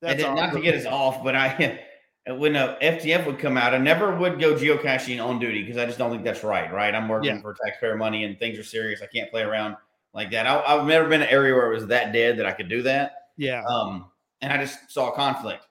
That's 0.00 0.22
then 0.22 0.34
not 0.34 0.52
to 0.52 0.60
get 0.60 0.74
us 0.74 0.84
off, 0.86 1.24
but 1.24 1.34
I 1.34 1.80
when 2.28 2.54
a 2.54 2.76
FTF 2.82 3.26
would 3.26 3.38
come 3.38 3.56
out, 3.56 3.74
I 3.74 3.78
never 3.78 4.14
would 4.16 4.38
go 4.38 4.54
geocaching 4.54 5.24
on 5.24 5.38
duty 5.38 5.62
because 5.62 5.78
I 5.78 5.86
just 5.86 5.98
don't 5.98 6.10
think 6.10 6.24
that's 6.24 6.44
right. 6.44 6.72
Right, 6.72 6.94
I'm 6.94 7.08
working 7.08 7.36
Yeah. 7.36 7.40
for 7.40 7.56
taxpayer 7.64 7.96
money 7.96 8.24
and 8.24 8.38
things 8.38 8.58
are 8.58 8.64
serious. 8.64 9.02
I 9.02 9.06
can't 9.06 9.30
play 9.30 9.42
around 9.42 9.76
like 10.14 10.30
that. 10.32 10.46
I, 10.46 10.60
I've 10.62 10.86
never 10.86 11.08
been 11.08 11.22
an 11.22 11.28
area 11.28 11.54
where 11.54 11.70
it 11.70 11.74
was 11.74 11.86
that 11.88 12.12
dead 12.12 12.38
that 12.38 12.46
I 12.46 12.52
could 12.52 12.68
do 12.68 12.82
that. 12.82 13.12
yeah, 13.36 13.62
Um, 13.64 14.06
and 14.40 14.52
I 14.52 14.58
just 14.58 14.90
saw 14.90 15.10
a 15.10 15.14
conflict. 15.14 15.66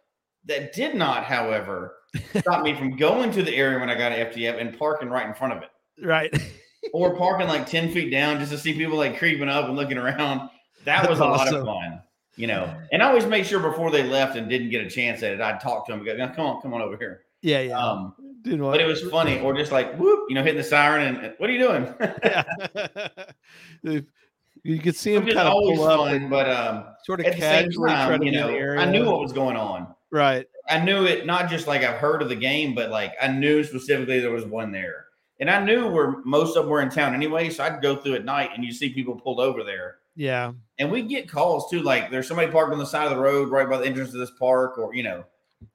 That 0.46 0.74
did 0.74 0.96
not, 0.96 1.24
however, 1.26 1.96
stop 2.40 2.64
me 2.64 2.74
from 2.76 2.96
going 2.96 3.32
to 3.32 3.44
the 3.44 3.56
area 3.56 3.80
when 3.80 3.90
I 3.90 3.96
got 3.96 4.12
an 4.12 4.28
FTF 4.32 4.60
and 4.60 4.78
parking 4.78 5.10
right 5.10 5.28
in 5.28 5.34
front 5.36 5.54
of 5.54 5.62
it, 5.64 5.70
right. 6.04 6.36
or 6.94 7.16
parking 7.16 7.48
like 7.48 7.68
ten 7.68 7.92
feet 7.92 8.10
down 8.10 8.40
just 8.40 8.52
to 8.52 8.58
see 8.58 8.74
people 8.74 8.98
like 8.98 9.20
creeping 9.20 9.50
up 9.50 9.66
and 9.66 9.76
looking 9.76 9.98
around. 10.00 10.50
That 10.86 11.08
was 11.08 11.20
That's 11.20 11.28
a 11.28 11.32
lot 11.32 11.54
of 11.54 11.64
fun, 11.66 12.02
you 12.38 12.48
know. 12.48 12.76
And 12.92 13.04
I 13.04 13.08
always 13.10 13.28
made 13.28 13.46
sure 13.46 13.60
before 13.60 13.92
they 13.92 14.02
left 14.04 14.36
and 14.36 14.50
didn't 14.50 14.72
get 14.72 14.84
a 14.84 14.90
chance 14.90 15.22
at 15.22 15.34
it, 15.34 15.42
I'd 15.42 15.60
talk 15.62 15.86
to 15.86 15.92
them. 15.92 16.00
and 16.08 16.18
Go, 16.18 16.36
"Come 16.36 16.46
on, 16.48 16.62
come 16.64 16.74
on 16.74 16.82
over 16.82 16.98
here." 16.98 17.22
yeah, 17.44 17.62
yeah. 17.62 17.78
Um, 17.78 18.16
Didn't 18.42 18.62
but 18.62 18.82
it 18.82 18.88
was 18.88 19.02
funny, 19.10 19.40
or 19.42 19.54
just 19.54 19.72
like 19.72 19.96
whoop, 19.96 20.26
you 20.28 20.34
know, 20.34 20.42
hitting 20.42 20.58
the 20.58 20.64
siren 20.64 21.18
and 21.18 21.34
what 21.38 21.52
are 21.52 21.54
you 21.54 21.60
doing? 21.60 21.94
yeah. 22.24 23.08
If- 24.64 24.76
you 24.76 24.80
could 24.80 24.96
see 24.96 25.16
him 25.16 25.26
kind 25.26 25.40
of 25.40 25.48
always 25.54 25.80
pull 25.80 25.88
up 25.88 26.00
fun, 26.00 26.16
and 26.16 26.30
but 26.30 26.50
um, 26.50 26.86
sort 27.04 27.20
of 27.20 27.26
at 27.26 27.36
casually 27.36 27.90
time, 27.90 28.22
you 28.24 28.32
know, 28.32 28.48
area. 28.50 28.80
I 28.80 28.86
knew 28.86 29.06
what 29.10 29.20
was 29.20 29.34
going 29.34 29.58
on. 29.58 29.94
right. 30.12 30.48
I 30.70 30.80
knew 30.80 31.06
it 31.06 31.26
not 31.26 31.50
just 31.50 31.66
like 31.68 31.84
I've 31.84 31.98
heard 31.98 32.22
of 32.22 32.30
the 32.30 32.36
game, 32.36 32.76
but 32.76 32.92
like 32.92 33.14
I 33.20 33.28
knew 33.28 33.64
specifically 33.64 34.20
there 34.20 34.32
was 34.32 34.46
one 34.46 34.72
there. 34.72 35.06
And 35.40 35.50
I 35.50 35.62
knew 35.64 35.88
where 35.88 36.18
most 36.24 36.56
of 36.56 36.64
them 36.64 36.70
were 36.72 36.82
in 36.84 36.90
town 36.90 37.16
anyway. 37.16 37.50
So 37.50 37.64
I'd 37.64 37.82
go 37.82 37.96
through 37.96 38.14
at 38.14 38.24
night 38.26 38.52
and 38.54 38.64
you 38.64 38.72
see 38.72 38.94
people 38.94 39.16
pulled 39.16 39.40
over 39.40 39.64
there. 39.64 39.96
Yeah. 40.16 40.52
And 40.78 40.92
we 40.92 41.02
get 41.02 41.28
calls 41.28 41.70
too, 41.72 41.82
like 41.82 42.12
there's 42.12 42.28
somebody 42.28 42.52
parked 42.52 42.72
on 42.72 42.78
the 42.78 42.86
side 42.86 43.06
of 43.06 43.18
the 43.18 43.22
road 43.22 43.50
right 43.50 43.68
by 43.68 43.78
the 43.80 43.86
entrance 43.86 44.12
to 44.12 44.18
this 44.18 44.32
park, 44.38 44.78
or 44.78 44.94
you 44.94 45.02
know, 45.02 45.24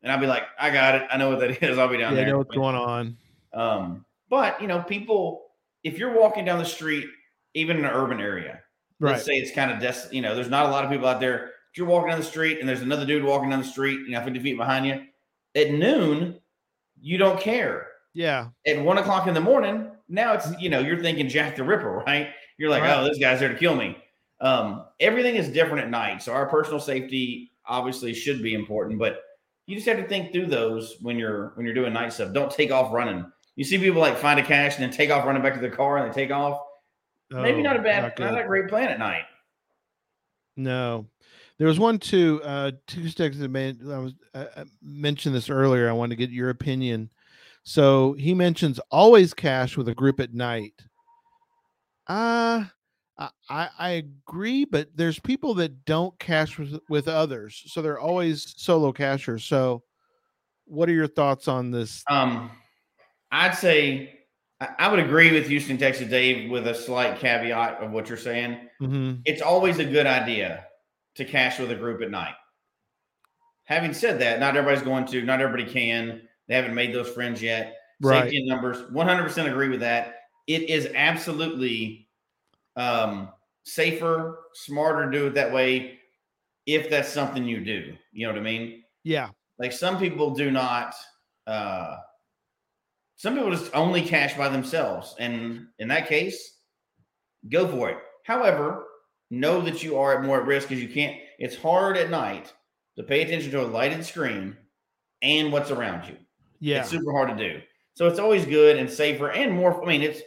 and 0.05 0.13
I'd 0.13 0.21
be 0.21 0.29
like, 0.29 0.45
I 0.59 0.71
got 0.71 0.95
it. 0.95 1.09
I 1.11 1.17
know 1.17 1.31
what 1.31 1.41
that 1.41 1.63
is. 1.65 1.77
I'll 1.79 1.89
be 1.89 1.97
down 1.97 2.15
Yeah, 2.15 2.23
I 2.23 2.25
know 2.27 2.39
what's 2.39 2.55
going 2.55 2.77
on. 2.77 3.17
Um, 3.53 4.05
but 4.31 4.61
you 4.63 4.69
know, 4.69 4.81
people, 4.83 5.47
if 5.83 5.99
you're 5.99 6.17
walking 6.17 6.45
down 6.45 6.61
the 6.61 6.65
street, 6.65 7.07
even 7.55 7.79
in 7.79 7.85
an 7.85 7.91
urban 7.91 8.21
area, 8.21 8.61
Right. 8.99 9.13
let's 9.13 9.25
say 9.25 9.35
it's 9.35 9.51
kind 9.55 9.71
of 9.71 9.79
des- 9.81 10.15
you 10.15 10.23
know, 10.23 10.35
there's 10.35 10.49
not 10.49 10.67
a 10.67 10.71
lot 10.71 10.85
of 10.85 10.91
people 10.91 11.07
out 11.07 11.21
there. 11.21 11.47
If 11.73 11.79
you're 11.79 11.87
walking 11.87 12.09
down 12.11 12.19
the 12.19 12.25
street 12.25 12.61
and 12.61 12.69
there's 12.69 12.81
another 12.81 13.05
dude 13.05 13.23
walking 13.25 13.51
down 13.51 13.59
the 13.59 13.65
street, 13.67 14.01
you 14.01 14.11
know, 14.13 14.23
50 14.25 14.39
feet 14.41 14.57
behind 14.57 14.87
you, 14.87 15.03
at 15.55 15.71
noon, 15.73 16.41
you 17.01 17.19
don't 17.19 17.39
care. 17.39 17.89
Yeah. 18.15 18.49
At 18.67 18.83
one 18.83 18.97
o'clock 18.99 19.27
in 19.27 19.35
the 19.35 19.41
morning, 19.41 19.91
now 20.09 20.33
it's 20.33 20.49
you 20.59 20.71
know, 20.71 20.79
you're 20.81 21.03
thinking 21.03 21.29
Jack 21.29 21.57
the 21.57 21.65
Ripper, 21.65 21.99
right? 22.07 22.29
You're 22.59 22.71
like, 22.71 22.83
Right. 22.83 22.97
oh, 22.97 23.05
this 23.05 23.19
guy's 23.19 23.41
there 23.41 23.51
to 23.51 23.59
kill 23.59 23.77
me. 23.77 23.99
Um, 24.41 24.85
everything 25.01 25.37
is 25.37 25.49
different 25.51 25.85
at 25.85 25.91
night, 25.91 26.23
so 26.23 26.33
our 26.33 26.47
personal 26.47 26.81
safety 26.81 27.53
obviously 27.67 28.15
should 28.15 28.43
be 28.43 28.55
important, 28.55 28.99
but 28.99 29.21
you 29.67 29.75
just 29.75 29.87
have 29.89 29.97
to 29.99 30.07
think 30.07 30.33
through 30.33 30.47
those 30.47 30.97
when 31.03 31.19
you're 31.19 31.53
when 31.57 31.67
you're 31.67 31.75
doing 31.75 31.93
night 31.93 32.13
stuff. 32.13 32.33
Don't 32.33 32.51
take 32.51 32.71
off 32.71 32.93
running. 32.93 33.25
You 33.57 33.65
see 33.65 33.79
people 33.79 34.01
like 34.01 34.17
find 34.17 34.39
a 34.39 34.43
cache 34.43 34.75
and 34.77 34.83
then 34.85 34.91
take 34.91 35.11
off 35.11 35.25
running 35.27 35.43
back 35.43 35.55
to 35.55 35.61
the 35.61 35.69
car 35.71 35.99
and 35.99 36.11
they 36.11 36.15
take 36.15 36.31
off. 36.31 36.61
Maybe 37.31 37.59
Oh, 37.59 37.63
not 37.63 37.77
a 37.77 37.83
bad, 37.83 38.03
not, 38.03 38.17
good. 38.17 38.39
a 38.39 38.47
great 38.47 38.69
plan 38.69 38.89
at 38.89 38.99
night. 38.99 39.25
No, 40.57 41.07
there 41.59 41.67
was 41.67 41.79
one 41.79 41.99
too. 41.99 42.41
Uh, 42.45 42.73
two 42.87 43.09
sticks 43.09 43.37
that 43.39 43.51
made. 43.51 43.79
I 43.83 43.99
was 43.99 44.15
I, 44.35 44.65
mentioned 44.83 45.35
this 45.35 45.51
earlier. 45.51 45.89
I 45.89 45.93
wanted 45.93 46.17
to 46.17 46.27
get 46.27 46.31
your 46.31 46.51
opinion. 46.51 47.11
So 47.65 48.13
he 48.15 48.33
mentions 48.33 48.79
always 48.91 49.35
cache 49.35 49.77
with 49.77 49.89
a 49.89 49.95
group 49.95 50.21
at 50.21 50.33
night. 50.33 50.75
Uh 52.07 52.65
I 53.19 53.29
I 53.51 53.69
I 53.79 53.89
agree, 53.91 54.65
but 54.65 54.89
there's 54.95 55.19
people 55.19 55.55
that 55.55 55.85
don't 55.85 56.17
cache 56.19 56.59
with, 56.59 56.79
with 56.89 57.09
others, 57.09 57.65
so 57.67 57.83
they're 57.83 57.99
always 57.99 58.55
solo 58.57 58.93
cachers. 58.93 59.45
So, 59.45 59.83
what 60.67 60.89
are 60.89 60.93
your 60.93 61.09
thoughts 61.09 61.49
on 61.49 61.71
this? 61.71 62.05
Um, 62.09 62.51
I'd 63.33 63.57
say 63.57 64.16
I, 64.61 64.89
would 64.89 65.01
agree 65.01 65.33
with 65.33 65.49
Houston, 65.49 65.77
Texas, 65.77 66.09
Dave, 66.09 66.51
with 66.51 66.67
a 66.67 66.75
slight 66.75 67.19
caveat 67.19 67.83
of 67.83 67.91
what 67.91 68.09
you're 68.09 68.17
saying. 68.17 68.69
Mhm. 68.81 69.21
It's 69.27 69.43
always 69.43 69.79
a 69.79 69.85
good 69.85 70.07
idea 70.07 70.67
to 71.17 71.25
cache 71.25 71.59
with 71.59 71.71
a 71.71 71.75
group 71.75 72.01
at 72.03 72.11
night. 72.11 72.35
Having 73.65 73.95
said 73.95 74.19
that, 74.21 74.41
not 74.41 74.57
everybody's 74.57 74.85
going 74.85 75.05
to, 75.07 75.23
not 75.23 75.41
everybody 75.41 75.71
can. 75.71 76.27
They 76.47 76.55
haven't 76.55 76.75
made 76.75 76.95
those 76.95 77.09
friends 77.11 77.43
yet. 77.43 77.77
Right. 78.01 78.23
Safety 78.23 78.39
in 78.39 78.47
numbers, 78.47 78.91
100% 78.91 79.49
agree 79.49 79.69
with 79.69 79.81
that. 79.81 80.21
It 80.47 80.71
is 80.71 80.89
absolutely 80.95 82.09
um, 82.77 83.31
safer, 83.65 84.39
smarter 84.55 85.11
to 85.11 85.19
do 85.19 85.27
it 85.27 85.35
that 85.35 85.53
way 85.53 85.99
if 86.67 86.89
that's 86.91 87.09
something 87.09 87.45
you 87.45 87.65
do. 87.65 87.97
You 88.13 88.27
know 88.27 88.33
what 88.33 88.41
I 88.41 88.45
mean? 88.45 88.85
Yeah, 89.05 89.29
Like 89.59 89.73
some 89.73 89.99
people 89.99 90.35
do 90.35 90.51
not. 90.51 90.95
Uh, 91.47 91.99
some 93.17 93.35
people 93.35 93.51
just 93.51 93.75
only 93.75 94.03
cache 94.03 94.35
by 94.37 94.49
themselves, 94.49 95.15
and 95.19 95.67
in 95.79 95.89
that 95.89 96.09
case, 96.09 96.59
go 97.49 97.67
for 97.69 97.91
it. 97.91 97.99
However, 98.25 98.85
know 99.31 99.61
that 99.63 99.83
you 99.83 99.99
are 99.99 100.19
at 100.19 100.25
more 100.25 100.41
at 100.41 100.47
risk 100.47 100.69
because 100.69 100.83
you 100.83 100.89
can't. 100.89 101.17
It's 101.39 101.57
hard 101.57 101.97
at 101.97 102.11
night 102.11 102.53
to 102.97 103.03
pay 103.03 103.23
attention 103.23 103.51
to 103.53 103.63
a 103.63 103.67
lighted 103.67 104.05
screen 104.05 104.57
and 105.23 105.53
what's 105.53 105.71
around 105.71 106.09
you. 106.09 106.17
yeah, 106.61 106.81
It's 106.81 106.91
super 106.91 107.13
hard 107.13 107.29
to 107.29 107.37
do. 107.37 107.61
So 107.95 108.07
it's 108.07 108.19
always 108.19 108.45
good 108.45 108.77
and 108.77 108.91
safer 108.91 109.31
and 109.31 109.53
more. 109.53 109.83
I 109.83 109.87
mean, 109.87 110.03
it's 110.03 110.21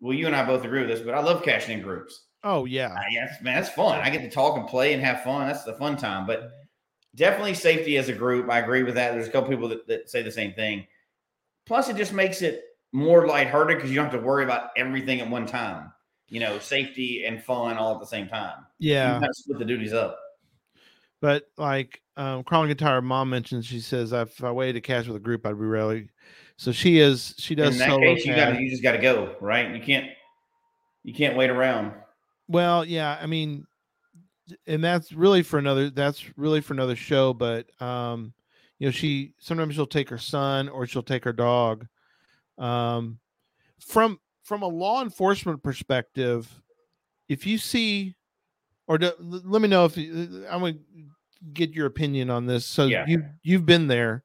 well, 0.00 0.14
you 0.14 0.26
and 0.26 0.34
I 0.34 0.44
both 0.44 0.64
agree 0.64 0.80
with 0.80 0.88
this, 0.88 1.00
but 1.00 1.14
I 1.14 1.20
love 1.20 1.42
caching 1.42 1.76
in 1.78 1.84
groups. 1.84 2.24
oh 2.44 2.64
yeah, 2.64 2.88
that's- 2.88 3.42
man, 3.42 3.54
that's 3.60 3.74
fun. 3.74 4.00
I 4.00 4.08
get 4.10 4.22
to 4.22 4.30
talk 4.30 4.56
and 4.56 4.66
play 4.66 4.94
and 4.94 5.02
have 5.04 5.22
fun. 5.22 5.46
That's 5.46 5.64
the 5.64 5.74
fun 5.74 5.96
time. 5.98 6.26
But 6.26 6.50
definitely 7.14 7.54
safety 7.54 7.98
as 7.98 8.08
a 8.08 8.14
group. 8.14 8.48
I 8.50 8.60
agree 8.60 8.82
with 8.82 8.94
that. 8.94 9.12
There's 9.12 9.28
a 9.28 9.30
couple 9.30 9.50
people 9.50 9.68
that, 9.68 9.86
that 9.88 10.08
say 10.10 10.22
the 10.22 10.30
same 10.32 10.54
thing. 10.54 10.86
Plus, 11.66 11.88
it 11.88 11.96
just 11.96 12.12
makes 12.12 12.42
it 12.42 12.64
more 12.92 13.26
lighthearted 13.26 13.76
because 13.76 13.90
you 13.90 13.96
don't 13.96 14.10
have 14.10 14.20
to 14.20 14.26
worry 14.26 14.44
about 14.44 14.70
everything 14.76 15.20
at 15.20 15.30
one 15.30 15.46
time. 15.46 15.92
You 16.28 16.40
know, 16.40 16.58
safety 16.58 17.24
and 17.24 17.42
fun 17.42 17.76
all 17.76 17.94
at 17.94 18.00
the 18.00 18.06
same 18.06 18.28
time. 18.28 18.66
You 18.78 18.92
yeah. 18.92 19.12
kind 19.12 19.24
of 19.24 19.34
split 19.34 19.58
the 19.58 19.64
duties 19.64 19.92
up. 19.92 20.18
But 21.20 21.44
like 21.58 22.00
um 22.16 22.44
chronically 22.44 22.76
tired 22.76 23.02
mom 23.02 23.30
mentions, 23.30 23.66
she 23.66 23.80
says 23.80 24.12
if 24.12 24.42
I 24.42 24.50
waited 24.50 24.74
to 24.74 24.80
cache 24.80 25.06
with 25.06 25.16
a 25.16 25.20
group, 25.20 25.44
I'd 25.46 25.58
be 25.58 25.64
really 25.64 26.08
so 26.60 26.72
she 26.72 26.98
is 26.98 27.34
she 27.38 27.54
does 27.54 27.72
In 27.72 27.78
that 27.78 27.88
solo 27.88 28.14
case, 28.14 28.26
you 28.26 28.34
gotta, 28.34 28.60
you 28.60 28.68
just 28.68 28.82
got 28.82 28.92
to 28.92 28.98
go 28.98 29.34
right. 29.40 29.74
You 29.74 29.80
can't 29.80 30.10
you 31.02 31.14
can't 31.14 31.34
wait 31.34 31.48
around. 31.48 31.94
Well, 32.48 32.84
yeah, 32.84 33.18
I 33.18 33.24
mean, 33.24 33.66
and 34.66 34.84
that's 34.84 35.10
really 35.10 35.42
for 35.42 35.58
another. 35.58 35.88
That's 35.88 36.22
really 36.36 36.60
for 36.60 36.74
another 36.74 36.96
show. 36.96 37.32
But 37.32 37.70
um, 37.80 38.34
you 38.80 38.88
know, 38.88 38.90
she 38.90 39.34
sometimes 39.38 39.76
she'll 39.76 39.86
take 39.86 40.08
her 40.08 40.18
son 40.18 40.68
or 40.68 40.86
she'll 40.86 41.02
take 41.02 41.22
her 41.22 41.32
dog. 41.32 41.86
Um, 42.58 43.20
from 43.78 44.18
from 44.42 44.62
a 44.62 44.66
law 44.66 45.02
enforcement 45.02 45.62
perspective, 45.62 46.48
if 47.28 47.46
you 47.46 47.58
see, 47.58 48.16
or 48.88 48.98
do, 48.98 49.12
let 49.20 49.62
me 49.62 49.68
know 49.68 49.84
if 49.84 49.96
you- 49.96 50.44
I'm 50.50 50.60
gonna 50.60 50.74
get 51.52 51.70
your 51.72 51.86
opinion 51.86 52.30
on 52.30 52.46
this. 52.46 52.66
So 52.66 52.86
Yeah. 52.86 53.04
you 53.06 53.24
you've 53.42 53.64
been 53.66 53.86
there 53.86 54.24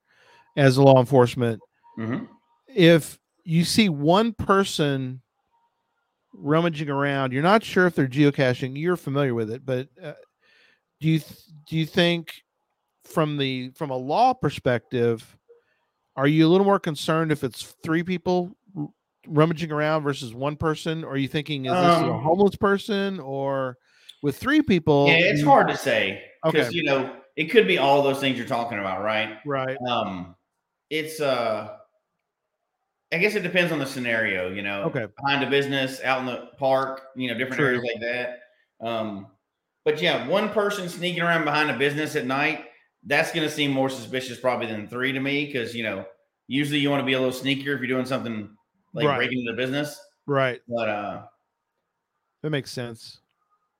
as 0.57 0.77
a 0.77 0.81
law 0.83 0.99
enforcement. 0.99 1.61
Mhm. 1.99 2.27
If 2.67 3.19
you 3.43 3.63
see 3.65 3.89
one 3.89 4.33
person 4.33 5.21
rummaging 6.33 6.89
around, 6.89 7.31
you're 7.33 7.43
not 7.43 7.63
sure 7.63 7.85
if 7.87 7.95
they're 7.95 8.07
geocaching. 8.07 8.77
You're 8.79 8.97
familiar 8.97 9.33
with 9.33 9.51
it, 9.51 9.65
but 9.65 9.89
uh, 10.01 10.13
do 10.99 11.09
you 11.09 11.19
do 11.67 11.77
you 11.77 11.85
think 11.85 12.43
from 13.05 13.37
the 13.37 13.69
from 13.75 13.89
a 13.91 13.97
law 13.97 14.33
perspective, 14.33 15.37
are 16.15 16.27
you 16.27 16.47
a 16.47 16.49
little 16.49 16.65
more 16.65 16.79
concerned 16.79 17.31
if 17.31 17.43
it's 17.43 17.75
three 17.83 18.03
people 18.03 18.55
rummaging 19.27 19.71
around 19.71 20.03
versus 20.03 20.33
one 20.33 20.55
person? 20.55 21.03
Or 21.03 21.11
are 21.11 21.17
you 21.17 21.27
thinking 21.27 21.65
is 21.65 21.71
this 21.71 21.79
a 21.79 22.13
Um, 22.13 22.21
homeless 22.21 22.55
person 22.55 23.19
or 23.19 23.77
with 24.21 24.37
three 24.37 24.61
people? 24.61 25.07
Yeah, 25.07 25.17
it's 25.19 25.41
you- 25.41 25.47
hard 25.47 25.67
to 25.69 25.77
say 25.77 26.23
because 26.43 26.67
Okay. 26.67 26.77
you 26.77 26.83
know 26.83 27.17
it 27.35 27.45
could 27.45 27.67
be 27.67 27.77
all 27.77 28.01
those 28.01 28.19
things 28.19 28.37
you're 28.37 28.47
talking 28.47 28.79
about, 28.79 29.03
right? 29.03 29.37
right? 29.45 29.77
Um, 29.89 30.35
it's 30.89 31.19
uh, 31.19 31.77
I 33.13 33.17
guess 33.17 33.35
it 33.35 33.41
depends 33.43 33.71
on 33.71 33.79
the 33.79 33.85
scenario, 33.85 34.49
you 34.51 34.61
know. 34.61 34.83
Okay. 34.83 35.05
Behind 35.21 35.43
a 35.43 35.49
business, 35.49 36.01
out 36.01 36.19
in 36.19 36.25
the 36.25 36.49
park, 36.57 37.07
you 37.15 37.27
know, 37.29 37.37
different 37.37 37.59
True. 37.59 37.67
areas 37.67 37.83
like 37.83 38.01
that. 38.01 38.39
Um, 38.85 39.27
but 39.85 40.01
yeah, 40.01 40.27
one 40.27 40.49
person 40.49 40.89
sneaking 40.89 41.21
around 41.21 41.45
behind 41.45 41.69
a 41.69 41.77
business 41.77 42.15
at 42.15 42.25
night, 42.25 42.65
that's 43.05 43.31
going 43.31 43.47
to 43.47 43.53
seem 43.53 43.71
more 43.71 43.89
suspicious 43.89 44.39
probably 44.39 44.67
than 44.67 44.87
three 44.87 45.11
to 45.11 45.19
me 45.19 45.45
because, 45.45 45.75
you 45.75 45.83
know, 45.83 46.05
usually 46.47 46.79
you 46.79 46.89
want 46.89 47.01
to 47.01 47.05
be 47.05 47.13
a 47.13 47.19
little 47.19 47.33
sneakier 47.33 47.73
if 47.75 47.79
you're 47.79 47.87
doing 47.87 48.05
something 48.05 48.49
like 48.93 49.05
Right. 49.07 49.17
breaking 49.17 49.39
into 49.39 49.51
the 49.51 49.57
business. 49.57 49.99
Right. 50.25 50.61
But 50.67 50.89
uh, 50.89 51.23
That 52.41 52.49
makes 52.49 52.71
sense. 52.71 53.19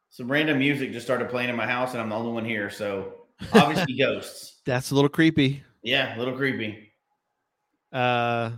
some 0.10 0.32
random 0.32 0.60
music 0.60 0.92
just 0.92 1.06
started 1.06 1.30
playing 1.30 1.50
in 1.50 1.56
my 1.56 1.66
house 1.68 1.94
and 1.94 2.02
I'm 2.02 2.10
the 2.10 2.16
only 2.16 2.32
one 2.32 2.46
here. 2.46 2.70
So 2.70 3.26
obviously 3.54 3.96
ghosts. 4.00 4.62
That's 4.66 4.92
a 4.92 4.96
little 4.96 5.10
creepy. 5.10 5.64
Yeah, 5.84 6.16
a 6.16 6.20
little 6.20 6.36
creepy. 6.36 6.92
Uh, 7.92 8.52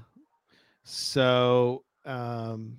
so 0.83 1.83
um, 2.05 2.77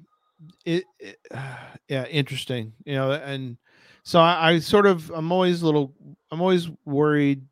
it, 0.64 0.84
it 0.98 1.18
yeah, 1.88 2.06
interesting. 2.06 2.72
You 2.84 2.94
know, 2.94 3.12
and 3.12 3.56
so 4.02 4.20
I, 4.20 4.50
I 4.52 4.58
sort 4.58 4.86
of 4.86 5.10
I'm 5.10 5.30
always 5.32 5.62
a 5.62 5.66
little 5.66 5.94
I'm 6.30 6.40
always 6.40 6.68
worried. 6.84 7.42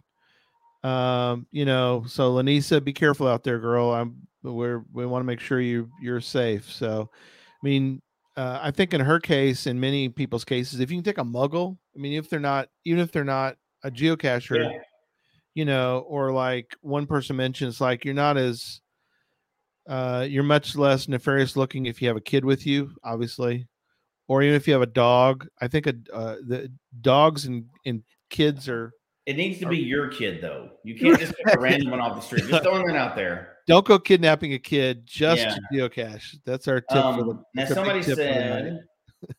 Um, 0.87 1.47
you 1.51 1.65
know, 1.65 2.05
so 2.07 2.33
Lanisa, 2.33 2.83
be 2.83 2.93
careful 2.93 3.27
out 3.27 3.43
there, 3.43 3.59
girl. 3.59 3.91
I'm 3.93 4.29
we're 4.43 4.85
we 4.93 5.05
want 5.05 5.23
to 5.23 5.27
make 5.27 5.41
sure 5.41 5.61
you 5.61 5.91
you're 6.01 6.21
safe. 6.21 6.71
So, 6.71 7.11
I 7.13 7.67
mean, 7.67 8.01
uh, 8.37 8.61
I 8.63 8.71
think 8.71 8.95
in 8.95 9.01
her 9.01 9.19
case, 9.19 9.67
in 9.67 9.81
many 9.81 10.09
people's 10.09 10.45
cases, 10.45 10.79
if 10.79 10.91
you 10.91 10.97
can 10.99 11.05
take 11.05 11.19
a 11.19 11.25
muggle, 11.25 11.77
I 11.97 11.99
mean, 11.99 12.13
if 12.13 12.31
they're 12.31 12.39
not 12.39 12.69
even 12.85 13.01
if 13.01 13.11
they're 13.11 13.25
not 13.25 13.57
a 13.83 13.91
geocacher, 13.91 14.63
Yeah. 14.63 14.79
you 15.55 15.65
know, 15.65 16.05
or 16.07 16.33
like 16.33 16.77
one 16.83 17.07
person 17.07 17.35
mentions, 17.35 17.81
like 17.81 18.05
you're 18.05 18.15
not 18.15 18.37
as 18.37 18.81
uh, 19.89 20.25
you're 20.29 20.45
much 20.45 20.77
less 20.77 21.09
nefarious 21.09 21.57
looking 21.57 21.87
if 21.87 22.01
you 22.01 22.09
have 22.09 22.17
a 22.17 22.21
kid 22.21 22.45
with 22.45 22.65
you, 22.65 22.93
obviously, 23.03 23.67
or 24.29 24.43
even 24.43 24.55
if 24.55 24.69
you 24.69 24.73
have 24.73 24.83
a 24.83 24.87
dog. 24.87 25.49
I 25.61 25.67
think 25.67 25.87
a, 25.89 25.95
uh, 26.13 26.37
the 26.47 26.73
dogs 27.01 27.47
and, 27.47 27.65
and 27.85 28.05
kids 28.31 28.69
are 28.69 28.93
It 29.27 29.37
needs 29.37 29.59
to 29.59 29.67
be 29.67 29.77
your 29.77 30.09
kid 30.09 30.41
though. 30.41 30.71
You 30.85 30.95
can't 30.97 31.19
just 31.19 31.35
pick 31.37 31.55
a 31.57 31.59
random 31.59 31.91
one 31.91 32.01
off 32.01 32.15
the 32.15 32.21
street. 32.23 32.45
Just 32.49 32.63
throwing 32.63 32.87
that 32.87 32.97
out 32.97 33.17
there. 33.17 33.57
don't 33.67 33.85
go 33.85 33.99
kidnapping 33.99 34.53
a 34.55 34.59
kid 34.59 35.05
just 35.07 35.43
Yeah. 35.43 35.55
to 35.57 35.61
geocache. 35.91 36.39
That's 36.45 36.69
our 36.69 36.81
tip 36.81 36.89
for 36.91 36.95
the. 36.95 37.31
Um, 37.31 37.45
now 37.55 37.65
that's 37.67 37.77
our 37.77 37.85
big 37.85 38.05
somebody 38.05 38.05
tip 38.05 38.17
for 38.19 38.23
the 38.23 38.71
night. 38.71 38.81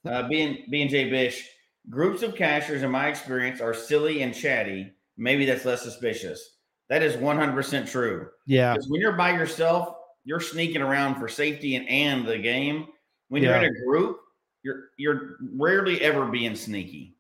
said, 0.04 0.14
uh, 0.14 0.28
B 0.28 0.42
and 0.42 0.58
B 0.70 0.82
and 0.82 0.92
J 0.92 1.10
Bish, 1.10 1.48
groups 1.90 2.22
of 2.24 2.36
cachers, 2.36 2.84
in 2.84 2.92
my 2.92 3.08
experience, 3.08 3.62
are 3.62 3.74
silly 3.74 4.22
and 4.24 4.34
chatty. 4.36 4.92
Maybe 5.18 5.46
that's 5.46 5.64
less 5.66 5.82
suspicious. 5.84 6.58
That 6.90 7.02
is 7.02 7.16
one 7.18 7.38
hundred 7.38 7.54
percent 7.54 7.88
true. 7.88 8.28
yeah, 8.46 8.74
Because 8.74 8.90
when 8.90 9.00
you're 9.02 9.14
by 9.14 9.32
yourself, 9.32 9.96
you're 10.26 10.40
sneaking 10.42 10.82
around 10.82 11.16
for 11.16 11.28
safety 11.30 11.76
and, 11.76 11.88
and 11.90 12.26
the 12.28 12.38
game. 12.38 12.88
When 13.30 13.44
you're 13.44 13.56
in 13.56 13.66
a 13.66 13.86
group, 13.86 14.20
you're 14.64 14.90
you're 14.98 15.38
rarely 15.54 16.02
ever 16.02 16.26
being 16.26 16.56
sneaky. 16.56 17.16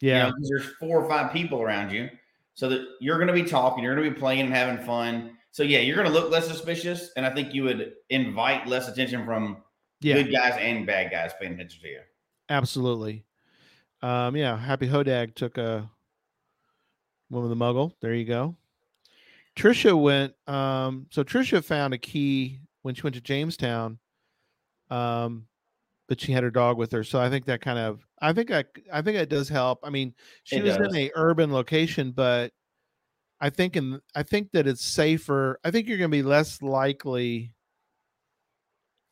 Yeah, 0.00 0.26
because 0.26 0.48
there's 0.48 0.66
four 0.76 1.02
or 1.02 1.08
five 1.08 1.32
people 1.32 1.62
around 1.62 1.90
you, 1.92 2.08
so 2.54 2.68
that 2.68 2.86
you're 3.00 3.16
going 3.16 3.28
to 3.28 3.34
be 3.34 3.44
talking, 3.44 3.84
you're 3.84 3.94
going 3.94 4.08
to 4.08 4.14
be 4.14 4.18
playing 4.18 4.46
and 4.46 4.54
having 4.54 4.84
fun. 4.84 5.36
So 5.52 5.62
yeah, 5.62 5.80
you're 5.80 5.96
going 5.96 6.08
to 6.08 6.12
look 6.12 6.30
less 6.30 6.46
suspicious, 6.46 7.10
and 7.16 7.26
I 7.26 7.34
think 7.34 7.54
you 7.54 7.64
would 7.64 7.94
invite 8.08 8.66
less 8.66 8.88
attention 8.88 9.24
from 9.24 9.58
yeah, 10.00 10.14
good 10.14 10.32
guys 10.32 10.56
and 10.60 10.86
bad 10.86 11.10
guys 11.10 11.32
paying 11.40 11.54
attention 11.54 11.82
to 11.82 11.88
you. 11.88 12.00
absolutely. 12.48 13.24
Um, 14.02 14.36
yeah, 14.36 14.56
Happy 14.56 14.88
Hodag 14.88 15.34
took 15.34 15.58
a 15.58 15.90
one 17.28 17.42
with 17.42 17.50
the 17.50 17.64
muggle. 17.64 17.92
There 18.00 18.14
you 18.14 18.24
go. 18.24 18.56
Trisha 19.56 20.00
went. 20.00 20.34
Um, 20.46 21.06
so 21.10 21.22
Trisha 21.22 21.62
found 21.62 21.92
a 21.92 21.98
key 21.98 22.60
when 22.82 22.94
she 22.94 23.02
went 23.02 23.14
to 23.14 23.20
Jamestown. 23.20 23.98
Um, 24.90 25.46
but 26.08 26.20
she 26.20 26.32
had 26.32 26.42
her 26.42 26.50
dog 26.50 26.76
with 26.76 26.90
her, 26.92 27.04
so 27.04 27.20
I 27.20 27.30
think 27.30 27.44
that 27.44 27.60
kind 27.60 27.78
of, 27.78 28.04
I 28.20 28.32
think 28.32 28.50
I, 28.50 28.64
I 28.92 29.02
think 29.02 29.16
it 29.16 29.28
does 29.28 29.48
help. 29.48 29.80
I 29.82 29.90
mean, 29.90 30.14
she 30.44 30.56
It 30.56 30.64
was 30.64 30.76
does. 30.76 30.88
in 30.94 30.96
a 30.96 31.10
urban 31.14 31.52
location, 31.52 32.12
but 32.12 32.52
I 33.40 33.48
think 33.50 33.76
in, 33.76 34.00
I 34.14 34.22
think 34.22 34.50
that 34.52 34.66
it's 34.66 34.84
safer. 34.84 35.58
I 35.64 35.70
think 35.70 35.88
you're 35.88 35.96
going 35.98 36.10
to 36.10 36.16
be 36.16 36.22
less 36.22 36.60
likely 36.60 37.52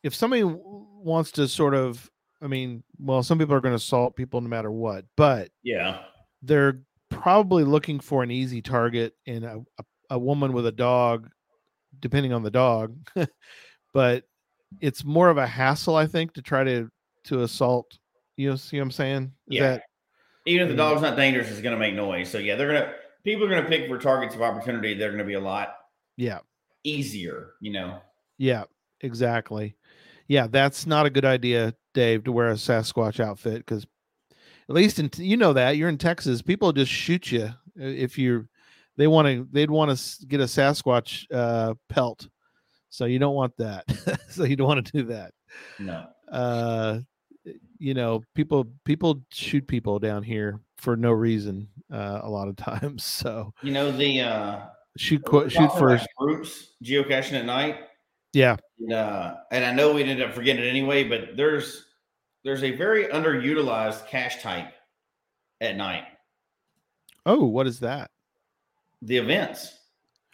if 0.03 0.15
somebody 0.15 0.43
wants 0.45 1.33
to 1.33 1.49
sort 1.49 1.75
of. 1.75 2.11
I 2.41 2.47
mean, 2.47 2.85
well, 3.01 3.23
some 3.25 3.39
people 3.39 3.55
are 3.55 3.61
going 3.61 3.73
to 3.73 3.77
assault 3.77 4.15
people 4.15 4.41
no 4.41 4.49
matter 4.49 4.71
what, 4.71 5.05
but 5.17 5.51
Yeah, 5.65 6.03
they're 6.43 6.83
probably 7.11 7.65
looking 7.65 7.99
for 7.99 8.23
an 8.23 8.31
easy 8.31 8.63
target 8.63 9.15
in 9.27 9.43
a, 9.43 9.59
a, 9.59 9.85
a 10.11 10.19
woman 10.19 10.53
with 10.53 10.67
a 10.67 10.73
dog, 10.73 11.29
depending 11.99 12.33
on 12.33 12.45
the 12.45 12.51
dog. 12.51 12.97
but 13.93 14.23
it's 14.81 15.03
more 15.05 15.31
of 15.31 15.37
a 15.39 15.47
hassle, 15.49 15.97
I 15.97 16.07
think, 16.07 16.35
to 16.35 16.43
try 16.43 16.63
to 16.63 16.89
to 17.25 17.43
assault. 17.43 17.99
You 18.39 18.51
know, 18.51 18.57
see 18.57 18.79
what 18.79 18.85
I'm 18.85 18.91
saying? 18.93 19.33
Is 19.49 19.57
Yeah. 19.57 19.63
that- 19.63 19.83
even 20.47 20.63
if 20.63 20.69
the 20.69 20.75
Mm. 20.75 20.89
dog's 20.89 21.03
not 21.03 21.17
dangerous, 21.17 21.51
it's 21.51 21.61
going 21.61 21.75
to 21.75 21.79
make 21.79 21.95
noise. 21.95 22.31
So 22.31 22.39
yeah, 22.39 22.55
they're 22.55 22.69
going 22.73 22.83
to 22.83 22.95
people 23.25 23.45
are 23.45 23.49
going 23.51 23.63
to 23.63 23.69
pick 23.69 23.89
for 23.89 23.99
targets 23.99 24.35
of 24.35 24.41
opportunity. 24.43 24.95
They're 24.95 25.11
going 25.11 25.19
to 25.19 25.25
be 25.25 25.35
a 25.35 25.41
lot 25.41 25.75
yeah, 26.17 26.39
easier, 26.85 27.51
you 27.61 27.73
know. 27.73 28.01
yeah, 28.39 28.65
exactly. 29.01 29.77
Yeah, 30.29 30.47
that's 30.47 30.87
not 30.87 31.05
a 31.05 31.11
good 31.11 31.25
idea, 31.25 31.75
Dave, 31.95 32.25
to 32.25 32.33
wear 32.33 32.49
a 32.49 32.55
Sasquatch 32.55 33.19
outfit 33.21 33.59
because 33.59 33.87
at 34.69 34.75
least 34.75 34.99
in 34.99 35.11
you 35.17 35.37
know 35.37 35.53
that 35.53 35.77
you're 35.77 35.89
in 35.89 35.99
Texas, 35.99 36.41
people 36.41 36.73
just 36.73 36.93
shoot 36.93 37.33
you 37.33 37.45
uh, 37.45 37.53
if 37.77 38.17
you're. 38.17 38.49
They 38.97 39.09
want 39.09 39.27
to. 39.29 39.49
They'd 39.51 39.71
want 39.71 39.97
to 39.97 40.27
get 40.27 40.41
a 40.41 40.45
Sasquatch 40.45 41.27
uh, 41.33 41.75
pelt, 41.89 42.29
so 42.89 43.05
you 43.05 43.19
don't 43.19 43.35
want 43.35 43.57
that. 43.59 43.85
so 44.31 44.45
you 44.45 44.55
don't 44.57 44.69
want 44.69 44.87
to 44.87 44.93
do 44.93 45.05
that. 45.09 45.33
No, 45.79 46.07
uh 46.31 47.01
you 47.79 47.95
know 47.95 48.23
people 48.35 48.67
people 48.85 49.23
shoot 49.31 49.67
people 49.67 49.99
down 49.99 50.23
here 50.23 50.61
for 50.77 50.97
no 50.97 51.11
reason 51.13 51.69
uh 51.93 52.21
a 52.23 52.29
lot 52.29 52.49
of 52.49 52.57
times 52.71 53.05
so 53.05 53.53
you 53.63 53.73
know 53.73 53.91
the 53.93 54.21
uh, 54.21 54.61
shoot 54.97 55.23
qu- 55.25 55.49
shoot 55.49 55.71
first 55.79 56.07
groups 56.19 56.73
geocaching 56.85 57.33
at 57.35 57.45
night. 57.45 57.77
yeah 58.33 58.57
And, 58.81 58.93
uh, 58.93 59.35
and 59.53 59.65
I 59.65 59.73
know 59.73 59.93
we 59.93 60.03
ended 60.03 60.23
up 60.23 60.35
forgetting 60.35 60.65
it 60.65 60.69
anyway, 60.69 61.05
but 61.05 61.37
there's 61.37 61.85
there's 62.45 62.63
a 62.63 62.71
very 62.77 63.07
underutilized 63.07 64.07
cache 64.07 64.43
type 64.43 64.73
at 65.61 65.77
night. 65.77 66.05
oh 67.27 67.45
what 67.45 67.67
is 67.67 67.81
that 67.81 68.11
The 69.03 69.17
events. 69.19 69.75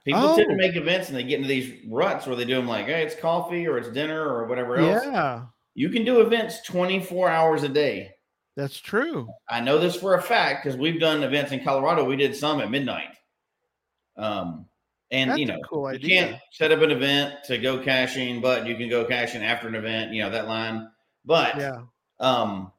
People 0.05 0.37
tend 0.37 0.49
to 0.51 0.55
Oh. 0.55 0.57
make 0.57 0.77
events 0.77 1.09
and 1.09 1.17
they 1.17 1.23
get 1.25 1.37
into 1.37 1.49
these 1.49 1.81
ruts 1.89 2.27
where 2.27 2.37
they 2.37 2.45
do 2.45 2.57
them 2.57 2.69
like, 2.69 2.85
hey, 2.87 3.03
it's 3.05 3.15
coffee 3.15 3.67
or 3.67 3.79
it's 3.79 3.89
dinner 3.89 4.21
or 4.23 4.47
whatever 4.47 4.77
else. 4.77 5.03
yeah 5.07 5.47
You 5.75 5.89
can 5.91 6.05
do 6.05 6.21
events 6.21 6.63
24 6.63 7.29
hours 7.29 7.63
a 7.65 7.69
day. 7.69 8.13
that's 8.57 8.79
true 8.79 9.29
I 9.49 9.61
know 9.61 9.79
this 9.79 9.97
for 9.97 10.15
a 10.15 10.23
fact 10.23 10.65
because 10.65 10.79
we've 10.79 11.01
done 11.01 11.23
events 11.23 11.53
in 11.53 11.63
Colorado. 11.65 12.05
We 12.05 12.17
did 12.17 12.35
some 12.37 12.61
at 12.61 12.71
midnight. 12.71 13.17
Um, 14.17 14.67
and 15.11 15.31
that's 15.31 15.41
you 15.41 15.47
know, 15.47 15.59
cool 15.69 15.93
you 15.93 16.09
can't 16.09 16.41
set 16.53 16.73
up 16.73 16.81
an 16.81 16.91
event 16.91 17.45
to 17.45 17.59
go 17.59 17.79
caching, 17.79 18.41
but 18.41 18.67
you 18.67 18.77
can 18.77 18.89
go 18.89 19.05
caching 19.05 19.43
after 19.43 19.69
an 19.69 19.75
event. 19.75 20.13
You 20.13 20.23
know 20.23 20.31
that 20.31 20.49
line. 20.49 20.91
But 21.25 21.57
yeah 21.57 21.83
um, 22.21 22.73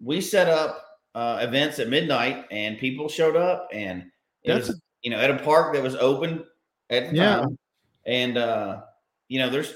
we 0.00 0.20
set 0.20 0.48
up 0.48 0.84
uh, 1.14 1.38
events 1.42 1.78
at 1.78 1.88
midnight, 1.88 2.46
and 2.50 2.78
people 2.78 3.08
showed 3.08 3.36
up, 3.36 3.68
and 3.72 4.10
it 4.42 4.52
That's 4.52 4.68
was 4.68 4.80
you 5.02 5.10
know 5.10 5.18
at 5.18 5.30
a 5.30 5.42
park 5.42 5.74
that 5.74 5.82
was 5.82 5.94
open 5.96 6.44
at 6.90 7.10
the 7.10 7.16
Yeah. 7.16 7.36
time, 7.40 7.58
and 8.06 8.38
uh, 8.38 8.82
you 9.28 9.38
know 9.38 9.48
there's 9.50 9.74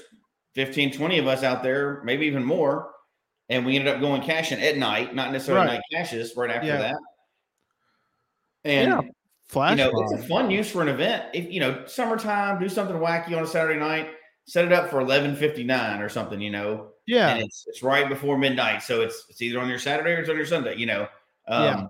15, 0.55 0.91
20 0.91 1.19
of 1.19 1.27
us 1.27 1.43
out 1.43 1.63
there, 1.63 2.01
maybe 2.03 2.25
even 2.27 2.43
more, 2.43 2.91
and 3.49 3.65
we 3.65 3.75
ended 3.77 3.93
up 3.93 4.01
going 4.01 4.21
caching 4.21 4.61
at 4.61 4.77
night, 4.77 5.15
not 5.15 5.31
necessarily 5.31 5.65
Right. 5.65 5.75
night 5.75 5.83
caches, 5.91 6.33
right 6.37 6.51
after 6.51 6.67
Yeah. 6.67 6.77
that. 6.79 6.95
And 8.63 8.89
Yeah. 8.91 9.01
flash 9.45 9.71
you 9.71 9.77
know, 9.77 9.91
it's 10.01 10.13
a 10.13 10.27
fun 10.27 10.51
use 10.51 10.71
for 10.71 10.81
an 10.81 10.89
event. 10.89 11.31
If 11.33 11.51
you 11.51 11.59
know, 11.59 11.85
summertime, 11.85 12.59
do 12.59 12.69
something 12.69 12.97
wacky 12.97 13.35
on 13.37 13.43
a 13.43 13.47
Saturday 13.47 13.79
night, 13.79 14.11
set 14.47 14.65
it 14.65 14.73
up 14.73 14.89
for 14.89 15.01
eleven 15.01 15.35
fifty 15.35 15.63
nine 15.63 16.01
or 16.01 16.09
something, 16.09 16.41
you 16.41 16.51
know, 16.51 16.93
yeah 17.05 17.29
and 17.29 17.43
it's 17.43 17.65
it's 17.67 17.83
right 17.83 18.09
before 18.09 18.37
midnight, 18.37 18.83
so 18.83 19.01
it's 19.01 19.25
it's 19.29 19.41
either 19.41 19.59
on 19.59 19.69
your 19.69 19.79
Saturday 19.79 20.11
or 20.13 20.19
it's 20.21 20.29
on 20.29 20.37
your 20.37 20.45
Sunday. 20.45 20.75
You 20.77 20.85
know, 20.87 21.07
um, 21.47 21.75
Yeah. 21.75 21.87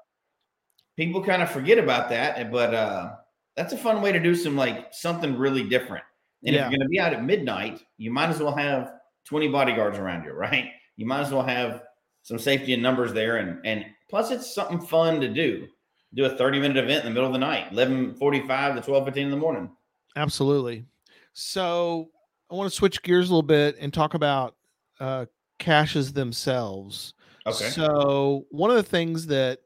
people 0.98 1.24
kind 1.24 1.42
of 1.42 1.52
forget 1.52 1.78
about 1.78 2.10
that, 2.10 2.52
but 2.52 2.74
uh, 2.74 3.16
that's 3.56 3.74
a 3.74 3.78
fun 3.78 4.02
way 4.02 4.12
to 4.12 4.20
do 4.20 4.36
some 4.36 4.56
like 4.56 4.94
something 4.94 5.38
really 5.38 5.68
different. 5.68 6.04
And 6.46 6.56
Yeah. 6.56 6.66
if 6.66 6.72
you're 6.72 6.78
going 6.80 6.88
to 6.88 6.90
be 6.90 7.00
out 7.00 7.14
at 7.14 7.24
midnight, 7.24 7.82
you 7.98 8.12
might 8.12 8.30
as 8.30 8.40
well 8.40 8.56
have 8.56 8.92
twenty 9.26 9.48
bodyguards 9.48 9.98
around 9.98 10.24
you, 10.26 10.32
right? 10.34 10.70
You 10.98 11.06
might 11.06 11.22
as 11.22 11.32
well 11.32 11.44
have 11.44 11.84
some 12.22 12.40
safety 12.40 12.74
in 12.74 12.82
numbers 12.82 13.14
there, 13.14 13.38
and 13.38 13.60
and 13.66 13.86
plus 14.10 14.32
it's 14.32 14.54
something 14.54 14.80
fun 14.80 15.20
to 15.22 15.28
do. 15.30 15.68
Do 16.14 16.26
a 16.26 16.30
thirty 16.38 16.60
minute 16.60 16.78
event 16.78 17.04
in 17.04 17.10
the 17.10 17.14
middle 17.14 17.28
of 17.28 17.34
the 17.34 17.40
night, 17.40 17.72
eleven 17.72 18.14
forty 18.16 18.46
five 18.48 18.76
to 18.76 18.82
twelve 18.82 19.06
fifteen 19.06 19.26
in 19.26 19.32
the 19.32 19.38
morning. 19.38 19.70
Absolutely. 20.16 20.86
So 21.34 22.10
I 22.52 22.56
want 22.56 22.70
to 22.70 22.76
switch 22.76 23.02
gears 23.02 23.30
a 23.30 23.34
little 23.34 23.42
bit 23.42 23.78
and 23.80 23.92
talk 23.92 24.14
about 24.14 24.56
uh, 25.00 25.26
caches 25.58 26.14
themselves. 26.14 27.16
Okay. 27.48 27.70
So 27.70 28.46
one 28.52 28.70
of 28.70 28.76
the 28.76 28.84
things 28.84 29.26
that 29.28 29.60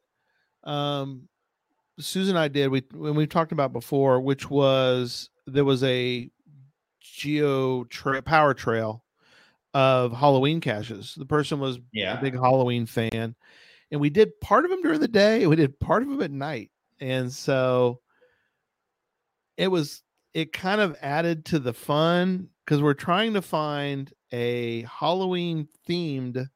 um, 0.64 1.28
Susan 2.00 2.36
and 2.36 2.40
I 2.44 2.48
did, 2.48 2.70
we 2.70 2.84
when 2.94 3.16
we 3.16 3.28
talked 3.28 3.52
about 3.52 3.74
before, 3.74 4.22
which 4.22 4.50
was 4.50 5.30
there 5.48 5.66
was 5.66 5.84
a 5.84 6.30
geo 7.18 7.84
tra- 7.86 8.22
power 8.22 8.54
trail 8.54 9.04
of 9.74 10.14
Halloween 10.14 10.62
caches. 10.62 11.16
The 11.18 11.26
person 11.26 11.60
was 11.60 11.80
Yeah. 11.92 12.18
a 12.18 12.22
big 12.22 12.36
Halloween 12.36 12.86
fan, 12.86 13.36
and 13.92 14.00
we 14.00 14.10
did 14.10 14.40
part 14.40 14.64
of 14.66 14.72
them 14.72 14.82
during 14.84 15.00
the 15.00 15.08
day. 15.08 15.48
We 15.48 15.56
did 15.56 15.80
part 15.80 16.04
of 16.04 16.10
them 16.10 16.22
at 16.22 16.32
night, 16.32 16.72
and 17.00 17.32
so 17.34 18.02
it 19.58 19.68
was 19.70 20.04
it 20.34 20.54
kind 20.54 20.80
of 20.80 20.96
added 21.02 21.46
to 21.46 21.58
the 21.58 21.74
fun 21.74 22.50
because 22.64 22.82
we're 22.82 22.94
trying 22.94 23.34
to 23.34 23.42
find 23.42 24.14
a 24.32 24.84
Halloween 24.84 25.68
themed 25.90 26.48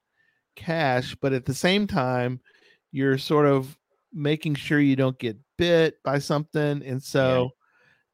cache, 0.56 1.16
but 1.22 1.34
at 1.34 1.46
the 1.46 1.54
same 1.54 1.88
time, 1.88 2.40
you're 2.92 3.18
sort 3.18 3.48
of 3.48 3.76
making 4.14 4.54
sure 4.54 4.80
you 4.80 4.96
don't 4.96 5.18
get 5.18 5.38
bit 5.58 5.96
by 6.04 6.20
something, 6.20 6.84
and 6.84 7.02
so 7.02 7.50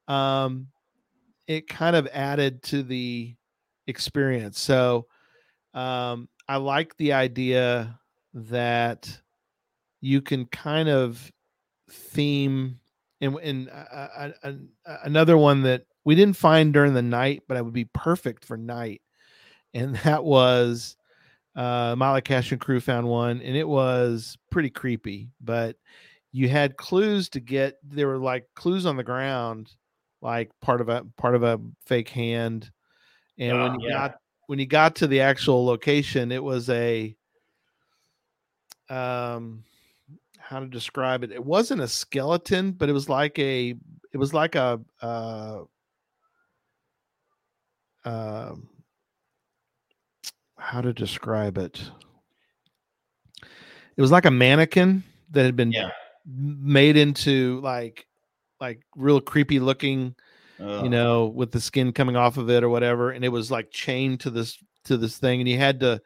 um, 0.07 0.67
it 1.47 1.67
kind 1.67 1.95
of 1.95 2.07
added 2.13 2.61
to 2.63 2.83
the 2.83 3.35
experience. 3.87 4.59
So 4.59 5.07
um, 5.73 6.27
I 6.47 6.57
like 6.57 6.95
the 6.97 7.13
idea 7.13 7.99
that 8.33 9.21
you 10.01 10.21
can 10.21 10.45
kind 10.45 10.89
of 10.89 11.31
theme 11.89 12.79
and, 13.21 13.35
and 13.37 13.69
uh, 13.69 14.07
uh, 14.15 14.31
uh, 14.43 14.53
another 15.03 15.37
one 15.37 15.63
that 15.63 15.85
we 16.05 16.15
didn't 16.15 16.37
find 16.37 16.73
during 16.73 16.93
the 16.93 17.01
night, 17.01 17.43
but 17.47 17.57
it 17.57 17.65
would 17.65 17.73
be 17.73 17.85
perfect 17.85 18.45
for 18.45 18.57
night. 18.57 19.01
And 19.73 19.95
that 20.03 20.23
was 20.23 20.95
uh 21.55 22.21
Cash 22.21 22.51
and 22.51 22.61
crew 22.61 22.79
found 22.79 23.07
one 23.07 23.41
and 23.41 23.57
it 23.57 23.67
was 23.67 24.37
pretty 24.51 24.69
creepy, 24.69 25.29
but 25.41 25.75
you 26.31 26.49
had 26.49 26.77
clues 26.77 27.29
to 27.29 27.39
get 27.39 27.77
there 27.83 28.07
were 28.07 28.19
like 28.19 28.45
clues 28.53 28.85
on 28.85 28.95
the 28.95 29.03
ground, 29.03 29.73
like 30.21 30.49
part 30.61 30.81
of 30.81 30.89
a 30.89 31.05
part 31.17 31.35
of 31.35 31.43
a 31.43 31.59
fake 31.85 32.09
hand. 32.09 32.71
And 33.37 33.61
when 33.61 33.73
Ah, 33.73 33.77
you 33.79 33.89
yeah. 33.89 33.93
got 33.93 34.15
when 34.47 34.59
you 34.59 34.65
got 34.65 34.95
to 34.97 35.07
the 35.07 35.21
actual 35.21 35.65
location, 35.65 36.31
it 36.31 36.43
was 36.43 36.69
a 36.69 37.15
um 38.89 39.63
how 40.39 40.59
to 40.59 40.67
describe 40.67 41.23
it. 41.23 41.31
It 41.31 41.43
wasn't 41.43 41.81
a 41.81 41.87
skeleton, 41.87 42.71
but 42.71 42.89
it 42.89 42.93
was 42.93 43.09
like 43.09 43.37
a 43.37 43.75
it 44.13 44.17
was 44.17 44.33
like 44.33 44.55
a 44.55 44.79
uh 45.01 45.61
um 48.05 48.69
how 50.57 50.81
to 50.81 50.93
describe 50.93 51.57
it. 51.57 51.91
It 53.95 54.01
was 54.01 54.11
like 54.11 54.25
a 54.25 54.31
mannequin 54.31 55.03
that 55.31 55.45
had 55.45 55.55
been 55.55 55.71
Yeah. 55.71 55.91
made 56.25 56.97
into 56.97 57.59
like 57.61 58.06
like 58.59 58.81
real 58.95 59.21
creepy 59.21 59.59
looking 59.59 60.15
Ugh. 60.59 60.83
you 60.83 60.89
know, 60.89 61.27
with 61.27 61.51
the 61.51 61.61
skin 61.61 61.93
coming 61.93 62.15
off 62.15 62.37
of 62.37 62.49
it 62.49 62.63
or 62.63 62.69
whatever, 62.69 63.11
and 63.11 63.23
it 63.23 63.29
was 63.29 63.51
like 63.51 63.69
chained 63.71 64.19
to 64.21 64.29
this 64.29 64.57
to 64.85 64.97
this 64.97 65.17
thing, 65.17 65.39
and 65.39 65.49
you 65.49 65.57
had 65.57 65.79
to 65.81 66.01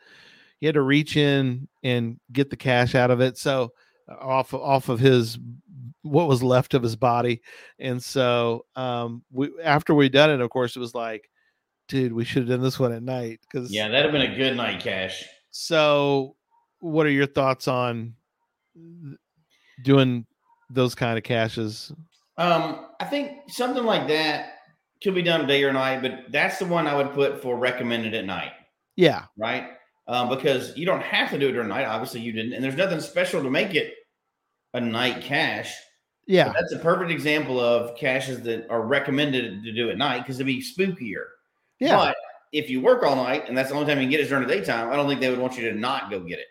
you 0.60 0.68
had 0.68 0.76
to 0.76 0.82
reach 0.82 1.18
in 1.18 1.68
and 1.84 2.20
get 2.32 2.50
the 2.50 2.58
cache 2.58 2.96
out 2.96 3.12
of 3.12 3.22
it. 3.22 3.38
So 3.38 3.72
uh, 4.10 4.16
off 4.16 4.54
off 4.54 4.90
of 4.90 5.00
his 5.00 5.40
what 6.02 6.28
was 6.28 6.44
left 6.44 6.74
of 6.74 6.84
his 6.84 6.96
body, 6.96 7.42
and 7.80 8.04
so 8.04 8.66
um, 8.76 9.24
we 9.32 9.52
after 9.64 9.94
we 9.94 10.10
done 10.10 10.30
it, 10.30 10.42
of 10.42 10.50
course, 10.50 10.76
it 10.76 10.80
was 10.80 10.96
like, 10.96 11.30
dude, 11.88 12.12
we 12.12 12.26
should 12.26 12.44
have 12.44 12.50
done 12.50 12.62
this 12.62 12.80
one 12.80 12.92
at 12.92 13.04
night 13.04 13.40
because 13.42 13.72
Yeah, 13.72 13.88
that'd 13.88 14.04
have 14.04 14.12
been 14.12 14.32
a 14.32 14.36
good 14.36 14.58
night 14.58 14.82
Cache. 14.82 15.26
So, 15.52 16.36
what 16.80 17.06
are 17.06 17.12
your 17.12 17.28
thoughts 17.28 17.68
on 17.70 18.16
doing 19.84 20.26
those 20.70 20.94
kind 20.94 21.18
of 21.18 21.24
caches? 21.24 21.94
Um, 22.38 22.88
I 23.00 23.06
think 23.06 23.50
something 23.52 23.84
like 23.84 24.08
that 24.08 24.54
could 25.04 25.16
be 25.16 25.22
done 25.22 25.48
day 25.48 25.64
or 25.64 25.74
night, 25.74 26.02
but 26.02 26.32
that's 26.32 26.60
the 26.60 26.66
one 26.66 26.88
I 26.88 26.96
would 26.96 27.14
put 27.14 27.42
for 27.42 27.58
recommended 27.58 28.14
at 28.14 28.26
night, 28.26 28.52
Yeah, 28.96 29.26
right? 29.38 29.70
Um, 30.08 30.30
because 30.30 30.76
you 30.78 30.86
don't 30.86 31.02
have 31.04 31.30
to 31.32 31.40
do 31.40 31.50
it 31.50 31.54
during 31.54 31.70
night. 31.70 31.86
Obviously, 31.86 32.22
you 32.22 32.32
didn't, 32.32 32.54
and 32.54 32.64
there's 32.64 32.76
nothing 32.76 33.00
special 33.00 33.42
to 33.44 33.50
make 33.50 33.76
it 33.76 33.94
a 34.74 34.82
night 34.82 35.22
cache. 35.24 35.74
yeah, 36.28 36.48
But 36.48 36.54
that's 36.60 36.74
a 36.74 36.80
perfect 36.80 37.12
example 37.12 37.60
of 37.60 37.96
caches 37.98 38.42
that 38.44 38.68
are 38.70 38.82
recommended 38.82 39.64
to 39.64 39.72
do 39.74 39.90
at 39.90 39.98
night 39.98 40.20
because 40.20 40.38
it'd 40.38 40.48
be 40.48 40.62
spookier. 40.64 41.26
yeah, 41.80 41.96
But 41.98 42.16
if 42.52 42.70
you 42.70 42.82
work 42.82 43.04
all 43.04 43.16
night 43.16 43.46
and 43.48 43.58
that's 43.58 43.70
the 43.70 43.76
only 43.76 43.88
time 43.88 43.98
you 43.98 44.04
can 44.06 44.12
get 44.12 44.20
it 44.22 44.30
during 44.30 44.48
the 44.48 44.54
daytime, 44.54 44.90
I 44.92 44.96
don't 44.96 45.08
think 45.08 45.20
they 45.22 45.30
would 45.30 45.40
want 45.40 45.58
you 45.58 45.70
to 45.72 45.78
not 45.78 46.10
go 46.10 46.20
get 46.20 46.40
it. 46.40 46.48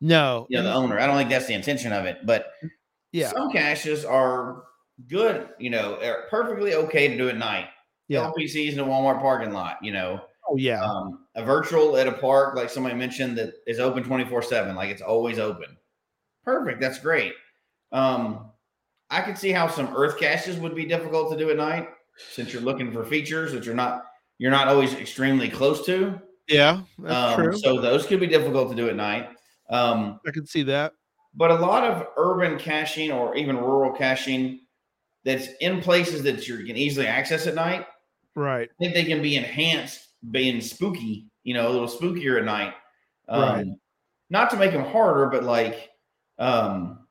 no, 0.00 0.46
You 0.48 0.58
know, 0.58 0.64
the 0.64 0.74
owner. 0.74 0.98
I 0.98 1.06
don't 1.06 1.16
think 1.16 1.30
that's 1.30 1.46
the 1.46 1.54
intention 1.54 1.92
of 1.92 2.04
it. 2.06 2.18
But 2.24 2.52
yeah, 3.12 3.30
some 3.30 3.50
caches 3.50 4.04
are 4.04 4.64
good, 5.06 5.48
you 5.58 5.70
know, 5.70 5.98
perfectly 6.30 6.74
okay 6.74 7.08
to 7.08 7.16
do 7.16 7.28
at 7.28 7.36
night. 7.36 7.68
Yeah. 8.08 8.30
LPCs 8.36 8.72
in 8.72 8.80
a 8.80 8.84
Walmart 8.84 9.20
parking 9.20 9.52
lot, 9.52 9.76
you 9.82 9.92
know, 9.92 10.20
oh 10.48 10.56
yeah, 10.56 10.82
um, 10.82 11.26
a 11.34 11.44
virtual 11.44 11.96
at 11.98 12.06
a 12.06 12.12
park, 12.12 12.56
like 12.56 12.70
somebody 12.70 12.94
mentioned, 12.94 13.36
that 13.38 13.54
is 13.66 13.78
open 13.80 14.02
24 14.02 14.42
7, 14.42 14.74
like 14.74 14.88
it's 14.90 15.02
always 15.02 15.38
open. 15.38 15.76
Perfect. 16.42 16.80
That's 16.80 16.98
great. 16.98 17.34
Um, 17.92 18.50
I 19.10 19.20
could 19.22 19.36
see 19.38 19.50
how 19.52 19.68
some 19.68 19.94
earth 19.94 20.18
caches 20.18 20.56
would 20.58 20.74
be 20.74 20.86
difficult 20.86 21.30
to 21.32 21.38
do 21.38 21.50
at 21.50 21.56
night 21.56 21.88
since 22.32 22.52
you're 22.52 22.62
looking 22.62 22.92
for 22.92 23.04
features 23.04 23.52
that 23.52 23.64
you're 23.64 23.74
not 23.74 24.04
you're 24.38 24.50
not 24.50 24.68
always 24.68 24.94
extremely 24.94 25.48
close 25.50 25.84
to. 25.86 26.18
yeah, 26.48 26.80
that's 26.98 27.38
Um, 27.38 27.44
true. 27.44 27.58
So 27.58 27.80
those 27.80 28.06
could 28.06 28.20
be 28.20 28.26
difficult 28.26 28.70
to 28.70 28.76
do 28.76 28.88
at 28.88 28.96
night. 28.96 29.28
Um, 29.68 30.18
I 30.26 30.30
can 30.30 30.46
see 30.46 30.62
that. 30.64 30.92
but 31.34 31.50
a 31.50 31.54
lot 31.56 31.84
of 31.84 32.06
urban 32.16 32.58
caching 32.58 33.12
or 33.12 33.34
even 33.36 33.56
rural 33.58 33.92
caching 33.92 34.60
that's 35.28 35.48
in 35.60 35.80
places 35.82 36.22
that 36.22 36.48
you 36.48 36.64
can 36.64 36.76
easily 36.76 37.06
access 37.06 37.46
at 37.46 37.54
night, 37.54 37.86
Right. 38.34 38.70
I 38.70 38.74
think 38.82 38.94
they 38.94 39.04
can 39.04 39.20
be 39.20 39.36
enhanced 39.36 40.00
being 40.30 40.60
spooky, 40.60 41.26
you 41.42 41.52
know, 41.54 41.68
a 41.68 41.70
little 41.70 41.88
spookier 41.88 42.38
at 42.38 42.44
night. 42.44 42.72
Um, 43.28 43.40
Right. 43.42 43.66
Not 44.30 44.50
to 44.50 44.56
make 44.56 44.72
them 44.72 44.84
harder, 44.84 45.26
but 45.26 45.42
like, 45.44 45.90
um, 46.38 47.06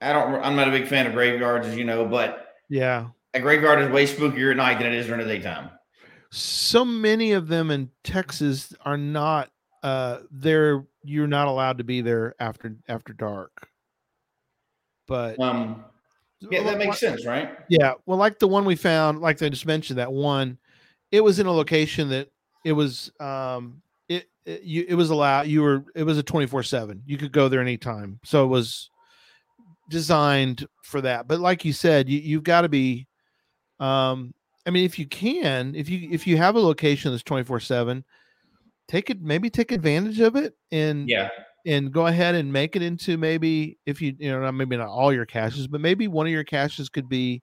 I 0.00 0.12
don't, 0.12 0.34
I'm 0.42 0.56
not 0.56 0.68
a 0.68 0.70
big 0.70 0.86
fan 0.86 1.06
of 1.06 1.12
graveyards, 1.12 1.66
as 1.66 1.76
you 1.76 1.84
know, 1.84 2.06
but 2.06 2.48
Yeah. 2.68 3.08
a 3.34 3.40
graveyard 3.40 3.80
is 3.82 3.90
way 3.90 4.06
spookier 4.06 4.50
at 4.50 4.56
night 4.56 4.78
than 4.78 4.86
it 4.88 4.94
is 4.94 5.06
during 5.06 5.26
the 5.26 5.32
daytime. 5.32 5.70
So 6.30 6.84
many 6.84 7.32
of 7.32 7.48
them 7.48 7.70
in 7.70 7.90
Texas 8.02 8.72
are 8.84 8.96
not 8.96 9.50
uh 9.82 10.20
they're 10.30 10.86
you're 11.02 11.26
not 11.26 11.48
allowed 11.48 11.78
to 11.78 11.84
be 11.84 12.00
there 12.00 12.34
after 12.38 12.76
after 12.88 13.12
dark. 13.12 13.68
But 15.08 15.40
Um, 15.40 15.84
yeah, 16.50 16.62
that 16.62 16.78
makes 16.78 16.98
sense, 16.98 17.26
right? 17.26 17.56
Yeah, 17.68 17.94
well, 18.06 18.18
like 18.18 18.38
the 18.38 18.48
one 18.48 18.64
we 18.64 18.76
found, 18.76 19.20
like 19.20 19.42
I 19.42 19.48
just 19.48 19.66
mentioned, 19.66 19.98
that 19.98 20.12
one, 20.12 20.58
it 21.10 21.22
was 21.22 21.38
in 21.38 21.46
a 21.46 21.52
location 21.52 22.08
that 22.10 22.28
it 22.64 22.72
was, 22.72 23.10
um, 23.20 23.82
it, 24.08 24.28
it 24.44 24.62
you 24.62 24.84
it 24.88 24.94
was 24.94 25.10
allowed. 25.10 25.46
You 25.46 25.62
were 25.62 25.84
it 25.94 26.04
was 26.04 26.18
a 26.18 26.22
twenty 26.22 26.46
four 26.46 26.62
seven. 26.62 27.02
You 27.06 27.16
could 27.16 27.32
go 27.32 27.48
there 27.48 27.60
anytime, 27.60 28.20
so 28.24 28.44
it 28.44 28.48
was 28.48 28.90
designed 29.88 30.66
for 30.82 31.00
that. 31.02 31.28
But 31.28 31.40
like 31.40 31.64
you 31.64 31.72
said, 31.72 32.08
you 32.08 32.18
you've 32.18 32.44
got 32.44 32.62
to 32.62 32.68
be, 32.68 33.06
um, 33.80 34.34
I 34.66 34.70
mean, 34.70 34.84
if 34.84 34.98
you 34.98 35.06
can, 35.06 35.74
if 35.74 35.88
you 35.88 36.08
if 36.10 36.26
you 36.26 36.36
have 36.36 36.56
a 36.56 36.60
location 36.60 37.10
that's 37.10 37.22
twenty 37.22 37.44
four 37.44 37.60
seven, 37.60 38.04
take 38.88 39.10
it 39.10 39.20
maybe 39.20 39.50
take 39.50 39.72
advantage 39.72 40.20
of 40.20 40.36
it 40.36 40.54
and 40.70 41.08
Yeah. 41.08 41.30
And 41.66 41.92
go 41.92 42.06
ahead 42.06 42.34
and 42.34 42.52
make 42.52 42.76
it 42.76 42.82
into 42.82 43.16
maybe 43.16 43.78
if 43.86 44.00
you 44.02 44.14
you 44.18 44.30
know 44.30 44.50
maybe 44.52 44.76
not 44.76 44.88
all 44.88 45.12
your 45.12 45.26
caches 45.26 45.66
but 45.68 45.80
maybe 45.80 46.08
one 46.08 46.26
of 46.26 46.32
your 46.32 46.44
caches 46.44 46.88
could 46.88 47.08
be 47.08 47.42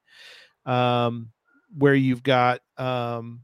um 0.65 1.30
where 1.78 1.95
you've 1.95 2.24
got 2.24 2.61
um 2.78 3.41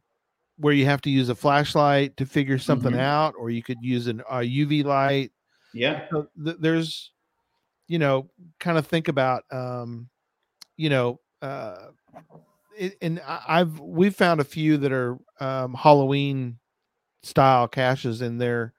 where 0.57 0.73
you 0.73 0.85
have 0.85 1.01
to 1.01 1.09
use 1.09 1.29
a 1.29 1.35
flashlight 1.35 2.17
to 2.17 2.25
figure 2.25 2.59
something 2.59 2.93
Mhm. 2.93 2.99
out 2.99 3.35
or 3.37 3.49
you 3.49 3.63
could 3.63 3.81
use 3.81 4.07
an 4.07 4.21
a 4.29 4.39
uv 4.41 4.83
light 4.85 5.31
Yeah. 5.73 5.99
so 6.11 6.27
th- 6.43 6.57
there's 6.59 7.11
you 7.87 7.99
know 7.99 8.29
kind 8.59 8.77
of 8.77 8.87
think 8.87 9.07
about 9.07 9.43
um 9.51 10.09
you 10.77 10.89
know 10.89 11.19
uh 11.41 11.87
it, 12.77 12.97
and 13.01 13.21
i've 13.27 13.79
we've 13.79 14.15
found 14.15 14.39
a 14.39 14.45
few 14.45 14.77
that 14.77 14.91
are 14.91 15.17
um 15.39 15.73
halloween 15.73 16.57
style 17.23 17.67
caches 17.67 18.21
and 18.21 18.39
they're 18.41 18.73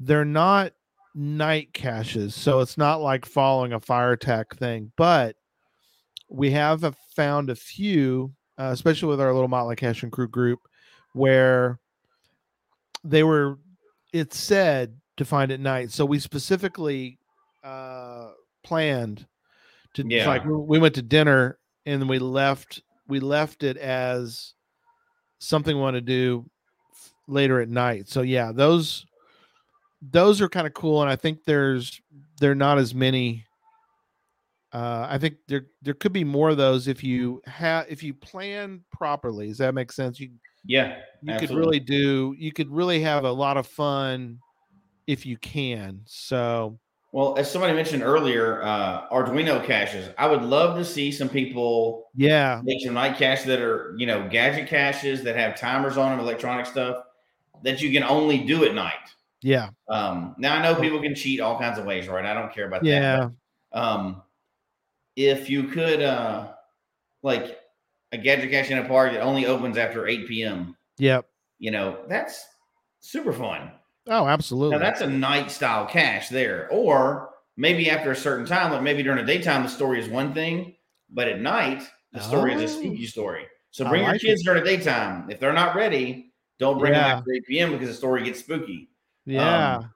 they're 0.00 0.24
not 0.24 0.72
night 1.14 1.72
caches 1.72 2.34
so 2.34 2.60
it's 2.60 2.78
not 2.78 3.00
like 3.00 3.26
following 3.26 3.72
a 3.72 3.80
fire 3.80 4.16
tack 4.16 4.54
thing 4.56 4.92
but 4.96 5.34
we 6.28 6.50
have 6.52 6.84
a- 6.84 6.94
found 7.16 7.50
a 7.50 7.54
few 7.56 8.32
uh, 8.58 8.70
especially 8.72 9.08
with 9.08 9.20
our 9.20 9.32
little 9.32 9.48
motley 9.48 9.74
cache 9.74 10.02
and 10.04 10.12
crew 10.12 10.28
group 10.28 10.60
where 11.14 11.80
they 13.02 13.22
were 13.24 13.58
it 14.12 14.32
said 14.32 14.96
to 15.16 15.24
find 15.24 15.50
at 15.50 15.58
night 15.60 15.90
so 15.90 16.04
we 16.04 16.18
specifically 16.18 17.18
uh 17.64 18.30
planned 18.62 19.26
to 19.94 20.04
Yeah. 20.06 20.28
like 20.28 20.44
we- 20.44 20.52
we 20.54 20.78
went 20.78 20.94
to 20.94 21.02
dinner 21.02 21.58
and 21.86 22.08
we 22.08 22.18
left 22.20 22.82
we 23.08 23.18
left 23.18 23.64
it 23.64 23.76
as 23.76 24.54
something 25.40 25.74
we 25.76 25.82
want 25.82 25.94
to 25.96 26.00
do 26.00 26.48
later 27.26 27.60
at 27.60 27.68
night 27.68 28.08
so 28.08 28.22
yeah 28.22 28.52
those 28.52 29.06
those 30.02 30.40
are 30.40 30.48
kind 30.48 30.66
of 30.66 30.74
cool 30.74 31.02
and 31.02 31.10
i 31.10 31.16
think 31.16 31.44
there's 31.44 32.00
they're 32.40 32.54
not 32.54 32.78
as 32.78 32.94
many 32.94 33.44
uh 34.72 35.06
i 35.08 35.18
think 35.18 35.36
there 35.48 35.66
there 35.82 35.94
could 35.94 36.12
be 36.12 36.24
more 36.24 36.50
of 36.50 36.56
those 36.56 36.88
if 36.88 37.04
you 37.04 37.42
have 37.46 37.86
if 37.88 38.02
you 38.02 38.14
plan 38.14 38.82
properly 38.92 39.48
does 39.48 39.58
that 39.58 39.74
make 39.74 39.92
sense 39.92 40.18
you 40.18 40.30
Yeah, 40.64 40.98
You 41.22 41.38
could 41.38 41.50
really 41.50 41.80
do. 41.80 42.34
You 42.38 42.52
could 42.52 42.70
really 42.70 43.00
have 43.00 43.24
a 43.24 43.32
lot 43.32 43.56
of 43.56 43.66
fun 43.66 44.38
if 45.06 45.24
you 45.24 45.36
can. 45.38 46.02
So 46.04 46.78
Well, 47.12 47.36
as 47.38 47.50
somebody 47.50 47.72
mentioned 47.72 48.02
earlier, 48.02 48.62
uh, 48.62 49.08
Arduino 49.08 49.64
caches. 49.64 50.10
I 50.18 50.26
would 50.26 50.42
love 50.42 50.76
to 50.76 50.84
see 50.84 51.10
some 51.10 51.28
people 51.28 52.08
yeah, 52.14 52.60
make 52.62 52.84
some 52.84 52.94
night 52.94 53.16
caches 53.16 53.46
that 53.46 53.60
are, 53.60 53.94
you 53.96 54.06
know, 54.06 54.28
gadget 54.28 54.68
caches 54.68 55.22
that 55.24 55.36
have 55.36 55.58
timers 55.58 55.96
on 55.96 56.10
them, 56.10 56.20
electronic 56.20 56.66
stuff 56.66 57.04
that 57.62 57.80
you 57.80 57.90
can 57.92 58.02
only 58.02 58.38
do 58.38 58.64
at 58.64 58.74
night. 58.74 58.94
Yeah, 59.42 59.70
Um, 59.88 60.34
now 60.38 60.56
I 60.56 60.62
know 60.62 60.74
people 60.80 61.00
can 61.00 61.14
cheat 61.14 61.40
all 61.40 61.58
kinds 61.58 61.78
of 61.78 61.84
ways, 61.84 62.08
right? 62.08 62.24
I 62.24 62.34
don't 62.34 62.52
care 62.52 62.66
about 62.66 62.82
that. 62.82 62.88
yeah, 62.88 63.28
um, 63.72 64.22
if 65.16 65.50
you 65.50 65.64
could, 65.64 66.02
uh, 66.02 66.52
like 67.22 67.58
a 68.12 68.18
gadget 68.18 68.50
cache 68.50 68.70
in 68.70 68.78
a 68.78 68.88
park 68.88 69.12
that 69.12 69.20
only 69.20 69.46
opens 69.46 69.76
after 69.76 70.06
8 70.06 70.26
p.m., 70.28 70.76
yep. 70.98 71.26
you 71.58 71.70
know, 71.70 71.98
that's 72.08 72.46
super 73.00 73.32
fun. 73.32 73.70
Oh, 74.08 74.26
absolutely. 74.26 74.76
Now 74.78 74.82
that's 74.82 75.00
a 75.02 75.06
night 75.06 75.50
style 75.50 75.86
cache 75.86 76.28
there. 76.30 76.68
Or 76.70 77.30
maybe 77.56 77.90
after 77.90 78.10
a 78.10 78.16
certain 78.16 78.46
time, 78.46 78.72
like 78.72 78.82
maybe 78.82 79.02
during 79.02 79.24
the 79.24 79.32
daytime, 79.32 79.62
the 79.62 79.68
story 79.68 80.00
is 80.00 80.08
one 80.08 80.32
thing, 80.34 80.74
but 81.10 81.28
at 81.28 81.40
night, 81.40 81.82
the 82.12 82.20
story 82.20 82.54
is 82.54 82.60
a 82.62 82.64
Oh. 82.64 82.80
spooky 82.80 83.06
story. 83.06 83.46
So 83.70 83.88
bring 83.88 84.02
your 84.02 84.12
like 84.12 84.20
kids 84.20 84.42
during 84.42 84.64
the 84.64 84.68
daytime. 84.76 85.30
If 85.30 85.38
they're 85.38 85.52
not 85.52 85.76
ready, 85.76 86.32
don't 86.58 86.78
bring 86.78 86.92
them 86.92 87.04
after 87.04 87.32
8 87.32 87.46
p.m. 87.46 87.72
because 87.72 87.88
the 87.88 87.94
story 87.94 88.24
gets 88.24 88.40
spooky. 88.40 88.88
Yeah, 89.26 89.76
um, 89.76 89.90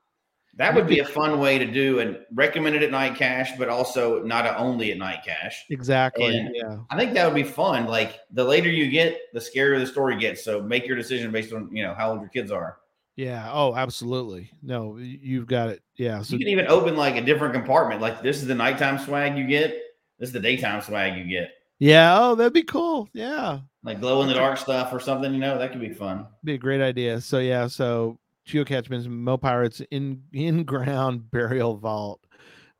That 0.57 0.75
would 0.75 0.87
be 0.87 1.01
a 1.01 1.05
fun 1.05 1.41
way 1.41 1.59
to 1.59 1.65
do 1.65 1.99
and 1.99 2.19
recommended 2.33 2.83
at 2.85 2.91
night 2.93 3.17
cache, 3.17 3.51
but 3.59 3.69
also 3.69 4.23
not 4.23 4.47
a 4.47 4.57
only 4.57 4.93
at 4.93 4.99
night 4.99 5.25
cache. 5.27 5.65
exactly. 5.71 6.37
and- 6.37 6.55
yeah, 6.55 6.79
I 6.91 6.97
think 6.97 7.15
that 7.15 7.27
would 7.27 7.35
be 7.35 7.43
fun. 7.43 7.87
Like 7.87 8.21
the 8.31 8.45
later 8.45 8.69
you 8.71 8.89
get, 8.91 9.19
the 9.33 9.41
scarier 9.41 9.79
the 9.81 9.87
story 9.87 10.17
gets. 10.19 10.45
So 10.45 10.63
make 10.63 10.87
your 10.87 10.97
decision 10.97 11.33
based 11.33 11.53
on 11.53 11.69
you 11.75 11.83
know 11.83 11.95
how 11.95 12.11
old 12.13 12.21
your 12.21 12.29
kids 12.31 12.51
are. 12.53 12.77
yeah. 13.17 13.49
Oh, 13.53 13.75
absolutely. 13.75 14.51
No, 14.63 14.97
you've 14.99 15.47
got 15.49 15.71
it. 15.71 15.83
Yeah. 15.97 16.23
So 16.23 16.33
You 16.35 16.39
can 16.39 16.49
even 16.49 16.67
open 16.69 16.97
like 16.97 17.17
a 17.17 17.21
different 17.23 17.55
compartment. 17.55 18.01
Like 18.01 18.23
this 18.23 18.37
is 18.43 18.47
the 18.47 18.55
nighttime 18.55 18.99
swag 18.99 19.37
you 19.37 19.47
get. 19.47 19.71
This 20.19 20.29
is 20.29 20.33
the 20.33 20.41
daytime 20.41 20.81
swag 20.83 21.17
you 21.19 21.25
get. 21.25 21.51
yeah. 21.81 22.17
Oh, 22.17 22.35
that'd 22.37 22.53
be 22.53 22.63
cool. 22.63 23.09
Yeah. 23.13 23.61
Like 23.83 24.01
glow 24.01 24.23
in 24.23 24.29
the 24.29 24.35
dark 24.35 24.57
stuff 24.59 24.93
or 24.93 25.01
something. 25.01 25.33
You 25.35 25.41
know 25.41 25.59
that 25.59 25.73
could 25.73 25.81
be 25.81 25.93
fun. 25.93 26.27
be 26.45 26.55
a 26.55 26.59
great 26.59 26.81
idea. 26.81 27.21
So 27.21 27.39
yeah, 27.41 27.67
so 27.67 28.19
Geocache 28.47 28.91
mentioned 28.91 29.25
Mo 29.25 29.37
Pirates 29.37 29.81
in 29.91 30.23
in 30.33 30.65
ground 30.65 31.31
burial 31.31 31.77
vault 31.77 32.21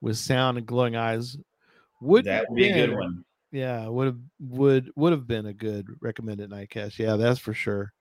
with 0.01 0.17
sound 0.17 0.59
and 0.59 0.67
glowing 0.67 0.97
eyes 0.97 1.37
would 2.01 2.27
that 2.27 2.47
would 2.51 2.57
be 2.57 2.71
a 2.71 2.75
good 2.75 2.97
one. 2.97 3.25
Yeah, 3.51 3.89
would 3.89 4.07
have 4.07 4.19
would 4.41 4.91
would 4.97 5.13
have 5.13 5.27
been 5.27 5.47
a 5.47 5.55
good 5.55 5.87
recommended 6.01 6.51
night 6.51 6.71
cache. 6.71 6.99
Yeah, 6.99 7.17
that's 7.17 7.39
for 7.39 7.55
sure. 7.55 7.93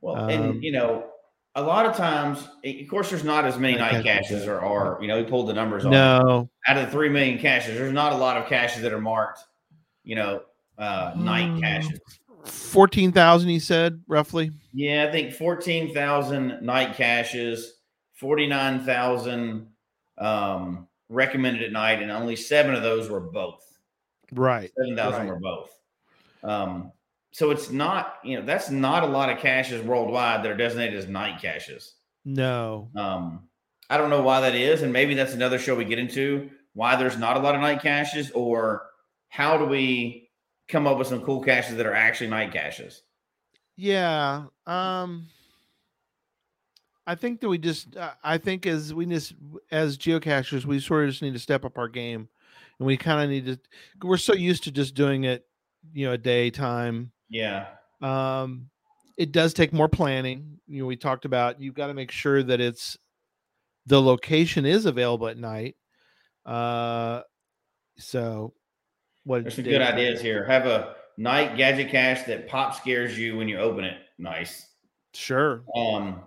Well, 0.00 0.16
Um, 0.16 0.28
and 0.30 0.62
you 0.64 0.72
know, 0.72 1.06
a 1.54 1.62
lot 1.62 1.86
of 1.86 1.94
times, 1.96 2.48
of 2.64 2.88
course, 2.88 3.10
there's 3.10 3.22
not 3.24 3.44
as 3.44 3.58
many 3.58 3.76
Night 3.76 4.02
caches, 4.02 4.46
or 4.48 4.60
are. 4.60 4.98
You 5.00 5.08
know, 5.08 5.18
we 5.18 5.24
pulled 5.24 5.48
the 5.48 5.52
numbers 5.52 5.84
on. 5.84 5.90
No, 5.92 6.50
Out 6.66 6.78
of 6.78 6.86
the 6.86 6.90
three 6.90 7.08
million 7.08 7.38
caches, 7.38 7.76
there's 7.78 7.92
not 7.92 8.12
a 8.12 8.16
lot 8.16 8.36
of 8.36 8.48
caches 8.48 8.82
that 8.82 8.92
are 8.92 9.00
marked. 9.00 9.40
You 10.02 10.16
know, 10.16 10.42
uh, 10.78 11.12
night 11.16 11.50
Mm. 11.50 11.60
caches. 11.60 12.00
Fourteen 12.44 13.12
thousand. 13.12 13.48
He 13.50 13.58
said 13.58 14.02
roughly. 14.06 14.50
Yeah, 14.74 15.06
I 15.06 15.12
think 15.12 15.34
14,000 15.34 16.62
night 16.62 16.96
caches, 16.96 17.74
49,000 18.14 19.66
um, 20.18 20.88
recommended 21.10 21.62
at 21.62 21.72
night, 21.72 22.00
and 22.02 22.10
only 22.10 22.36
seven 22.36 22.74
of 22.74 22.82
those 22.82 23.10
were 23.10 23.20
both. 23.20 23.62
Right. 24.32 24.70
7,000 24.78 25.20
Right. 25.20 25.28
were 25.28 25.38
both. 25.38 25.70
Um, 26.42 26.92
so 27.32 27.50
it's 27.50 27.70
not, 27.70 28.14
you 28.24 28.38
know, 28.38 28.46
that's 28.46 28.70
not 28.70 29.02
a 29.02 29.06
lot 29.06 29.28
of 29.30 29.38
caches 29.38 29.82
worldwide 29.82 30.42
that 30.42 30.50
are 30.50 30.56
designated 30.56 30.98
as 30.98 31.06
night 31.06 31.40
caches. 31.40 31.94
No. 32.24 32.88
Um, 32.96 33.48
I 33.90 33.98
don't 33.98 34.08
know 34.10 34.22
why 34.22 34.40
that 34.40 34.54
is, 34.54 34.80
and 34.80 34.90
maybe 34.92 35.14
that's 35.14 35.34
another 35.34 35.58
show 35.58 35.74
we 35.74 35.84
get 35.84 35.98
into 35.98 36.50
why 36.72 36.96
there's 36.96 37.18
not 37.18 37.36
a 37.36 37.40
lot 37.40 37.54
of 37.54 37.60
night 37.60 37.82
caches, 37.82 38.30
or 38.30 38.86
how 39.28 39.58
do 39.58 39.66
we 39.66 40.21
come 40.72 40.86
up 40.86 40.98
with 40.98 41.06
some 41.06 41.22
cool 41.22 41.40
caches 41.42 41.76
that 41.76 41.86
are 41.86 41.94
actually 41.94 42.30
night 42.30 42.52
caches? 42.52 43.02
Yeah. 43.76 44.46
Um. 44.66 45.28
I 47.06 47.14
think 47.16 47.40
that 47.40 47.48
we 47.48 47.58
just. 47.58 47.96
Uh, 47.96 48.12
I 48.22 48.38
think 48.38 48.66
as 48.66 48.94
we 48.94 49.06
just 49.06 49.34
as 49.70 49.98
geocachers, 49.98 50.64
we 50.64 50.80
sort 50.80 51.04
of 51.04 51.10
just 51.10 51.22
need 51.22 51.34
to 51.34 51.38
step 51.40 51.64
up 51.64 51.78
our 51.78 51.88
game, 51.88 52.28
and 52.78 52.86
we 52.86 52.96
kind 52.96 53.22
of 53.22 53.30
need 53.30 53.46
to. 53.46 54.06
We're 54.06 54.16
so 54.16 54.34
used 54.34 54.64
to 54.64 54.70
just 54.70 54.94
doing 54.94 55.24
it, 55.24 55.44
you 55.92 56.06
know, 56.06 56.12
a 56.12 56.18
daytime. 56.18 57.12
Yeah, 57.28 57.66
Um, 58.00 58.68
it 59.16 59.32
does 59.32 59.54
take 59.54 59.72
more 59.72 59.88
planning. 59.88 60.60
You 60.68 60.82
know, 60.82 60.86
we 60.86 60.96
talked 60.96 61.24
about 61.24 61.60
you've 61.60 61.74
got 61.74 61.88
to 61.88 61.94
make 61.94 62.10
sure 62.10 62.42
that 62.42 62.60
it's 62.60 62.96
the 63.86 64.00
location 64.00 64.64
is 64.64 64.86
available 64.86 65.26
at 65.28 65.38
night. 65.38 65.76
Uh, 66.46 67.22
so 67.98 68.54
what? 69.24 69.42
there's 69.44 69.54
some 69.54 69.64
good 69.64 69.80
ideas 69.82 70.20
here. 70.20 70.44
Have 70.44 70.66
a 70.66 70.94
night 71.16 71.56
gadget 71.56 71.90
cache 71.90 72.24
that 72.26 72.48
pop 72.48 72.74
scares 72.74 73.18
you 73.18 73.36
when 73.36 73.48
you 73.48 73.58
open 73.58 73.84
it. 73.84 73.98
Nice. 74.18 74.66
Sure. 75.14 75.62
Um, 75.76 76.20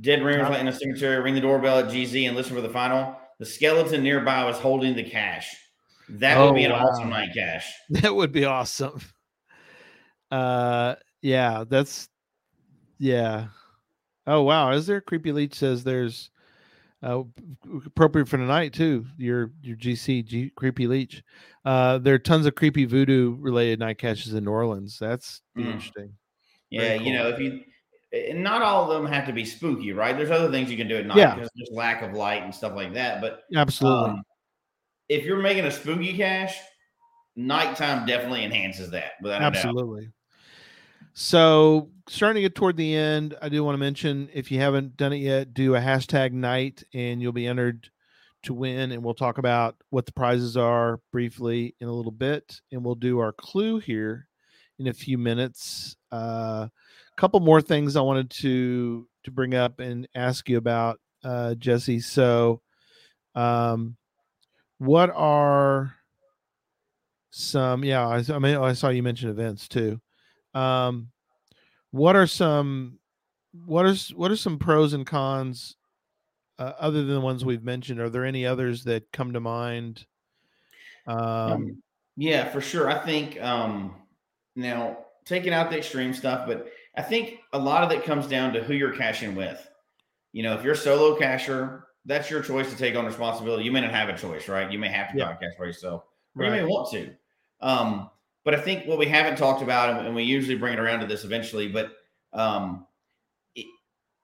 dead 0.00 0.22
ringers 0.22 0.56
in 0.58 0.68
a 0.68 0.72
cemetery. 0.72 1.20
Ring 1.20 1.34
the 1.34 1.40
doorbell 1.40 1.78
at 1.78 1.86
GZ 1.86 2.26
and 2.28 2.36
listen 2.36 2.54
for 2.54 2.60
the 2.62 2.68
final. 2.68 3.16
The 3.38 3.46
skeleton 3.46 4.02
nearby 4.02 4.44
was 4.44 4.58
holding 4.58 4.94
the 4.94 5.02
cache. 5.02 5.54
That 6.08 6.38
would 6.38 6.50
Oh, 6.50 6.52
be 6.52 6.64
an 6.64 6.72
wow. 6.72 6.86
awesome 6.86 7.08
night 7.10 7.30
cache. 7.34 7.72
That 7.90 8.14
would 8.14 8.32
be 8.32 8.44
awesome. 8.44 9.00
Uh, 10.30 10.94
yeah, 11.20 11.64
that's 11.68 12.08
yeah. 12.98 13.48
Oh 14.26 14.40
wow, 14.44 14.70
is 14.72 14.86
there? 14.86 15.02
Creepy 15.02 15.30
Leech 15.30 15.54
says 15.54 15.84
there's 15.84 16.30
uh, 17.02 17.22
appropriate 17.86 18.28
for 18.28 18.36
tonight 18.36 18.72
too. 18.72 19.06
Your 19.18 19.50
your 19.62 19.76
GC 19.76 20.24
G, 20.24 20.50
Creepy 20.54 20.86
Leech. 20.86 21.22
Uh, 21.64 21.98
there 21.98 22.14
are 22.14 22.18
tons 22.18 22.46
of 22.46 22.54
creepy 22.54 22.84
voodoo 22.84 23.36
related 23.38 23.78
night 23.80 23.98
caches 23.98 24.34
in 24.34 24.44
New 24.44 24.50
Orleans. 24.50 24.98
That's 24.98 25.42
Mm. 25.56 25.72
interesting. 25.74 26.12
Yeah, 26.70 26.80
Very 26.80 27.04
you 27.04 27.12
know, 27.14 27.28
if 27.28 27.38
you 27.40 27.60
and 28.12 28.42
not 28.44 28.60
all 28.62 28.90
of 28.90 29.02
them 29.02 29.10
have 29.10 29.26
to 29.26 29.32
be 29.32 29.44
spooky, 29.44 29.92
right? 29.92 30.16
There's 30.16 30.30
other 30.30 30.50
things 30.50 30.70
you 30.70 30.76
can 30.76 30.86
do 30.88 30.96
at 30.96 31.06
night 31.06 31.16
Yeah. 31.16 31.34
because 31.34 31.50
there's 31.56 31.70
lack 31.72 32.02
of 32.02 32.12
light 32.12 32.42
and 32.42 32.54
stuff 32.54 32.74
like 32.74 32.92
that. 32.94 33.20
But 33.20 33.44
Absolutely. 33.54 34.10
um, 34.10 34.22
if 35.08 35.24
you're 35.24 35.40
making 35.40 35.64
a 35.64 35.70
spooky 35.70 36.14
cache, 36.16 36.56
nighttime 37.36 38.06
definitely 38.06 38.44
enhances 38.44 38.90
that 38.90 39.12
without 39.22 39.36
a 39.38 39.40
doubt. 39.40 39.56
Absolutely. 39.56 40.10
So, 41.14 41.90
starting 42.08 42.36
to 42.36 42.48
get 42.48 42.54
toward 42.54 42.76
the 42.76 42.94
end, 42.94 43.36
I 43.40 43.48
do 43.48 43.62
want 43.64 43.74
to 43.74 43.78
mention 43.78 44.28
if 44.32 44.50
you 44.50 44.60
haven't 44.60 44.96
done 44.96 45.12
it 45.12 45.18
yet, 45.18 45.54
do 45.54 45.74
a 45.74 45.80
hashtag 45.80 46.32
night 46.32 46.82
and 46.92 47.20
you'll 47.20 47.32
be 47.32 47.46
entered 47.46 47.90
to 48.44 48.54
win. 48.54 48.92
And 48.92 49.04
we'll 49.04 49.14
talk 49.14 49.38
about 49.38 49.76
what 49.90 50.06
the 50.06 50.12
prizes 50.12 50.56
are 50.56 51.00
briefly 51.12 51.74
in 51.80 51.88
a 51.88 51.92
little 51.92 52.12
bit. 52.12 52.60
And 52.70 52.84
we'll 52.84 52.94
do 52.94 53.18
our 53.18 53.32
clue 53.32 53.78
here 53.78 54.28
in 54.78 54.86
a 54.88 54.92
few 54.92 55.18
minutes. 55.18 55.96
A 56.10 56.16
uh, 56.16 56.68
couple 57.16 57.40
more 57.40 57.62
things 57.62 57.96
I 57.96 58.00
wanted 58.00 58.30
to 58.30 59.08
to 59.24 59.30
bring 59.30 59.54
up 59.54 59.78
and 59.78 60.08
ask 60.16 60.48
you 60.48 60.58
about, 60.58 60.98
uh, 61.22 61.54
Jesse. 61.54 62.00
So, 62.00 62.60
um, 63.36 63.96
what 64.78 65.10
are 65.14 65.94
some? 67.30 67.84
Yeah, 67.84 68.06
I, 68.08 68.24
I 68.28 68.38
mean, 68.40 68.56
I 68.56 68.72
saw 68.72 68.88
you 68.88 69.04
mention 69.04 69.30
events 69.30 69.68
too. 69.68 70.00
Um, 70.54 71.11
what 71.92 72.16
are 72.16 72.26
some 72.26 72.98
what 73.66 73.86
are 73.86 73.94
what 74.16 74.30
are 74.30 74.36
some 74.36 74.58
pros 74.58 74.92
and 74.92 75.06
cons 75.06 75.76
uh, 76.58 76.72
other 76.78 77.04
than 77.04 77.14
the 77.14 77.20
ones 77.20 77.44
we've 77.44 77.62
mentioned? 77.62 78.00
Are 78.00 78.10
there 78.10 78.24
any 78.24 78.44
others 78.44 78.84
that 78.84 79.12
come 79.12 79.32
to 79.34 79.40
mind? 79.40 80.06
Um, 81.06 81.18
Um, 81.18 81.82
yeah, 82.16 82.48
for 82.50 82.60
sure. 82.60 82.90
I 82.90 82.98
think 82.98 83.40
um, 83.40 83.94
now 84.56 84.98
taking 85.24 85.52
out 85.52 85.70
the 85.70 85.78
extreme 85.78 86.12
stuff, 86.12 86.46
but 86.46 86.68
I 86.96 87.02
think 87.02 87.38
a 87.52 87.58
lot 87.58 87.84
of 87.84 87.90
it 87.90 88.04
comes 88.04 88.26
down 88.26 88.52
to 88.54 88.62
who 88.62 88.74
you're 88.74 88.96
caching 88.96 89.34
with. 89.34 89.66
You 90.32 90.42
know, 90.42 90.54
if 90.54 90.62
you're 90.62 90.74
a 90.74 90.76
solo 90.76 91.16
cacher, 91.16 91.86
that's 92.04 92.30
your 92.30 92.42
choice 92.42 92.70
to 92.70 92.76
take 92.76 92.96
on 92.96 93.06
responsibility. 93.06 93.64
You 93.64 93.72
may 93.72 93.80
not 93.80 93.92
have 93.92 94.08
a 94.08 94.16
choice, 94.16 94.48
right? 94.48 94.70
You 94.70 94.78
may 94.78 94.88
have 94.88 95.12
to 95.12 95.18
Yeah. 95.18 95.32
podcast 95.32 95.56
for 95.56 95.66
yourself, 95.66 96.04
or 96.36 96.44
you 96.44 96.50
may 96.50 96.64
want 96.64 96.90
to. 96.92 97.14
Um, 97.60 98.10
but 98.44 98.54
I 98.54 98.60
think 98.60 98.86
what 98.86 98.98
we 98.98 99.06
haven't 99.06 99.36
talked 99.36 99.62
about, 99.62 100.04
and- 100.04 100.14
we 100.14 100.24
usually 100.24 100.56
bring 100.56 100.74
it 100.74 100.78
around 100.78 101.00
to 101.00 101.06
this 101.06 101.24
eventually, 101.24 101.68
but 101.68 101.92
um, 102.32 102.86
it, 103.54 103.66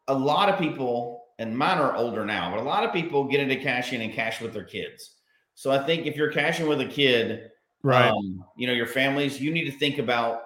a 0.09 0.15
lot 0.15 0.49
of 0.49 0.59
people, 0.59 1.25
and 1.39 1.57
mine 1.57 1.79
are 1.79 1.95
older 1.95 2.25
now, 2.25 2.51
but 2.51 2.61
a 2.61 2.63
lot 2.63 2.85
of 2.85 2.93
people 2.93 3.25
get 3.25 3.41
into 3.41 3.57
caching 3.57 4.03
and 4.03 4.13
cache 4.13 4.41
with 4.41 4.53
their 4.53 4.65
kids. 4.65 5.17
So 5.55 5.71
I 5.71 5.85
think 5.85 6.07
if 6.07 6.17
you're 6.17 6.33
caching 6.33 6.69
with 6.69 6.81
a 6.81 6.87
kid, 6.87 7.51
right. 7.83 8.11
um, 8.11 8.45
you 8.57 8.67
know, 8.67 8.73
your 8.73 8.87
families, 8.87 9.41
you 9.41 9.53
need 9.53 9.65
to 9.65 9.77
think 9.77 9.99
about 9.99 10.43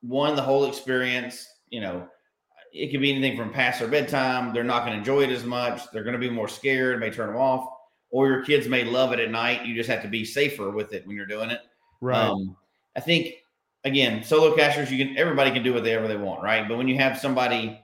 one, 0.00 0.36
the 0.36 0.42
whole 0.42 0.66
experience. 0.66 1.46
You 1.70 1.80
know, 1.80 2.08
it 2.72 2.90
could 2.90 3.00
be 3.00 3.12
anything 3.12 3.36
from 3.36 3.52
past 3.52 3.80
their 3.80 3.88
bedtime. 3.88 4.52
They're 4.52 4.64
not 4.64 4.80
going 4.80 4.92
to 4.92 4.98
enjoy 4.98 5.22
it 5.22 5.30
as 5.30 5.44
much. 5.44 5.82
They're 5.92 6.04
going 6.04 6.14
to 6.14 6.18
be 6.18 6.30
more 6.30 6.48
scared, 6.48 7.00
may 7.00 7.10
turn 7.10 7.28
them 7.28 7.36
off, 7.36 7.68
or 8.10 8.28
your 8.28 8.44
kids 8.44 8.68
may 8.68 8.84
love 8.84 9.12
it 9.12 9.20
at 9.20 9.30
night. 9.30 9.64
You 9.64 9.74
just 9.74 9.90
have 9.90 10.02
to 10.02 10.08
be 10.08 10.24
safer 10.24 10.70
with 10.70 10.92
it 10.92 11.06
when 11.06 11.16
you're 11.16 11.26
doing 11.26 11.50
it. 11.50 11.60
right. 12.00 12.28
Um, 12.28 12.56
I 12.96 13.00
think 13.00 13.34
again, 13.84 14.24
solo 14.24 14.56
cachers, 14.56 14.90
you 14.90 15.04
can 15.04 15.16
everybody 15.16 15.50
can 15.50 15.62
do 15.62 15.74
whatever 15.74 16.08
they 16.08 16.16
want, 16.16 16.42
right? 16.42 16.66
But 16.68 16.78
when 16.78 16.88
you 16.88 16.96
have 16.96 17.18
somebody, 17.18 17.80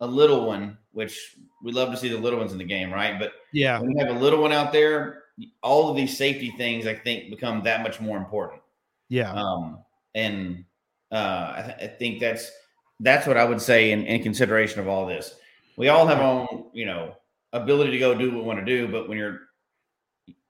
a 0.00 0.06
little 0.06 0.46
one, 0.46 0.78
which 0.92 1.36
we 1.62 1.72
love 1.72 1.90
to 1.90 1.96
see 1.96 2.08
the 2.08 2.18
little 2.18 2.38
ones 2.38 2.52
in 2.52 2.58
the 2.58 2.64
game, 2.64 2.92
right? 2.92 3.18
But 3.18 3.32
Yeah. 3.52 3.78
when 3.80 3.90
you 3.92 3.98
have 4.04 4.14
a 4.14 4.18
little 4.18 4.40
one 4.40 4.52
out 4.52 4.72
there, 4.72 5.22
all 5.62 5.90
of 5.90 5.96
these 5.96 6.16
safety 6.16 6.50
things, 6.56 6.86
I 6.86 6.94
think, 6.94 7.30
become 7.30 7.62
that 7.64 7.82
much 7.82 8.00
more 8.00 8.16
important. 8.16 8.62
Yeah. 9.08 9.32
Um, 9.32 9.78
and 10.14 10.64
uh, 11.12 11.52
I, 11.56 11.62
th- 11.62 11.90
I 11.90 11.94
think 11.94 12.20
that's 12.20 12.50
that's 13.00 13.26
what 13.26 13.36
I 13.36 13.44
would 13.44 13.60
say 13.60 13.92
in, 13.92 14.04
in 14.06 14.22
consideration 14.22 14.80
of 14.80 14.88
all 14.88 15.06
this. 15.06 15.34
We 15.76 15.88
all 15.88 16.06
have 16.06 16.18
our 16.18 16.46
own, 16.50 16.70
you 16.72 16.86
know, 16.86 17.14
ability 17.52 17.90
to 17.92 17.98
go 17.98 18.14
do 18.14 18.30
what 18.30 18.38
we 18.40 18.46
want 18.46 18.58
to 18.58 18.64
do, 18.64 18.88
but 18.88 19.08
when 19.08 19.18
you're 19.18 19.40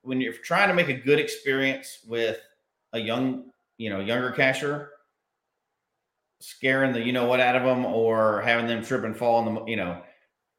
when 0.01 0.21
you're 0.21 0.33
trying 0.33 0.69
to 0.69 0.73
make 0.73 0.87
a 0.87 0.93
good 0.93 1.19
experience 1.19 1.99
with 2.07 2.39
a 2.93 2.99
young, 2.99 3.51
you 3.77 3.89
know, 3.89 3.99
younger 3.99 4.31
cacher, 4.31 4.91
scaring 6.39 6.93
the 6.93 7.01
you 7.01 7.11
know 7.11 7.25
what 7.25 7.39
out 7.39 7.55
of 7.55 7.63
them 7.63 7.85
or 7.85 8.41
having 8.41 8.67
them 8.67 8.83
trip 8.83 9.03
and 9.03 9.17
fall 9.17 9.47
in 9.47 9.55
the 9.55 9.65
you 9.65 9.75
know 9.75 10.01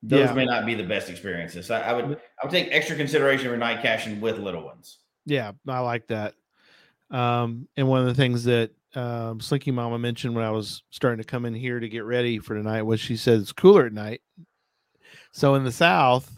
those 0.03 0.29
Yeah. 0.29 0.35
may 0.35 0.45
not 0.45 0.67
be 0.67 0.75
the 0.75 0.85
best 0.85 1.09
experiences. 1.11 1.67
So 1.67 1.75
I 1.75 1.93
would 1.93 2.05
I 2.05 2.45
would 2.47 2.51
take 2.51 2.69
extra 2.71 2.97
consideration 2.97 3.51
for 3.51 3.57
night 3.57 3.83
caching 3.83 4.21
with 4.21 4.39
little 4.39 4.65
ones. 4.65 4.99
Yeah, 5.27 5.53
I 5.67 5.81
like 5.81 6.07
that. 6.09 6.35
Um, 7.11 7.69
and 7.77 7.89
one 7.89 8.01
of 8.01 8.07
the 8.07 8.15
things 8.15 8.45
that 8.45 8.71
um, 8.95 9.41
Slinky 9.41 9.71
Mama 9.71 9.99
mentioned 9.99 10.35
when 10.35 10.45
I 10.45 10.51
was 10.51 10.83
starting 10.91 11.19
to 11.19 11.25
come 11.25 11.45
in 11.47 11.55
here 11.55 11.81
to 11.81 11.89
get 11.89 12.05
ready 12.05 12.39
for 12.39 12.55
tonight 12.55 12.83
was 12.83 13.01
she 13.01 13.17
said 13.17 13.41
it's 13.41 13.53
cooler 13.53 13.87
at 13.87 13.93
night. 13.93 14.21
So 15.33 15.55
in 15.57 15.65
the 15.65 15.73
South, 15.73 16.31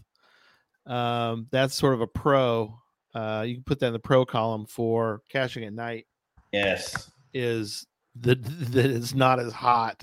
um, 0.86 1.46
that's 1.50 1.74
sort 1.74 1.94
of 1.94 2.00
a 2.00 2.06
pro. 2.06 2.74
Uh, 3.14 3.44
you 3.46 3.54
can 3.54 3.64
put 3.64 3.78
that 3.80 3.88
in 3.88 3.92
the 3.92 3.98
pro 3.98 4.24
column 4.24 4.66
for 4.66 5.22
caching 5.28 5.64
at 5.64 5.72
night. 5.72 6.06
Yes. 6.52 7.10
Is 7.32 7.86
that 8.20 8.42
that 8.72 8.86
it's 8.86 9.14
not 9.14 9.38
as 9.38 9.52
hot. 9.52 10.02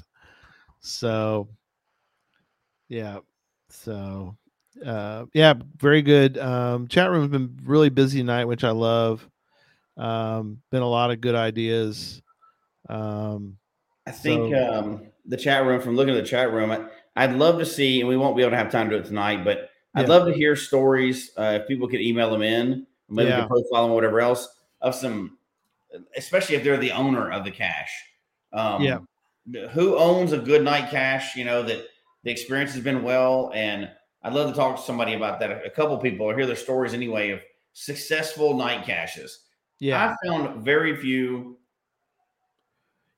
So, 0.79 1.49
yeah. 2.87 3.19
So, 3.69 4.37
uh, 4.85 5.25
yeah, 5.33 5.55
very 5.77 6.01
good. 6.01 6.37
Um, 6.37 6.87
chat 6.87 7.11
room's 7.11 7.29
been 7.29 7.59
really 7.63 7.89
busy 7.89 8.19
tonight, 8.19 8.45
which 8.45 8.63
I 8.63 8.71
love. 8.71 9.27
Um, 9.97 10.61
been 10.71 10.83
a 10.83 10.87
lot 10.89 11.11
of 11.11 11.19
good 11.19 11.35
ideas. 11.35 12.21
Um, 12.87 13.57
I 14.05 14.11
think 14.11 14.53
So- 14.53 14.73
um, 14.73 15.07
the 15.25 15.35
chat 15.37 15.65
room, 15.65 15.81
from 15.81 15.97
looking 15.97 16.15
at 16.15 16.23
the 16.23 16.29
chat 16.29 16.53
room, 16.53 16.71
I, 16.71 16.85
I'd 17.17 17.33
love 17.33 17.59
to 17.59 17.65
see, 17.65 17.99
and 17.99 18.07
we 18.07 18.15
won't 18.15 18.37
be 18.37 18.43
able 18.43 18.51
to 18.51 18.57
have 18.57 18.71
time 18.71 18.89
to 18.89 18.95
do 18.95 19.01
it 19.03 19.05
tonight, 19.05 19.43
but 19.43 19.69
I'd 19.95 20.03
Yeah. 20.07 20.07
love 20.15 20.27
to 20.27 20.33
hear 20.33 20.55
stories. 20.55 21.31
Uh, 21.37 21.59
if 21.61 21.67
people 21.67 21.89
could 21.89 21.99
email 21.99 22.29
them 22.29 22.41
in, 22.43 22.87
maybe 23.09 23.25
we 23.25 23.31
Yeah. 23.31 23.39
can 23.39 23.47
profile 23.49 23.83
them, 23.83 23.91
or 23.91 23.95
whatever 23.95 24.21
else, 24.21 24.47
of 24.79 24.95
some, 24.95 25.36
especially 26.15 26.55
if 26.55 26.63
they're 26.63 26.77
the 26.77 26.91
owner 26.91 27.31
of 27.31 27.43
the 27.43 27.51
cache. 27.51 27.93
Um, 28.53 28.81
Yeah. 28.81 28.99
Who 29.71 29.95
owns 29.97 30.33
a 30.33 30.37
good 30.37 30.61
night 30.63 30.91
cache? 30.91 31.35
You 31.35 31.45
know 31.45 31.63
that 31.63 31.85
the 32.23 32.31
experience 32.31 32.73
has 32.73 32.83
been 32.83 33.01
well, 33.01 33.51
and 33.53 33.89
I'd 34.21 34.33
love 34.33 34.49
to 34.49 34.55
talk 34.55 34.75
to 34.75 34.81
somebody 34.81 35.13
about 35.13 35.39
that. 35.39 35.65
A 35.65 35.69
couple 35.69 35.97
people, 35.99 36.25
or 36.25 36.35
hear 36.35 36.45
their 36.45 36.57
stories 36.57 36.93
anyway 36.93 37.29
of 37.31 37.39
successful 37.71 38.57
night 38.57 38.85
caches. 38.85 39.45
yeah. 39.79 40.15
I 40.21 40.27
found 40.27 40.65
very 40.65 40.97
few 40.97 41.57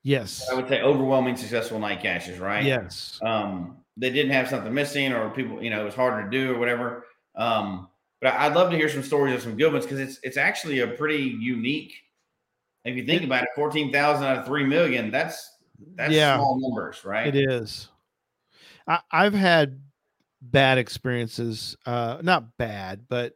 yes. 0.03 0.47
I 0.51 0.53
would 0.55 0.67
say 0.67 0.81
overwhelming 0.81 1.35
successful 1.35 1.79
night 1.79 2.01
caches, 2.01 2.39
right? 2.39 2.63
Yes. 2.63 3.19
Um, 3.23 3.77
they 3.97 4.09
didn't 4.09 4.31
have 4.31 4.47
something 4.47 4.73
missing, 4.73 5.11
or 5.13 5.29
people, 5.31 5.63
you 5.63 5.69
know, 5.69 5.81
it 5.81 5.85
was 5.85 5.95
harder 5.95 6.23
to 6.23 6.29
do, 6.29 6.53
or 6.53 6.59
whatever. 6.59 7.05
Um, 7.35 7.87
but 8.21 8.33
I'd 8.33 8.53
love 8.53 8.69
to 8.71 8.77
hear 8.77 8.89
some 8.89 9.03
stories 9.03 9.33
of 9.33 9.41
some 9.41 9.57
good 9.57 9.71
ones 9.71 9.85
because 9.85 9.99
it's 9.99 10.19
it's 10.23 10.37
actually 10.37 10.79
a 10.81 10.87
pretty 10.87 11.23
unique. 11.23 11.93
If 12.85 12.95
you 12.95 13.05
think 13.05 13.23
about 13.23 13.43
it, 13.43 13.49
fourteen 13.55 13.91
thousand 13.91 14.25
out 14.25 14.37
of 14.37 14.45
three 14.45 14.65
million, 14.65 15.11
that's 15.11 15.57
that's 15.95 16.13
Yeah. 16.13 16.37
small 16.37 16.59
numbers, 16.59 17.03
right? 17.05 17.27
It 17.27 17.49
is. 17.49 17.89
I, 18.87 18.99
I've 19.11 19.33
had 19.33 19.79
bad 20.41 20.77
experiences. 20.77 21.75
Uh, 21.85 22.17
not 22.21 22.57
bad, 22.57 23.05
but 23.09 23.33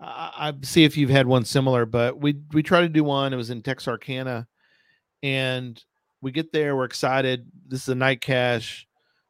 I, 0.00 0.48
I 0.48 0.54
see 0.62 0.84
if 0.84 0.96
you've 0.96 1.10
had 1.10 1.26
one 1.26 1.44
similar. 1.44 1.86
But 1.86 2.20
we 2.20 2.36
we 2.52 2.62
tried 2.62 2.82
to 2.82 2.88
do 2.88 3.04
one. 3.04 3.32
It 3.32 3.36
was 3.36 3.50
in 3.50 3.62
Texarkana, 3.62 4.46
and 5.22 5.82
we 6.22 6.32
get 6.32 6.52
there. 6.52 6.74
We're 6.74 6.84
excited. 6.84 7.46
This 7.68 7.82
is 7.82 7.88
a 7.90 7.94
night 7.94 8.20
cache. 8.20 8.86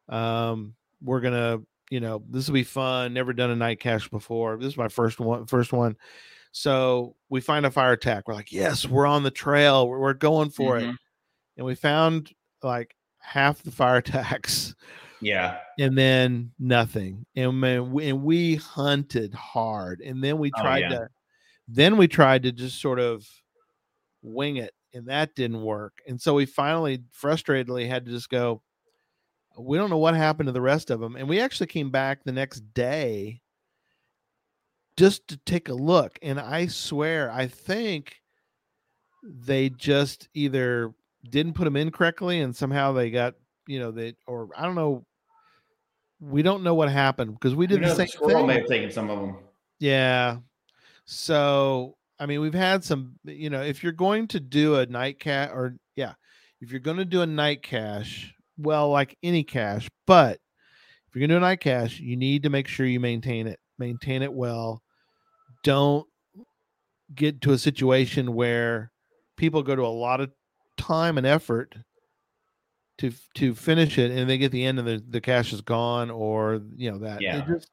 Um, 0.09 0.75
we're 1.03 1.21
gonna, 1.21 1.59
you 1.91 2.01
know, 2.01 2.23
this 2.31 2.47
will 2.47 2.55
be 2.55 2.62
fun. 2.62 3.12
Never 3.12 3.33
done 3.33 3.51
a 3.51 3.57
night 3.57 3.81
cache 3.81 4.09
before. 4.09 4.57
This 4.57 4.69
is 4.69 4.77
my 4.77 4.89
first 4.89 5.19
one. 5.19 5.47
First 5.47 5.73
one. 5.73 5.97
So 6.59 7.16
we 7.28 7.42
find 7.42 7.66
a 7.66 7.70
fire 7.70 7.96
tack. 7.96 8.26
We're 8.26 8.32
like, 8.32 8.50
yes, 8.50 8.88
we're 8.88 9.04
on 9.07 9.22
the 9.22 9.30
trail. 9.30 9.86
We're, 9.86 9.98
we're 9.98 10.14
going 10.14 10.48
for 10.48 10.78
it. 10.78 10.84
Mhm. 10.84 10.96
And 11.59 11.66
we 11.66 11.74
found 11.74 12.32
like 12.62 12.96
half 13.18 13.62
the 13.62 13.70
fire 13.70 14.00
tacks 14.02 14.74
Yeah. 15.20 15.59
and 15.78 15.98
then 15.98 16.52
nothing. 16.59 17.26
And 17.36 17.61
man, 17.61 17.92
we, 17.92 18.09
and 18.09 18.22
we 18.22 18.54
hunted 18.54 19.34
hard. 19.34 20.00
And 20.00 20.24
then 20.24 20.38
we 20.38 20.50
Oh, 20.57 20.62
tried 20.62 20.78
yeah. 20.78 20.88
to 20.88 21.09
then 21.68 21.98
we 21.98 22.09
tried 22.09 22.44
to 22.44 22.52
just 22.52 22.80
sort 22.80 23.00
of 23.00 23.26
wing 24.22 24.57
it 24.57 24.72
and 24.94 25.09
that 25.09 25.34
didn't 25.34 25.61
work. 25.61 25.98
And 26.09 26.18
so 26.18 26.32
we 26.32 26.46
finally 26.46 27.02
frustratedly 27.22 27.86
had 27.86 28.07
to 28.07 28.11
just 28.11 28.30
go 28.30 28.62
we 29.59 29.76
don't 29.76 29.90
know 29.90 29.98
what 29.98 30.14
happened 30.16 30.46
to 30.46 30.52
the 30.52 30.61
rest 30.62 30.88
of 30.90 31.00
them. 31.00 31.16
And 31.16 31.28
we 31.28 31.38
actually 31.38 31.66
came 31.66 31.90
back 31.90 32.24
the 32.24 32.32
next 32.32 32.61
day 32.72 33.42
just 34.97 35.28
to 35.28 35.36
take 35.38 35.68
a 35.68 35.74
look. 35.74 36.18
And 36.22 36.40
I 36.40 36.66
swear, 36.66 37.30
I 37.30 37.47
think 37.47 38.16
they 39.22 39.68
just 39.70 40.28
either 40.34 40.92
didn't 41.28 41.55
put 41.55 41.64
them 41.64 41.76
in 41.76 41.90
correctly 41.90 42.40
and 42.40 42.55
somehow 42.55 42.92
they 42.92 43.11
got, 43.11 43.34
you 43.66 43.78
know, 43.78 43.90
they, 43.90 44.14
or 44.26 44.49
I 44.57 44.62
don't 44.64 44.74
know. 44.76 45.05
We 46.20 46.42
don't 46.42 46.62
know 46.62 46.74
what 46.74 46.90
happened 46.90 47.34
because 47.34 47.55
we 47.55 47.64
You 47.64 47.68
did 47.68 47.82
know, 47.82 47.88
the 47.88 47.94
the 47.94 47.97
same 47.97 48.07
squirrel 48.09 48.38
thing. 48.38 48.47
may 48.47 48.59
have 48.59 48.66
taken 48.66 48.90
some 48.90 49.11
of 49.11 49.20
them. 49.20 49.36
Yeah. 49.80 50.38
So, 51.05 51.97
I 52.18 52.24
mean, 52.24 52.40
we've 52.40 52.55
had 52.55 52.82
some, 52.82 53.16
you 53.24 53.51
know, 53.51 53.62
if 53.62 53.82
you're 53.82 53.92
going 53.92 54.26
to 54.28 54.40
do 54.40 54.76
a 54.76 54.86
night 54.86 55.20
cat 55.20 55.51
or 55.53 55.76
yeah, 55.94 56.14
if 56.61 56.70
you're 56.70 56.80
going 56.80 56.97
to 56.97 57.05
do 57.05 57.20
a 57.20 57.26
night 57.26 57.62
cache, 57.62 58.32
well, 58.57 58.88
like 58.88 59.18
any 59.22 59.44
cache, 59.44 59.88
but 60.07 60.38
if 61.07 61.14
you're 61.14 61.20
going 61.20 61.28
to 61.28 61.34
do 61.34 61.44
a 61.44 61.49
night 61.49 61.61
cache, 61.61 62.01
you 62.01 62.16
need 62.16 62.42
to 62.44 62.51
make 62.51 62.66
sure 62.66 62.86
you 62.86 63.01
maintain 63.01 63.47
it, 63.47 63.61
maintain 63.78 64.22
it 64.22 64.32
well. 64.32 64.82
Don't 65.67 66.07
get 67.12 67.41
to 67.41 67.53
a 67.53 67.59
situation 67.59 68.35
where 68.35 68.93
people 69.37 69.64
go 69.64 69.75
to 69.75 69.83
a 69.83 69.89
lot 69.89 70.21
of 70.21 70.31
time 70.77 71.19
and 71.19 71.27
effort 71.27 71.75
to 72.99 73.12
to 73.35 73.53
finish 73.53 73.99
it 73.99 74.12
and 74.12 74.31
they 74.31 74.39
get 74.39 74.53
the 74.53 74.64
end 74.64 74.79
and 74.79 74.87
the, 74.87 75.03
the 75.11 75.21
cache 75.21 75.53
is 75.53 75.61
gone 75.62 76.09
or 76.11 76.61
you 76.77 76.91
know 76.93 76.99
that 76.99 77.19
It 77.21 77.25
Yeah. 77.25 77.45
just 77.49 77.71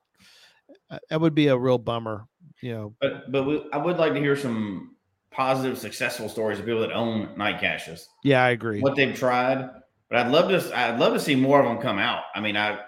uh, 0.89 0.98
that 1.10 1.22
would 1.22 1.36
be 1.36 1.48
a 1.48 1.58
real 1.58 1.78
bummer 1.78 2.26
you 2.62 2.74
know 2.74 2.96
But 3.00 3.32
but 3.32 3.44
we, 3.44 3.64
I 3.72 3.78
would 3.78 3.98
like 3.98 4.14
to 4.14 4.20
hear 4.20 4.36
some 4.36 4.96
positive, 5.32 5.78
successful 5.78 6.30
stories 6.30 6.58
of 6.60 6.66
people 6.66 6.82
that 6.82 6.91
own 6.94 7.38
night 7.38 7.60
caches. 7.62 8.10
yeah 8.24 8.44
i 8.44 8.50
agree 8.50 8.82
what 8.82 8.96
they've 8.96 9.16
tried. 9.16 9.70
But 10.10 10.18
I'd 10.20 10.32
love 10.32 10.50
to 10.50 10.78
I'd 10.78 11.00
love 11.00 11.14
to 11.14 11.20
see 11.20 11.36
more 11.36 11.60
of 11.60 11.66
them 11.68 11.78
come 11.78 12.00
out. 12.00 12.24
I 12.34 12.41
mean, 12.41 12.58
I 12.58 12.80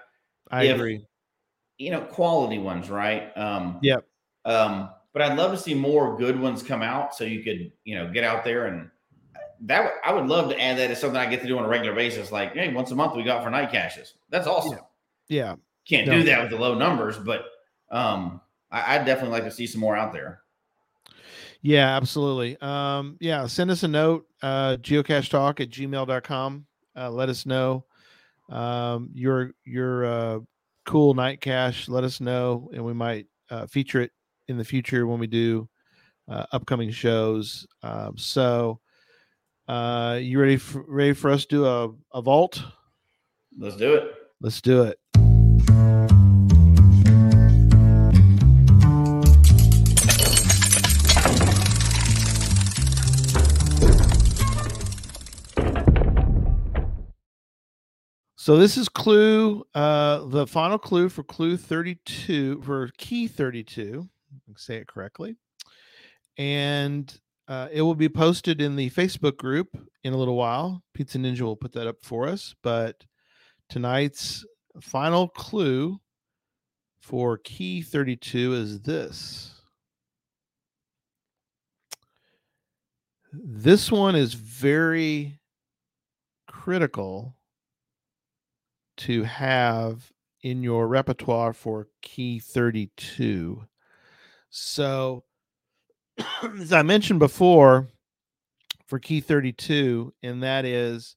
i 0.50 0.64
if- 0.64 0.74
agree 0.74 1.06
you 1.78 1.90
know 1.90 2.00
quality 2.00 2.58
ones, 2.58 2.88
right? 2.90 3.36
Um, 3.36 3.78
Yep. 3.82 4.04
Um, 4.46 4.90
but 5.16 5.22
I'd 5.22 5.38
love 5.38 5.50
to 5.52 5.56
see 5.56 5.72
more 5.72 6.14
good 6.18 6.38
ones 6.38 6.62
come 6.62 6.82
out 6.82 7.14
so 7.14 7.24
you 7.24 7.42
could 7.42 7.72
you 7.84 7.94
know 7.94 8.12
get 8.12 8.22
out 8.22 8.44
there 8.44 8.66
and 8.66 8.90
that 9.62 9.94
I 10.04 10.12
would 10.12 10.26
love 10.26 10.50
to 10.50 10.60
add 10.60 10.76
that 10.76 10.90
as 10.90 11.00
something 11.00 11.18
I 11.18 11.24
get 11.24 11.40
to 11.40 11.46
do 11.48 11.56
on 11.56 11.64
a 11.64 11.68
regular 11.68 11.94
basis. 11.96 12.30
Like, 12.30 12.52
hey, 12.52 12.70
once 12.70 12.90
a 12.90 12.94
month 12.94 13.16
we 13.16 13.22
got 13.22 13.42
for 13.42 13.48
night 13.48 13.72
caches. 13.72 14.12
That's 14.28 14.46
awesome. 14.46 14.80
yeah 15.28 15.54
Can't 15.88 16.06
No. 16.06 16.18
do 16.18 16.24
that 16.24 16.42
with 16.42 16.50
the 16.50 16.58
low 16.58 16.74
numbers, 16.74 17.16
but 17.16 17.46
um, 17.90 18.42
I, 18.70 18.96
I'd 18.96 19.06
definitely 19.06 19.30
like 19.32 19.44
to 19.44 19.50
see 19.50 19.66
some 19.66 19.80
more 19.80 19.96
out 19.96 20.12
there. 20.12 20.42
yeah 21.62 21.96
absolutely 21.96 22.58
um 22.60 23.16
yeah 23.18 23.46
send 23.46 23.70
us 23.70 23.82
a 23.84 23.88
note 23.88 24.26
uh 24.42 24.76
geocache 24.82 25.30
talk 25.30 25.60
at 25.62 25.70
gmail.com 25.70 26.66
uh 26.94 27.10
let 27.10 27.30
us 27.30 27.46
know 27.46 27.86
um 28.50 29.08
your 29.14 29.52
your 29.64 30.04
uh 30.04 30.38
cool 30.84 31.14
night 31.14 31.40
cache 31.40 31.88
let 31.88 32.04
us 32.04 32.20
know 32.20 32.68
and 32.74 32.84
we 32.84 32.92
might 32.92 33.26
uh, 33.48 33.66
feature 33.66 34.02
it 34.02 34.12
in 34.48 34.56
the 34.56 34.64
future 34.64 35.06
when 35.06 35.18
we 35.18 35.26
do 35.26 35.68
uh, 36.28 36.44
upcoming 36.52 36.90
shows 36.90 37.66
um 37.82 38.16
so 38.16 38.80
uh 39.68 40.18
you 40.20 40.40
ready 40.40 40.56
for 40.56 40.84
ready 40.88 41.12
for 41.12 41.30
us 41.30 41.42
to 41.42 41.48
do 41.48 41.66
a, 41.66 41.90
a 42.14 42.22
vault 42.22 42.62
Let's 43.58 43.76
do 43.76 43.94
it. 43.94 44.14
let's 44.40 44.60
do 44.60 44.82
it 44.82 44.98
So 58.46 58.56
this 58.56 58.76
is 58.76 58.88
clue, 58.88 59.66
uh, 59.74 60.24
the 60.26 60.46
final 60.46 60.78
clue 60.78 61.08
for 61.08 61.24
clue 61.24 61.56
32 61.56 62.62
for 62.62 62.88
key 62.96 63.26
32. 63.26 64.08
Say 64.56 64.76
it 64.76 64.88
correctly. 64.88 65.36
And 66.38 67.12
uh, 67.48 67.68
it 67.72 67.82
will 67.82 67.94
be 67.94 68.08
posted 68.08 68.60
in 68.60 68.76
the 68.76 68.90
Facebook 68.90 69.36
group 69.36 69.68
in 70.04 70.12
a 70.12 70.16
little 70.16 70.36
while. 70.36 70.82
Pizza 70.94 71.18
Ninja 71.18 71.42
will 71.42 71.56
put 71.56 71.72
that 71.72 71.86
up 71.86 71.96
for 72.02 72.26
us. 72.26 72.54
But 72.62 73.04
tonight's 73.68 74.44
final 74.80 75.28
clue 75.28 76.00
for 77.00 77.38
key 77.38 77.82
32 77.82 78.54
is 78.54 78.80
this. 78.80 79.52
This 83.32 83.92
one 83.92 84.16
is 84.16 84.34
very 84.34 85.38
critical 86.48 87.36
to 88.98 89.22
have 89.24 90.10
in 90.42 90.62
your 90.62 90.88
repertoire 90.88 91.52
for 91.52 91.88
key 92.02 92.38
32. 92.38 93.62
So, 94.50 95.24
as 96.60 96.72
I 96.72 96.82
mentioned 96.82 97.18
before, 97.18 97.88
for 98.86 98.98
key 98.98 99.20
32, 99.20 100.12
and 100.22 100.42
that 100.42 100.64
is 100.64 101.16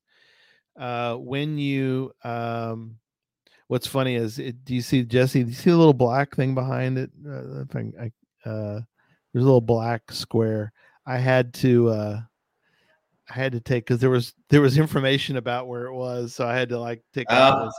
uh, 0.77 1.15
when 1.15 1.57
you, 1.57 2.11
um, 2.23 2.97
what's 3.67 3.87
funny 3.87 4.15
is, 4.15 4.39
it, 4.39 4.63
do 4.65 4.73
you 4.73 4.81
see 4.81 5.03
Jesse? 5.03 5.43
Do 5.43 5.49
you 5.49 5.55
see 5.55 5.69
the 5.69 5.77
little 5.77 5.93
black 5.93 6.35
thing 6.35 6.55
behind 6.55 6.97
it? 6.97 7.11
Uh, 7.27 7.65
thing, 7.71 7.93
I, 7.99 8.05
uh, 8.49 8.81
there's 9.31 9.43
a 9.43 9.47
little 9.47 9.61
black 9.61 10.11
square. 10.11 10.73
I 11.05 11.17
had 11.17 11.53
to, 11.55 11.89
uh, 11.89 12.19
I 13.29 13.33
had 13.33 13.51
to 13.51 13.59
take 13.59 13.85
because 13.85 13.99
there 13.99 14.09
was 14.09 14.33
there 14.49 14.61
was 14.61 14.77
information 14.77 15.37
about 15.37 15.67
where 15.67 15.85
it 15.85 15.93
was, 15.93 16.33
so 16.33 16.47
I 16.47 16.55
had 16.55 16.69
to 16.69 16.79
like 16.79 17.03
take. 17.13 17.27
Oh. 17.29 17.69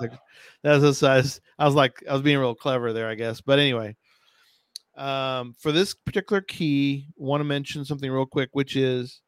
That's 0.62 0.84
a 0.84 0.94
size. 0.94 1.40
I 1.59 1.64
was 1.64 1.74
like, 1.74 2.03
I 2.09 2.12
was 2.12 2.22
being 2.22 2.38
real 2.38 2.55
clever 2.55 2.92
there, 2.92 3.09
I 3.09 3.16
guess. 3.16 3.40
But 3.40 3.59
anyway, 3.59 3.96
um, 5.01 5.55
for 5.59 5.72
this 5.72 5.94
particular 5.94 6.42
key, 6.42 7.09
want 7.16 7.40
to 7.40 7.44
mention 7.44 7.84
something 7.84 8.11
real 8.11 8.26
quick, 8.26 8.51
which 8.53 8.76
is 8.76 9.22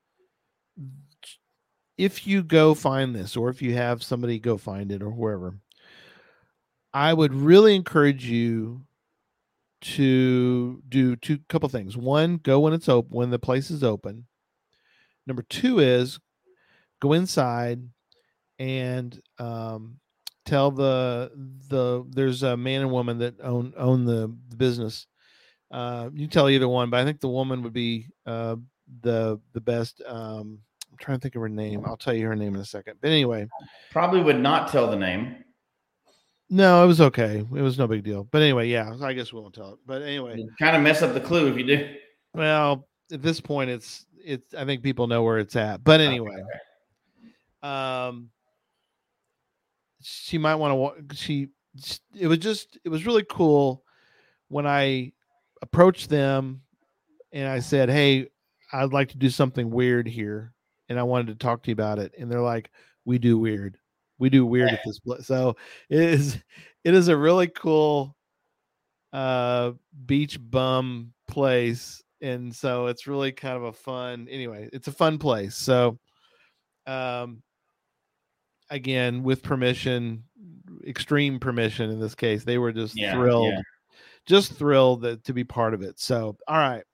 if 1.97 2.27
you 2.27 2.43
go 2.43 2.75
find 2.75 3.15
this, 3.15 3.37
or 3.37 3.49
if 3.49 3.63
you 3.63 3.75
have 3.75 4.03
somebody 4.03 4.39
go 4.39 4.59
find 4.59 4.93
it, 4.93 5.03
or 5.03 5.11
whoever, 5.11 5.57
I 6.93 7.15
would 7.15 7.33
really 7.33 7.75
encourage 7.75 8.27
you 8.27 8.83
to 9.81 10.83
do 10.89 11.17
two 11.17 11.39
couple 11.49 11.69
things. 11.69 11.97
One, 11.97 12.37
go 12.37 12.61
when 12.61 12.75
it's 12.75 12.89
open, 12.89 13.11
when 13.11 13.31
the 13.31 13.39
place 13.39 13.71
is 13.71 13.83
open. 13.83 14.27
Number 15.27 15.43
two 15.43 15.79
is 15.79 16.19
go 17.01 17.15
inside 17.15 17.81
and 18.59 19.19
um, 19.39 19.99
tell 20.45 20.71
the 20.71 21.33
the 21.69 22.05
there's 22.11 22.43
a 22.43 22.57
man 22.57 22.83
and 22.83 22.91
woman 22.91 23.19
that 23.19 23.41
own 23.43 23.73
own 23.77 24.05
the, 24.05 24.35
the 24.49 24.57
business. 24.57 25.07
Uh, 25.73 26.11
you 26.13 26.27
tell 26.29 26.49
either 26.51 26.69
one, 26.69 26.91
but 26.91 27.01
I 27.01 27.05
think 27.05 27.21
the 27.21 27.29
woman 27.29 27.63
would 27.63 27.73
be 27.73 28.07
uh, 28.27 28.57
the 29.01 29.41
the 29.55 29.61
best. 29.61 30.03
Um, 30.07 30.59
I'm 30.91 30.99
trying 30.99 31.19
to 31.19 31.23
think 31.23 31.35
of 31.35 31.41
her 31.41 31.49
name. 31.49 31.83
I'll 31.87 31.97
tell 31.97 32.13
you 32.15 32.27
her 32.27 32.37
name 32.37 32.55
in 32.55 32.61
a 32.61 32.65
second. 32.65 32.99
But 33.01 33.09
anyway, 33.09 33.49
Probably 33.91 34.21
would 34.23 34.39
not 34.39 34.69
tell 34.71 34.91
the 34.91 34.97
name. 34.99 35.43
no, 36.51 36.85
it 36.85 36.87
was 36.87 37.01
okay. 37.01 37.39
It 37.39 37.63
was 37.63 37.79
no 37.79 37.87
big 37.87 38.05
deal. 38.05 38.25
But 38.25 38.43
anyway, 38.43 38.69
yeah, 38.69 38.93
I 39.03 39.15
guess 39.15 39.33
we 39.33 39.41
won't 39.41 39.55
tell 39.55 39.73
it. 39.73 39.79
But 39.87 40.03
anyway, 40.03 40.45
Kind 40.59 40.77
of 40.77 40.83
mess 40.83 41.01
up 41.01 41.15
the 41.15 41.21
clue 41.21 41.47
if 41.49 41.57
you 41.57 41.65
do. 41.65 41.95
well, 42.35 42.87
at 43.11 43.23
this 43.23 43.41
point, 43.41 43.71
it's 43.71 44.05
it's. 44.23 44.53
I 44.55 44.67
think 44.67 44.83
people 44.83 45.07
know 45.07 45.23
where 45.23 45.39
it's 45.39 45.57
at. 45.57 45.83
But 45.83 46.01
anyway, 46.03 46.37
um, 47.63 48.29
she 50.03 50.37
might 50.39 50.57
want 50.57 51.09
to. 51.09 51.17
She. 51.17 51.49
It 52.19 52.27
was 52.27 52.39
just. 52.39 52.79
It 52.85 52.91
was 52.91 53.07
really 53.07 53.25
cool 53.29 53.83
when 54.49 54.67
I 54.67 55.13
approached 55.63 56.11
them 56.11 56.63
and 57.33 57.49
I 57.49 57.61
said, 57.61 57.89
"Hey, 57.89 58.29
I'd 58.73 58.93
like 58.93 59.09
to 59.11 59.19
do 59.19 59.31
something 59.31 59.71
weird 59.71 60.07
here, 60.07 60.53
and 60.89 60.99
I 60.99 61.03
wanted 61.05 61.29
to 61.29 61.35
talk 61.37 61.63
to 61.63 61.71
you 61.71 61.73
about 61.75 61.99
it." 61.99 62.13
And 62.19 62.31
they're 62.31 62.41
like, 62.43 62.71
"We 63.05 63.19
do 63.19 63.39
weird. 63.39 63.79
We 64.19 64.29
do 64.29 64.45
weird 64.45 64.71
at 64.71 64.81
this 64.85 64.99
place." 65.01 65.27
So 65.27 65.57
it 65.89 66.01
is. 66.01 66.39
It 66.85 66.95
is 66.95 67.07
a 67.09 67.17
really 67.17 67.47
cool 67.47 68.17
uh 69.13 69.73
beach 70.07 70.39
bum 70.41 71.13
place 71.29 72.03
and 72.23 72.55
so 72.55 72.87
it's 72.87 73.07
really 73.07 73.31
kind 73.31 73.57
of 73.57 73.65
a 73.65 73.73
fun 73.73 74.27
anyway 74.31 74.69
it's 74.73 74.89
a 74.89 74.93
fun 74.93 75.19
place 75.19 75.55
so 75.55 75.99
um 76.87 77.43
again 78.71 79.23
with 79.23 79.43
permission 79.43 80.25
extreme 80.87 81.39
permission 81.39 81.91
in 81.91 82.01
this 82.01 82.15
case 82.15 82.43
they 82.45 82.57
were 82.59 82.73
just 82.73 82.97
Yeah, 82.97 83.13
thrilled 83.13 83.53
yeah. 83.53 83.61
Just 84.27 84.55
thrilled 84.55 85.03
that, 85.03 85.25
to 85.25 85.33
be 85.33 85.45
part 85.45 85.75
of 85.75 85.83
it. 85.83 85.99
So 85.99 86.37
all 86.47 86.57
right. 86.57 86.85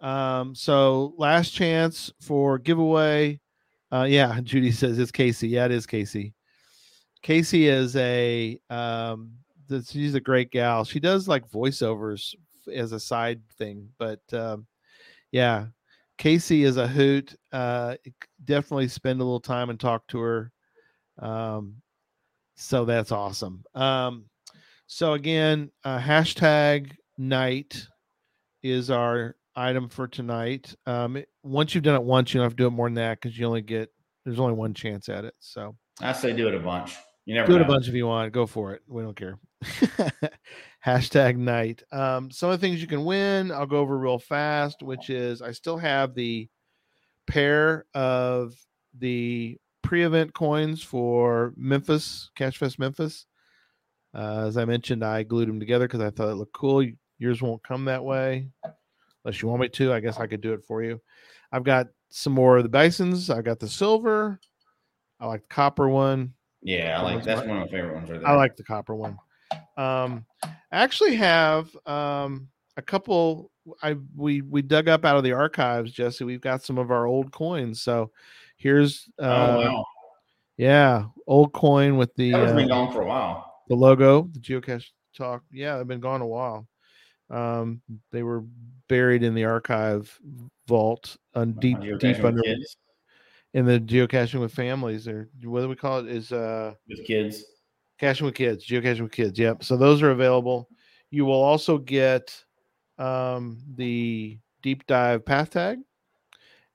Um 0.00 0.54
so 0.54 1.14
last 1.16 1.50
chance 1.50 2.12
for 2.20 2.58
giveaway. 2.58 3.40
Uh 3.90 4.06
yeah 4.08 4.40
judy 4.42 4.72
says 4.72 4.98
it's 4.98 5.12
casey. 5.12 5.48
Yeah 5.48 5.66
it 5.66 5.70
is 5.72 5.86
casey. 5.86 6.34
Casey 7.22 7.68
is 7.68 7.96
a 7.96 8.58
um 8.70 9.32
she's 9.88 10.14
a 10.14 10.20
great 10.20 10.50
gal. 10.50 10.84
She 10.84 11.00
does 11.00 11.28
like 11.28 11.50
voiceovers 11.50 12.34
as 12.72 12.92
a 12.92 13.00
side 13.00 13.40
thing 13.58 13.88
but 13.98 14.20
um 14.32 14.66
yeah. 15.32 15.66
Casey 16.18 16.64
is 16.64 16.76
a 16.76 16.88
hoot. 16.88 17.34
Uh 17.52 17.96
definitely 18.44 18.88
spend 18.88 19.20
a 19.20 19.24
little 19.24 19.40
time 19.40 19.70
and 19.70 19.78
talk 19.80 20.06
to 20.08 20.18
her. 20.18 20.52
Um 21.18 21.76
so 22.56 22.84
that's 22.84 23.12
awesome. 23.12 23.64
Um 23.74 24.26
so 24.86 25.12
again 25.12 25.70
uh, 25.84 25.98
hashtag 25.98 26.92
night 27.18 27.86
is 28.62 28.90
our 28.90 29.36
item 29.54 29.88
for 29.88 30.06
tonight 30.06 30.74
um 30.86 31.22
once 31.42 31.74
you've 31.74 31.84
done 31.84 31.94
it 31.94 32.02
once 32.02 32.32
you 32.32 32.38
don't 32.38 32.44
have 32.44 32.52
to 32.52 32.62
do 32.62 32.66
it 32.66 32.70
more 32.70 32.88
than 32.88 32.94
that 32.94 33.20
because 33.20 33.38
you 33.38 33.46
only 33.46 33.62
get 33.62 33.90
there's 34.24 34.40
only 34.40 34.54
one 34.54 34.74
chance 34.74 35.08
at 35.08 35.24
it 35.24 35.34
so 35.38 35.74
I 36.00 36.12
say 36.12 36.32
do 36.32 36.48
it 36.48 36.54
a 36.54 36.58
bunch. 36.58 36.94
You 37.24 37.34
never 37.34 37.48
do 37.48 37.56
it 37.56 37.62
a 37.62 37.64
bunch 37.64 37.88
if 37.88 37.94
you 37.94 38.06
want. 38.06 38.32
Go 38.32 38.46
for 38.46 38.74
it. 38.74 38.82
We 38.86 39.02
don't 39.02 39.16
care. 39.16 39.38
Hashtag 40.86 41.36
night. 41.36 41.82
Um, 41.90 42.30
some 42.30 42.50
of 42.50 42.60
the 42.60 42.66
things 42.66 42.80
you 42.80 42.86
can 42.86 43.04
win, 43.04 43.50
I'll 43.50 43.66
go 43.66 43.78
over 43.78 43.98
real 43.98 44.18
fast, 44.18 44.82
which 44.82 45.10
is 45.10 45.42
I 45.42 45.52
still 45.52 45.78
have 45.78 46.14
the 46.14 46.48
pair 47.26 47.86
of 47.94 48.54
the 48.96 49.58
pre-event 49.82 50.34
coins 50.34 50.82
for 50.82 51.52
Memphis, 51.56 52.30
Cache 52.36 52.58
Fest 52.58 52.78
Memphis. 52.78 53.26
Uh, 54.16 54.46
as 54.46 54.56
I 54.56 54.64
mentioned, 54.64 55.04
I 55.04 55.22
glued 55.22 55.48
them 55.48 55.60
together 55.60 55.86
because 55.86 56.00
I 56.00 56.10
thought 56.10 56.30
it 56.30 56.36
looked 56.36 56.54
cool. 56.54 56.86
Yours 57.18 57.42
won't 57.42 57.62
come 57.62 57.84
that 57.84 58.02
way. 58.02 58.48
Unless 59.24 59.42
you 59.42 59.48
want 59.48 59.60
me 59.60 59.68
to, 59.68 59.92
I 59.92 60.00
guess 60.00 60.18
I 60.18 60.26
could 60.26 60.40
do 60.40 60.54
it 60.54 60.64
for 60.64 60.82
you. 60.82 61.00
I've 61.52 61.64
got 61.64 61.88
some 62.08 62.32
more 62.32 62.56
of 62.56 62.62
the 62.62 62.68
Bisons. 62.68 63.28
I 63.28 63.42
got 63.42 63.60
the 63.60 63.68
silver. 63.68 64.40
I 65.20 65.26
like 65.26 65.42
the 65.42 65.54
copper 65.54 65.88
one. 65.88 66.32
Yeah, 66.62 66.98
I 66.98 67.02
like 67.02 67.24
that's 67.24 67.46
one 67.46 67.58
of 67.58 67.62
my 67.64 67.68
favorite 67.68 67.94
ones 67.94 68.10
right 68.10 68.20
there. 68.20 68.28
I 68.28 68.34
like 68.34 68.56
the 68.56 68.64
copper 68.64 68.94
one. 68.94 69.18
Um, 69.76 70.24
I 70.42 70.50
actually 70.72 71.14
have 71.16 71.74
um, 71.86 72.48
a 72.76 72.82
couple. 72.82 73.50
I 73.82 73.96
we 74.16 74.40
we 74.42 74.62
dug 74.62 74.88
up 74.88 75.04
out 75.04 75.16
of 75.16 75.24
the 75.24 75.32
archives, 75.32 75.92
Jesse. 75.92 76.24
We've 76.24 76.40
got 76.40 76.62
some 76.62 76.78
of 76.78 76.90
our 76.90 77.06
old 77.06 77.32
coins. 77.32 77.82
So 77.82 78.10
here's 78.56 79.08
uh, 79.20 79.24
oh 79.24 79.56
wow, 79.58 79.84
yeah, 80.56 81.04
old 81.26 81.52
coin 81.52 81.96
with 81.96 82.14
the 82.16 82.32
that 82.32 82.46
has 82.46 82.52
been 82.52 82.70
uh, 82.70 82.74
gone 82.74 82.92
for 82.92 83.02
a 83.02 83.06
while. 83.06 83.45
The 83.68 83.74
logo, 83.74 84.28
the 84.32 84.40
geocache 84.40 84.88
talk. 85.16 85.42
Yeah, 85.50 85.76
they've 85.76 85.86
been 85.86 86.00
gone 86.00 86.20
a 86.20 86.26
while. 86.26 86.66
Um, 87.30 87.82
they 88.12 88.22
were 88.22 88.44
buried 88.88 89.22
in 89.22 89.34
the 89.34 89.44
archive 89.44 90.16
vault, 90.68 91.16
on 91.34 91.52
deep 91.54 91.78
deep 91.98 92.22
under 92.22 92.42
kids, 92.42 92.76
in 93.54 93.64
the 93.64 93.80
geocaching 93.80 94.40
with 94.40 94.52
families, 94.52 95.08
or 95.08 95.28
what 95.42 95.62
do 95.62 95.68
we 95.68 95.76
call 95.76 95.98
it? 96.00 96.06
Is 96.06 96.32
uh 96.32 96.74
with 96.88 97.04
kids. 97.04 97.44
Caching 97.98 98.26
with 98.26 98.34
kids, 98.34 98.66
geocaching 98.66 99.00
with 99.00 99.12
kids. 99.12 99.38
Yep. 99.38 99.64
So 99.64 99.76
those 99.76 100.02
are 100.02 100.10
available. 100.10 100.68
You 101.10 101.24
will 101.24 101.42
also 101.42 101.78
get 101.78 102.44
um, 102.98 103.58
the 103.76 104.38
deep 104.62 104.86
dive 104.86 105.24
path 105.24 105.50
tag, 105.50 105.78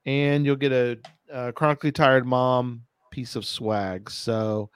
and 0.05 0.45
you'll 0.45 0.55
get 0.55 0.71
a, 0.71 0.97
a 1.31 1.53
chronically 1.53 1.91
tired 1.91 2.25
mom 2.25 2.81
piece 3.11 3.35
of 3.35 3.45
swag. 3.45 4.09
So 4.09 4.69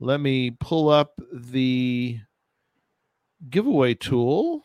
let 0.00 0.20
me 0.20 0.50
pull 0.50 0.88
up 0.88 1.20
the 1.32 2.18
giveaway 3.48 3.94
tool, 3.94 4.64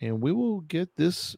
and 0.00 0.22
we 0.22 0.32
will 0.32 0.60
get 0.62 0.96
this 0.96 1.36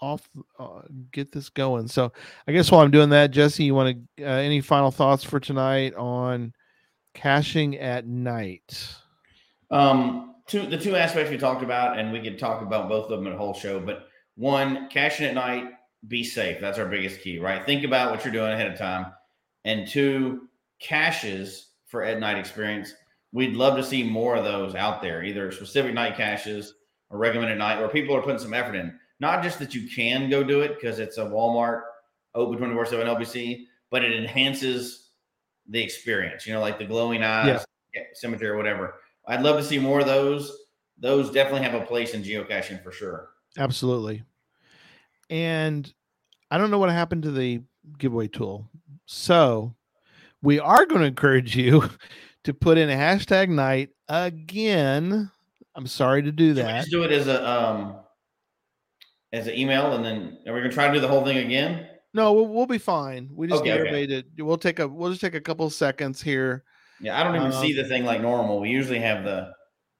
off, 0.00 0.28
uh, 0.58 0.82
get 1.10 1.32
this 1.32 1.48
going. 1.48 1.88
So 1.88 2.12
I 2.46 2.52
guess 2.52 2.70
while 2.70 2.82
I'm 2.82 2.90
doing 2.90 3.10
that, 3.10 3.32
Jesse, 3.32 3.64
you 3.64 3.74
want 3.74 3.98
to 4.16 4.24
uh, 4.24 4.28
any 4.28 4.60
final 4.60 4.90
thoughts 4.90 5.24
for 5.24 5.40
tonight 5.40 5.94
on? 5.94 6.52
caching 7.16 7.78
at 7.78 8.06
night. 8.06 8.94
Um, 9.70 10.36
two 10.46 10.66
the 10.66 10.78
two 10.78 10.94
aspects 10.94 11.30
we 11.30 11.38
talked 11.38 11.64
about, 11.64 11.98
and 11.98 12.12
we 12.12 12.20
could 12.20 12.38
talk 12.38 12.62
about 12.62 12.88
both 12.88 13.10
of 13.10 13.18
them 13.18 13.26
in 13.26 13.32
a 13.32 13.36
whole 13.36 13.54
show. 13.54 13.80
But 13.80 14.06
one, 14.36 14.88
caching 14.90 15.26
at 15.26 15.34
night, 15.34 15.64
be 16.06 16.22
safe. 16.22 16.60
That's 16.60 16.78
our 16.78 16.86
biggest 16.86 17.20
key, 17.22 17.38
right? 17.38 17.66
Think 17.66 17.84
about 17.84 18.12
what 18.12 18.24
you're 18.24 18.32
doing 18.32 18.52
ahead 18.52 18.70
of 18.70 18.78
time. 18.78 19.06
And 19.64 19.88
two, 19.88 20.48
caches 20.78 21.65
for 21.86 22.02
at 22.02 22.20
night 22.20 22.38
experience. 22.38 22.92
We'd 23.32 23.54
love 23.54 23.76
to 23.76 23.84
see 23.84 24.02
more 24.02 24.36
of 24.36 24.44
those 24.44 24.74
out 24.74 25.02
there, 25.02 25.24
either 25.24 25.50
specific 25.50 25.94
night 25.94 26.16
caches 26.16 26.74
or 27.10 27.18
recommended 27.18 27.58
night, 27.58 27.78
where 27.78 27.88
people 27.88 28.14
are 28.14 28.22
putting 28.22 28.38
some 28.38 28.54
effort 28.54 28.74
in. 28.74 28.98
Not 29.20 29.42
just 29.42 29.58
that 29.60 29.74
you 29.74 29.88
can 29.88 30.28
go 30.28 30.42
do 30.42 30.60
it 30.60 30.74
because 30.74 30.98
it's 30.98 31.18
a 31.18 31.24
Walmart 31.24 31.82
open 32.34 32.58
24 32.58 32.86
7 32.86 33.06
LPC, 33.06 33.64
but 33.90 34.04
it 34.04 34.12
enhances 34.12 35.10
the 35.68 35.82
experience. 35.82 36.46
You 36.46 36.54
know, 36.54 36.60
like 36.60 36.78
the 36.78 36.84
glowing 36.84 37.22
eyes, 37.22 37.64
yeah. 37.94 38.02
cemetery, 38.14 38.50
or 38.50 38.56
whatever. 38.56 38.94
I'd 39.26 39.42
love 39.42 39.56
to 39.56 39.64
see 39.64 39.78
more 39.78 40.00
of 40.00 40.06
those. 40.06 40.56
Those 40.98 41.30
definitely 41.30 41.68
have 41.68 41.80
a 41.80 41.84
place 41.84 42.14
in 42.14 42.22
geocaching 42.22 42.82
for 42.82 42.92
sure. 42.92 43.30
Absolutely. 43.58 44.22
And 45.30 45.92
I 46.50 46.58
don't 46.58 46.70
know 46.70 46.78
what 46.78 46.90
happened 46.90 47.24
to 47.24 47.30
the 47.30 47.62
giveaway 47.98 48.28
tool. 48.28 48.68
So 49.06 49.74
we 50.46 50.60
are 50.60 50.86
going 50.86 51.00
to 51.00 51.06
encourage 51.08 51.56
you 51.56 51.90
to 52.44 52.54
put 52.54 52.78
in 52.78 52.88
a 52.88 52.94
hashtag 52.94 53.48
night 53.48 53.90
again. 54.08 55.28
I'm 55.74 55.88
sorry 55.88 56.22
to 56.22 56.30
do 56.30 56.54
that. 56.54 56.82
Just 56.82 56.90
do 56.92 57.02
it 57.02 57.10
as 57.10 57.26
a 57.26 57.50
um 57.50 57.96
as 59.32 59.48
an 59.48 59.54
email, 59.54 59.92
and 59.94 60.04
then 60.04 60.38
are 60.46 60.54
we 60.54 60.60
gonna 60.60 60.72
try 60.72 60.86
to 60.86 60.94
do 60.94 61.00
the 61.00 61.08
whole 61.08 61.24
thing 61.24 61.38
again? 61.38 61.88
No, 62.14 62.32
we'll, 62.32 62.46
we'll 62.46 62.66
be 62.66 62.78
fine. 62.78 63.28
We 63.34 63.48
just 63.48 63.60
okay, 63.60 63.70
need 63.70 63.80
okay. 63.80 63.88
everybody 63.88 64.22
to. 64.36 64.42
We'll 64.42 64.56
take 64.56 64.78
a. 64.78 64.86
We'll 64.86 65.10
just 65.10 65.20
take 65.20 65.34
a 65.34 65.40
couple 65.40 65.68
seconds 65.68 66.22
here. 66.22 66.62
Yeah, 67.00 67.20
I 67.20 67.24
don't 67.24 67.34
even 67.34 67.52
um, 67.52 67.60
see 67.60 67.74
the 67.74 67.84
thing 67.84 68.04
like 68.04 68.22
normal. 68.22 68.60
We 68.60 68.70
usually 68.70 69.00
have 69.00 69.24
the. 69.24 69.52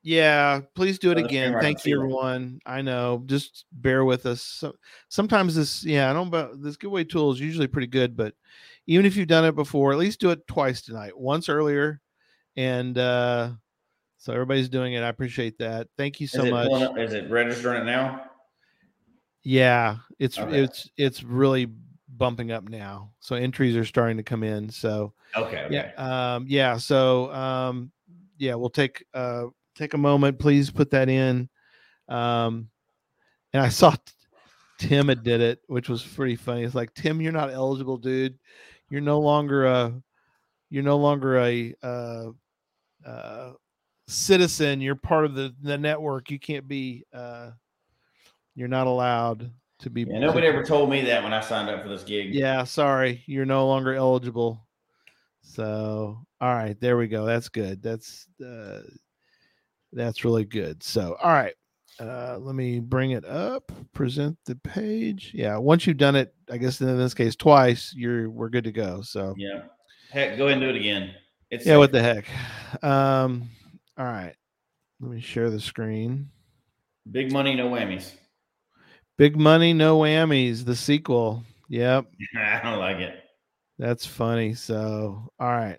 Yeah, 0.02 0.60
please 0.76 1.00
do 1.00 1.10
it 1.10 1.18
again. 1.18 1.58
Thank 1.60 1.84
you, 1.84 1.96
everyone. 1.96 2.60
I 2.64 2.80
know. 2.80 3.24
Just 3.26 3.64
bear 3.72 4.04
with 4.04 4.24
us. 4.24 4.40
So, 4.40 4.76
sometimes 5.08 5.56
this, 5.56 5.84
yeah, 5.84 6.08
I 6.08 6.12
don't. 6.12 6.30
But 6.30 6.62
this 6.62 6.76
giveaway 6.76 7.02
tool 7.02 7.32
is 7.32 7.40
usually 7.40 7.66
pretty 7.66 7.88
good, 7.88 8.16
but 8.16 8.32
even 8.86 9.06
if 9.06 9.16
you've 9.16 9.28
done 9.28 9.44
it 9.44 9.54
before, 9.54 9.92
at 9.92 9.98
least 9.98 10.20
do 10.20 10.30
it 10.30 10.46
twice 10.46 10.82
tonight. 10.82 11.18
Once 11.18 11.48
earlier, 11.48 12.00
and 12.56 12.96
uh 12.98 13.50
so 14.18 14.32
everybody's 14.32 14.68
doing 14.68 14.94
it. 14.94 15.02
I 15.02 15.08
appreciate 15.08 15.58
that. 15.58 15.88
Thank 15.96 16.20
you 16.20 16.26
so 16.26 16.44
is 16.44 16.50
much. 16.50 16.72
Up, 16.82 16.98
is 16.98 17.12
it 17.12 17.30
registering 17.30 17.82
it 17.82 17.84
now? 17.84 18.24
Yeah, 19.44 19.98
it's 20.18 20.38
okay. 20.38 20.62
it's 20.62 20.90
it's 20.96 21.22
really 21.22 21.68
bumping 22.08 22.50
up 22.50 22.68
now. 22.68 23.12
So 23.20 23.36
entries 23.36 23.76
are 23.76 23.84
starting 23.84 24.16
to 24.16 24.22
come 24.22 24.42
in. 24.42 24.68
So 24.70 25.12
okay, 25.36 25.64
okay. 25.64 25.92
yeah, 25.96 26.34
um, 26.34 26.46
yeah. 26.48 26.76
So 26.76 27.32
um, 27.32 27.92
yeah, 28.38 28.54
we'll 28.54 28.70
take 28.70 29.04
uh 29.14 29.44
take 29.76 29.94
a 29.94 29.98
moment. 29.98 30.38
Please 30.38 30.70
put 30.70 30.90
that 30.90 31.08
in. 31.08 31.48
Um, 32.08 32.68
and 33.52 33.62
I 33.62 33.68
saw 33.68 33.94
Tim 34.78 35.08
had 35.08 35.22
did 35.22 35.40
it, 35.40 35.60
which 35.68 35.88
was 35.88 36.02
pretty 36.02 36.36
funny. 36.36 36.64
It's 36.64 36.74
like 36.74 36.92
Tim, 36.94 37.20
you're 37.20 37.32
not 37.32 37.52
eligible, 37.52 37.98
dude. 37.98 38.38
You're 38.90 39.00
no 39.00 39.20
longer 39.20 39.66
a 39.66 40.02
you're 40.70 40.82
no 40.82 40.96
longer 40.96 41.38
a 41.38 41.74
uh, 41.82 42.26
uh, 43.04 43.52
citizen. 44.08 44.80
You're 44.80 44.96
part 44.96 45.24
of 45.24 45.34
the 45.34 45.54
the 45.62 45.78
network. 45.78 46.30
You 46.30 46.38
can't 46.38 46.66
be. 46.66 47.04
Uh, 47.12 47.50
you're 48.54 48.68
not 48.68 48.86
allowed 48.86 49.50
to 49.80 49.90
be. 49.90 50.02
Yeah, 50.02 50.18
nobody 50.18 50.46
ever 50.46 50.64
told 50.64 50.90
me 50.90 51.02
that 51.04 51.22
when 51.22 51.32
I 51.32 51.40
signed 51.40 51.68
up 51.68 51.82
for 51.82 51.88
this 51.88 52.02
gig. 52.02 52.34
Yeah, 52.34 52.64
sorry, 52.64 53.22
you're 53.26 53.44
no 53.44 53.66
longer 53.66 53.94
eligible. 53.94 54.66
So, 55.42 56.18
all 56.40 56.54
right, 56.54 56.78
there 56.80 56.96
we 56.96 57.06
go. 57.06 57.24
That's 57.24 57.48
good. 57.48 57.82
That's 57.82 58.26
uh, 58.44 58.80
that's 59.92 60.24
really 60.24 60.44
good. 60.44 60.82
So, 60.82 61.16
all 61.22 61.32
right, 61.32 61.54
uh, 62.00 62.38
let 62.40 62.54
me 62.54 62.80
bring 62.80 63.12
it 63.12 63.24
up. 63.24 63.72
Present 63.92 64.36
the 64.44 64.56
page. 64.56 65.32
Yeah, 65.34 65.56
once 65.56 65.86
you've 65.86 65.96
done 65.96 66.16
it, 66.16 66.34
I 66.50 66.58
guess 66.58 66.80
in 66.80 66.98
this 66.98 67.14
case 67.14 67.36
twice, 67.36 67.94
you're 67.96 68.30
we're 68.30 68.48
good 68.48 68.64
to 68.64 68.72
go. 68.72 69.02
So, 69.02 69.34
yeah, 69.36 69.62
heck, 70.10 70.36
go 70.36 70.46
ahead 70.46 70.58
and 70.58 70.60
do 70.62 70.68
it 70.68 70.76
again. 70.76 71.14
It's 71.50 71.64
yeah, 71.64 71.72
safe. 71.72 71.78
what 71.78 71.92
the 71.92 72.02
heck. 72.02 72.26
Um, 72.84 73.48
all 73.98 74.04
right, 74.04 74.34
let 75.00 75.10
me 75.10 75.20
share 75.20 75.50
the 75.50 75.60
screen. 75.60 76.30
Big 77.10 77.32
money, 77.32 77.54
no 77.54 77.70
whammies. 77.70 78.12
Big 79.16 79.36
money, 79.36 79.72
no 79.72 79.98
whammies. 79.98 80.64
The 80.64 80.76
sequel. 80.76 81.42
Yep. 81.68 82.06
I 82.36 82.60
don't 82.62 82.78
like 82.78 82.98
it. 82.98 83.22
That's 83.78 84.06
funny. 84.06 84.54
So, 84.54 85.30
all 85.38 85.48
right. 85.48 85.78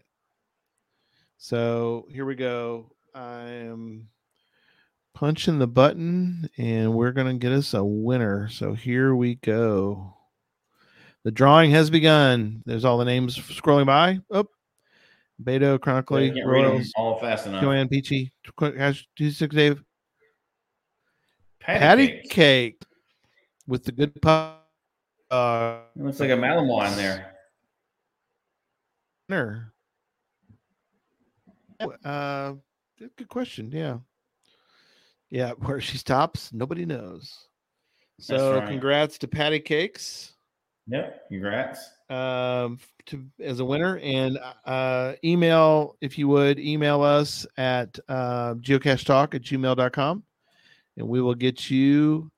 So 1.37 2.07
here 2.11 2.25
we 2.25 2.35
go. 2.35 2.91
I 3.13 3.43
am 3.43 4.07
punching 5.17 5.57
the 5.57 5.65
button 5.65 6.47
and 6.59 6.93
we're 6.93 7.11
going 7.11 7.25
to 7.25 7.33
get 7.39 7.51
us 7.51 7.73
a 7.73 7.83
winner. 7.83 8.47
So 8.49 8.75
here 8.75 9.15
we 9.15 9.33
go. 9.33 10.13
The 11.23 11.31
drawing 11.31 11.71
has 11.71 11.89
begun. 11.89 12.61
There's 12.67 12.85
all 12.85 12.99
the 12.99 13.05
names 13.05 13.35
scrolling 13.35 13.87
by. 13.87 14.19
Oh, 14.29 14.45
Beto, 15.43 15.81
Chronically, 15.81 16.39
Royals, 16.45 16.93
all 16.95 17.19
fast 17.19 17.47
enough. 17.47 17.63
Joanne 17.63 17.87
Peachy, 17.87 18.31
Hash 18.59 19.07
Six 19.17 19.55
Dave, 19.55 19.83
Patty, 21.59 21.79
Patty 21.79 22.07
cake. 22.07 22.29
cake. 22.29 22.83
with 23.65 23.85
the 23.85 23.91
good 23.93 24.21
pop. 24.21 24.69
Uh, 25.31 25.79
it 25.95 26.03
looks 26.03 26.19
like 26.19 26.29
a 26.29 26.33
Malinois 26.33 26.91
in 26.91 26.97
there. 26.97 27.33
Uh, 32.05 32.53
good 32.99 33.27
question. 33.27 33.71
Yeah, 33.71 33.97
yeah. 35.29 35.51
Where 35.59 35.81
she 35.81 35.97
stops, 35.97 36.51
nobody 36.53 36.85
knows. 36.85 37.47
So, 38.19 38.57
right. 38.59 38.67
congrats 38.67 39.17
to 39.19 39.27
Patty 39.27 39.59
Cakes. 39.59 40.33
Yep, 40.87 41.27
congrats. 41.29 41.91
Um, 42.09 42.79
to 43.07 43.25
as 43.41 43.59
a 43.59 43.65
winner, 43.65 43.97
and 43.97 44.39
uh, 44.65 45.13
email 45.23 45.97
if 46.01 46.17
you 46.17 46.27
would 46.29 46.59
email 46.59 47.01
us 47.01 47.45
at 47.57 47.99
uh, 48.07 48.55
geocachetalk 48.55 49.35
at 49.35 49.41
gmail.com 49.41 50.23
and 50.97 51.07
we 51.07 51.21
will 51.21 51.35
get 51.35 51.69
you 51.69 52.31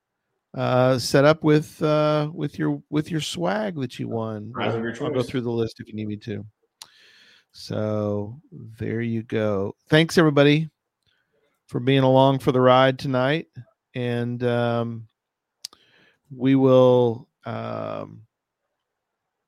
uh, 0.56 0.98
set 0.98 1.26
up 1.26 1.44
with 1.44 1.82
uh, 1.82 2.30
with 2.34 2.60
your 2.60 2.82
with 2.90 3.10
your 3.10 3.22
swag 3.22 3.76
that 3.80 3.98
you 4.00 4.08
won. 4.08 4.52
I'll, 4.60 4.72
I'll 4.72 5.12
go 5.12 5.24
through 5.24 5.42
the 5.42 5.52
list 5.52 5.80
if 5.80 5.88
you 5.88 5.94
need 5.94 6.08
me 6.08 6.18
to. 6.18 6.46
So 7.52 8.40
there 8.52 9.02
you 9.02 9.24
go. 9.24 9.76
Thanks 9.90 10.18
everybody 10.18 10.70
for 11.70 11.80
being 11.80 12.04
along 12.04 12.40
for 12.40 12.52
the 12.52 12.60
ride 12.60 13.00
tonight, 13.00 13.48
and 13.96 14.44
um, 14.44 15.08
we 16.36 16.56
will 16.56 17.30
um, 17.46 18.24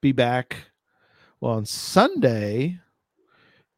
be 0.01 0.13
back. 0.13 0.55
Well, 1.41 1.53
on 1.53 1.65
Sunday, 1.65 2.79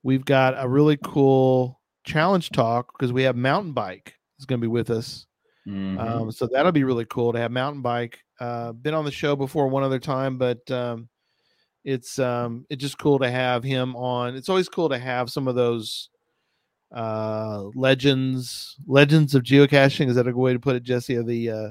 we've 0.04 0.26
got 0.26 0.54
a 0.58 0.68
really 0.68 1.00
cool 1.04 1.80
challenge 2.04 2.52
talk 2.52 2.94
because 2.94 3.12
we 3.12 3.24
have 3.24 3.36
mountain 3.36 3.74
bike 3.74 4.14
is 4.38 4.46
going 4.46 4.62
to 4.62 4.66
be 4.66 4.72
with 4.72 4.91
us 4.91 5.26
Mm-hmm. 5.68 6.00
Um, 6.00 6.32
so 6.32 6.48
that'll 6.48 6.72
be 6.72 6.84
really 6.84 7.06
cool 7.06 7.34
to 7.34 7.39
have 7.39 7.52
mountain 7.52 7.82
bike. 7.82 8.20
Uh, 8.39 8.74
been 8.74 8.94
on 8.94 9.06
the 9.06 9.12
show 9.12 9.36
before 9.36 9.68
one 9.68 9.84
other 9.84 10.00
time, 10.00 10.38
but 10.38 10.70
um, 10.70 11.08
it's 11.84 12.20
um, 12.20 12.66
it's 12.70 12.82
just 12.82 12.98
cool 12.98 13.20
to 13.20 13.30
have 13.30 13.64
him 13.64 13.96
on. 13.96 14.36
It's 14.36 14.50
always 14.50 14.68
cool 14.68 14.89
to 14.89 14.98
have 14.98 15.32
some 15.32 15.48
of 15.48 15.56
those 15.56 16.10
uh, 16.94 17.64
legends 17.76 18.76
legends 18.88 19.36
of 19.36 19.44
geocaching. 19.44 20.08
Is 20.08 20.16
that 20.16 20.28
a 20.28 20.32
good 20.32 20.39
way 20.39 20.54
to 20.54 20.60
put 20.60 20.76
it, 20.76 20.84
Jesse? 20.84 21.16
Of 21.16 21.28
the 21.28 21.50
uh, 21.50 21.70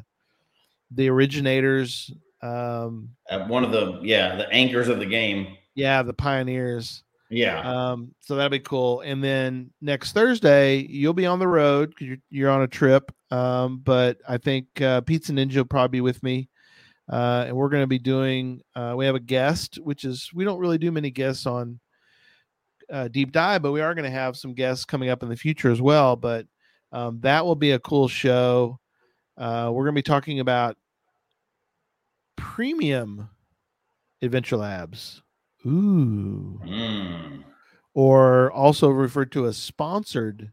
the 0.91 1.09
originators. 1.09 2.13
Um, 2.43 3.11
uh, 3.31 3.47
one 3.47 3.65
of 3.65 3.71
the 3.71 4.01
yeah 4.03 4.37
the 4.37 4.51
anchors 4.51 4.89
of 4.89 4.99
the 4.99 5.07
game. 5.07 5.57
Yeah, 5.75 6.03
the 6.03 6.13
pioneers. 6.13 7.03
Yeah. 7.33 7.61
Um, 7.61 8.15
so 8.21 8.37
that'll 8.37 8.51
be 8.51 8.59
cool. 8.61 9.01
And 9.01 9.25
then 9.25 9.71
next 9.81 10.13
Thursday, 10.13 10.77
you'll 10.81 11.15
be 11.15 11.25
on 11.25 11.39
the 11.39 11.49
road 11.49 11.89
because 11.89 12.07
you're, 12.09 12.17
you're 12.29 12.51
on 12.51 12.61
a 12.61 12.69
trip. 12.69 13.11
Um, 13.31 13.79
but 13.79 14.19
I 14.29 14.37
think 14.37 14.83
uh, 14.83 15.01
Pizza 15.01 15.33
Ninja 15.33 15.57
will 15.57 15.65
probably 15.65 15.97
be 15.97 16.01
with 16.03 16.23
me. 16.23 16.51
Uh, 17.11 17.45
and 17.47 17.57
we're 17.57 17.71
going 17.71 17.83
to 17.83 17.87
be 17.87 17.99
doing, 17.99 18.61
uh, 18.77 18.95
we 18.99 19.07
have 19.07 19.15
a 19.15 19.21
guest, 19.21 19.77
which 19.77 20.05
is, 20.05 20.31
we 20.35 20.45
don't 20.45 20.59
really 20.59 20.77
do 20.77 20.93
many 20.93 21.11
guests 21.11 21.47
on 21.47 21.81
uh, 22.93 23.09
Deep 23.09 23.33
Dive, 23.33 23.63
but 23.63 23.73
we 23.73 23.81
are 23.81 23.95
going 23.95 24.05
to 24.05 24.11
have 24.11 24.37
some 24.37 24.55
guests 24.55 24.85
coming 24.85 25.09
up 25.09 25.23
in 25.23 25.29
the 25.29 25.37
future 25.37 25.71
as 25.71 25.81
well. 25.81 26.15
But 26.15 26.47
um, 26.93 27.19
that 27.23 27.45
will 27.45 27.57
be 27.57 27.73
a 27.73 27.79
cool 27.79 28.07
show. 28.07 28.79
Uh, 29.37 29.71
we're 29.73 29.85
going 29.85 29.95
to 29.95 29.99
be 29.99 30.03
talking 30.03 30.41
about 30.41 30.77
premium 32.37 33.31
Adventure 34.21 34.59
Labs. 34.59 35.23
Ooh. 35.67 36.61
Mm. 36.65 37.45
Or 37.95 38.53
also 38.53 38.89
referred 38.89 39.33
to 39.33 39.47
as 39.47 39.57
sponsored 39.57 40.53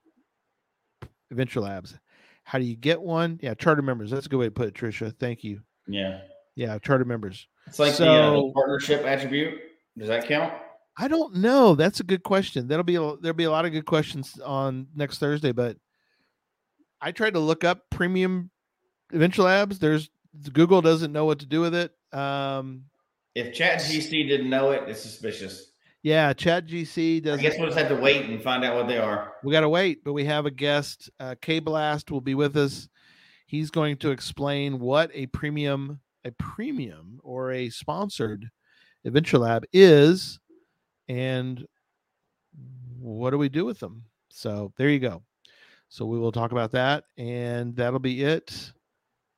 Adventure 1.29 1.59
Labs. 1.59 1.97
How 2.43 2.57
do 2.57 2.65
you 2.65 2.75
get 2.75 3.01
one? 3.01 3.39
Yeah, 3.43 3.53
charter 3.53 3.81
members. 3.81 4.11
That's 4.11 4.25
a 4.25 4.29
good 4.29 4.37
way 4.37 4.45
to 4.45 4.51
put 4.51 4.69
it, 4.69 4.73
Trisha. 4.73 5.13
Thank 5.19 5.43
you. 5.43 5.61
Yeah. 5.87 6.21
Yeah, 6.55 6.79
charter 6.79 7.05
members. 7.05 7.47
It's 7.67 7.79
like 7.79 7.93
so, 7.93 8.05
the, 8.05 8.11
uh, 8.11 8.31
the 8.31 8.51
partnership 8.53 9.05
attribute. 9.05 9.59
Does 9.97 10.07
that 10.07 10.27
count? 10.27 10.53
I 10.99 11.07
don't 11.07 11.35
know. 11.35 11.75
That's 11.75 12.01
a 12.01 12.03
good 12.03 12.23
question. 12.23 12.67
That'll 12.67 12.83
be 12.83 12.97
a, 12.97 13.15
there'll 13.21 13.33
be 13.33 13.45
a 13.45 13.51
lot 13.51 13.63
of 13.63 13.71
good 13.71 13.85
questions 13.85 14.37
on 14.45 14.87
next 14.93 15.17
Thursday. 15.19 15.53
But 15.53 15.77
I 16.99 17.13
tried 17.13 17.35
to 17.35 17.39
look 17.39 17.63
up 17.63 17.89
premium 17.89 18.51
Adventure 19.13 19.43
Labs. 19.43 19.79
There's 19.79 20.09
Google 20.51 20.81
doesn't 20.81 21.13
know 21.13 21.23
what 21.23 21.39
to 21.39 21.45
do 21.45 21.61
with 21.61 21.73
it. 21.73 21.93
Um, 22.11 22.83
if 23.33 23.53
Chat 23.53 23.79
GC 23.79 24.27
didn't 24.27 24.49
know 24.49 24.71
it, 24.71 24.89
it's 24.89 25.01
suspicious. 25.01 25.71
Yeah, 26.03 26.33
Chat 26.33 26.67
GC 26.67 27.23
does. 27.23 27.39
I 27.39 27.41
guess 27.41 27.57
we'll 27.57 27.67
just 27.67 27.77
have 27.77 27.87
to 27.87 27.95
wait 27.95 28.29
and 28.29 28.41
find 28.43 28.65
out 28.65 28.75
what 28.75 28.89
they 28.89 28.97
are. 28.97 29.33
We 29.41 29.53
got 29.53 29.61
to 29.61 29.69
wait, 29.69 30.03
but 30.03 30.11
we 30.11 30.25
have 30.25 30.45
a 30.45 30.51
guest. 30.51 31.09
Uh, 31.17 31.35
K 31.41 31.59
Blast 31.59 32.11
will 32.11 32.21
be 32.21 32.35
with 32.35 32.57
us. 32.57 32.89
He's 33.47 33.71
going 33.71 33.97
to 33.97 34.11
explain 34.11 34.79
what 34.79 35.11
a 35.13 35.27
premium, 35.27 36.01
a 36.25 36.31
premium 36.31 37.21
or 37.23 37.53
a 37.53 37.69
sponsored 37.69 38.49
Adventure 39.05 39.37
Lab 39.37 39.63
is 39.71 40.39
and 41.09 41.67
what 42.99 43.31
do 43.31 43.37
we 43.37 43.49
do 43.49 43.65
with 43.65 43.79
them? 43.79 44.03
So 44.29 44.71
there 44.77 44.89
you 44.89 44.99
go. 44.99 45.23
So 45.89 46.05
we 46.05 46.19
will 46.19 46.31
talk 46.31 46.51
about 46.51 46.71
that 46.71 47.05
and 47.17 47.75
that'll 47.75 47.99
be 47.99 48.23
it. 48.23 48.71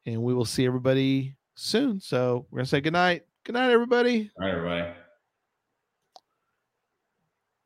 And 0.05 0.21
we 0.21 0.33
will 0.33 0.45
see 0.45 0.65
everybody 0.65 1.35
soon. 1.55 1.99
So 1.99 2.45
we're 2.51 2.57
going 2.57 2.65
to 2.65 2.69
say 2.69 2.81
good 2.81 2.93
night. 2.93 3.23
Good 3.45 3.53
night, 3.53 3.71
everybody. 3.71 4.29
All 4.39 4.45
right, 4.45 4.55
everybody. 4.55 4.93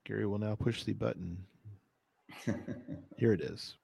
Gary 0.05 0.27
will 0.27 0.37
now 0.37 0.55
push 0.55 0.83
the 0.83 0.93
button. 0.93 1.37
Here 3.17 3.33
it 3.33 3.41
is. 3.41 3.75